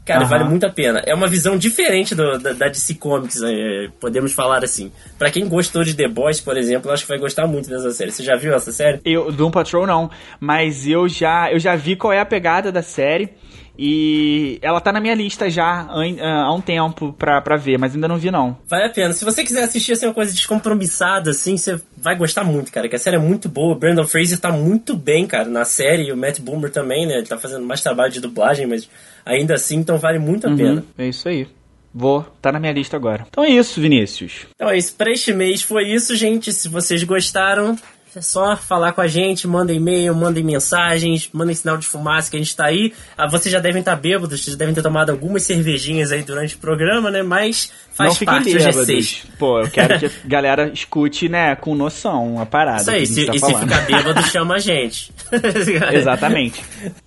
Cara, 0.08 0.22
uhum. 0.22 0.30
vale 0.30 0.44
muito 0.46 0.66
a 0.66 0.70
pena. 0.70 1.04
É 1.06 1.14
uma 1.14 1.28
visão 1.28 1.58
diferente 1.58 2.16
do, 2.16 2.40
da, 2.40 2.54
da, 2.54 2.70
DC 2.70 2.94
Comics, 2.94 3.42
é, 3.44 3.90
podemos 4.00 4.32
falar 4.32 4.64
assim. 4.64 4.90
Para 5.20 5.30
quem 5.30 5.46
gostou 5.50 5.84
de 5.84 5.94
The 5.94 6.08
Boys, 6.08 6.40
por 6.40 6.56
exemplo, 6.56 6.90
acho 6.90 7.04
que 7.04 7.10
vai 7.10 7.20
gostar 7.20 7.46
muito 7.46 7.70
dessa 7.70 7.92
série. 7.92 8.12
Você 8.12 8.24
já 8.24 8.38
viu 8.38 8.56
essa 8.56 8.72
série? 8.72 9.02
Eu, 9.04 9.34
Doom 9.34 9.52
Patrol 9.52 9.86
não, 9.86 10.10
mas 10.40 10.88
eu 10.88 11.10
já, 11.10 11.52
eu 11.52 11.60
já 11.60 11.76
vi 11.76 11.98
qual 11.98 12.14
é 12.14 12.22
a 12.22 12.26
pegada 12.26 12.72
da 12.72 12.82
série. 12.82 13.32
E 13.78 14.58
ela 14.62 14.82
tá 14.82 14.92
na 14.92 15.00
minha 15.00 15.14
lista 15.14 15.50
já 15.50 15.88
há 15.88 16.54
um 16.54 16.62
tempo 16.62 17.14
pra, 17.14 17.40
pra 17.42 17.58
ver, 17.58 17.78
mas 17.78 17.94
ainda 17.94 18.08
não 18.08 18.18
vi 18.18 18.32
não. 18.32 18.58
Vale 18.68 18.86
a 18.86 18.90
pena. 18.90 19.14
Se 19.14 19.24
você 19.24 19.44
quiser 19.44 19.64
assistir 19.64 19.94
assim, 19.94 20.08
uma 20.08 20.14
coisa 20.14 20.34
descompromissada, 20.34 21.30
assim, 21.30 21.56
você 21.58 21.80
vai 21.96 22.16
gostar 22.16 22.44
muito, 22.44 22.72
cara. 22.72 22.90
Que 22.90 22.96
a 22.96 23.00
série 23.00 23.18
é 23.18 23.20
muito 23.20 23.48
boa. 23.48 23.76
O 23.76 23.80
Brandon 23.80 24.08
Fraser 24.08 24.40
tá 24.40 24.52
muito 24.52 24.96
bem, 24.96 25.28
cara, 25.28 25.48
na 25.48 25.64
série. 25.64 26.08
E 26.08 26.12
o 26.12 26.18
Matt 26.18 26.40
Boomer 26.40 26.72
também, 26.72 27.06
né? 27.06 27.18
Ele 27.18 27.28
tá 27.28 27.38
fazendo 27.38 27.66
mais 27.66 27.82
trabalho 27.82 28.12
de 28.12 28.20
dublagem, 28.20 28.66
mas 28.66 28.90
ainda 29.24 29.54
assim, 29.54 29.78
então 29.78 29.98
vale 29.98 30.18
muito 30.18 30.48
a 30.48 30.50
uhum, 30.50 30.58
pena. 30.58 30.86
É 30.98 31.08
isso 31.08 31.30
aí. 31.30 31.48
Vou, 31.94 32.22
tá 32.42 32.52
na 32.52 32.60
minha 32.60 32.74
lista 32.74 32.96
agora. 32.96 33.26
Então 33.28 33.44
é 33.44 33.50
isso, 33.50 33.82
Vinícius. 33.82 34.46
Então 34.56 34.70
é 34.70 34.78
isso, 34.78 34.94
pra 34.96 35.12
este 35.12 35.34
mês 35.34 35.62
foi 35.62 35.84
isso, 35.84 36.16
gente. 36.16 36.52
Se 36.54 36.68
vocês 36.70 37.04
gostaram, 37.04 37.76
é 38.16 38.22
só 38.22 38.56
falar 38.56 38.94
com 38.94 39.02
a 39.02 39.08
gente, 39.08 39.48
manda 39.48 39.74
e-mail, 39.74 40.16
mandem 40.16 40.44
mensagens, 40.44 41.30
mandem 41.32 41.54
sinal 41.54 41.78
de 41.78 41.86
fumaça 41.86 42.30
que 42.30 42.38
a 42.38 42.40
gente 42.40 42.56
tá 42.56 42.66
aí. 42.66 42.94
Ah, 43.18 43.28
vocês 43.28 43.52
já 43.52 43.60
devem 43.60 43.80
estar 43.80 43.96
tá 43.96 44.02
bêbados, 44.02 44.44
vocês 44.44 44.56
devem 44.56 44.74
ter 44.74 44.82
tomado 44.82 45.10
algumas 45.10 45.44
cervejinhas 45.44 46.12
aí 46.12 46.24
durante 46.24 46.56
o 46.56 46.58
programa, 46.58 47.12
né? 47.12 47.22
Mas 47.22 47.72
faz 47.92 48.20
Não 48.20 48.26
parte, 48.26 48.56
hoje 48.56 49.24
é 49.24 49.36
Pô, 49.38 49.60
eu 49.60 49.70
quero 49.70 50.00
que 50.00 50.06
a 50.06 50.12
galera 50.26 50.70
escute, 50.74 51.28
né, 51.28 51.56
com 51.56 51.76
noção 51.76 52.40
a 52.40 52.46
parada. 52.46 52.82
Isso 52.82 52.92
aí, 52.92 53.06
se, 53.06 53.26
tá 53.26 53.36
e 53.36 53.40
falando. 53.40 53.56
se 53.56 53.64
ficar 53.64 53.86
bêbado, 53.86 54.24
chama 54.30 54.56
a 54.56 54.60
gente. 54.60 55.12
Exatamente. 55.94 56.64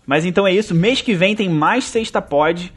Mas 0.06 0.24
então 0.24 0.46
é 0.46 0.52
isso, 0.52 0.74
mês 0.74 1.00
que 1.00 1.14
vem 1.14 1.34
tem 1.34 1.48
mais 1.48 1.84
Sexta 1.84 2.20
Pod 2.20 2.72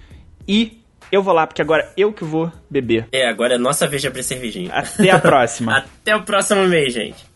e 0.48 0.80
eu 1.12 1.22
vou 1.22 1.34
lá, 1.34 1.46
porque 1.46 1.62
agora 1.62 1.92
eu 1.96 2.12
que 2.12 2.24
vou 2.24 2.52
beber. 2.70 3.08
É, 3.12 3.28
agora 3.28 3.56
é 3.56 3.58
nossa 3.58 3.88
vez 3.88 4.02
de 4.02 4.08
abrir 4.08 4.24
cervejinha. 4.24 4.72
Até 4.72 5.12
a 5.12 5.20
próxima. 5.20 5.78
Até 5.78 6.16
o 6.16 6.24
próximo 6.24 6.68
mês, 6.68 6.94
gente. 6.94 7.33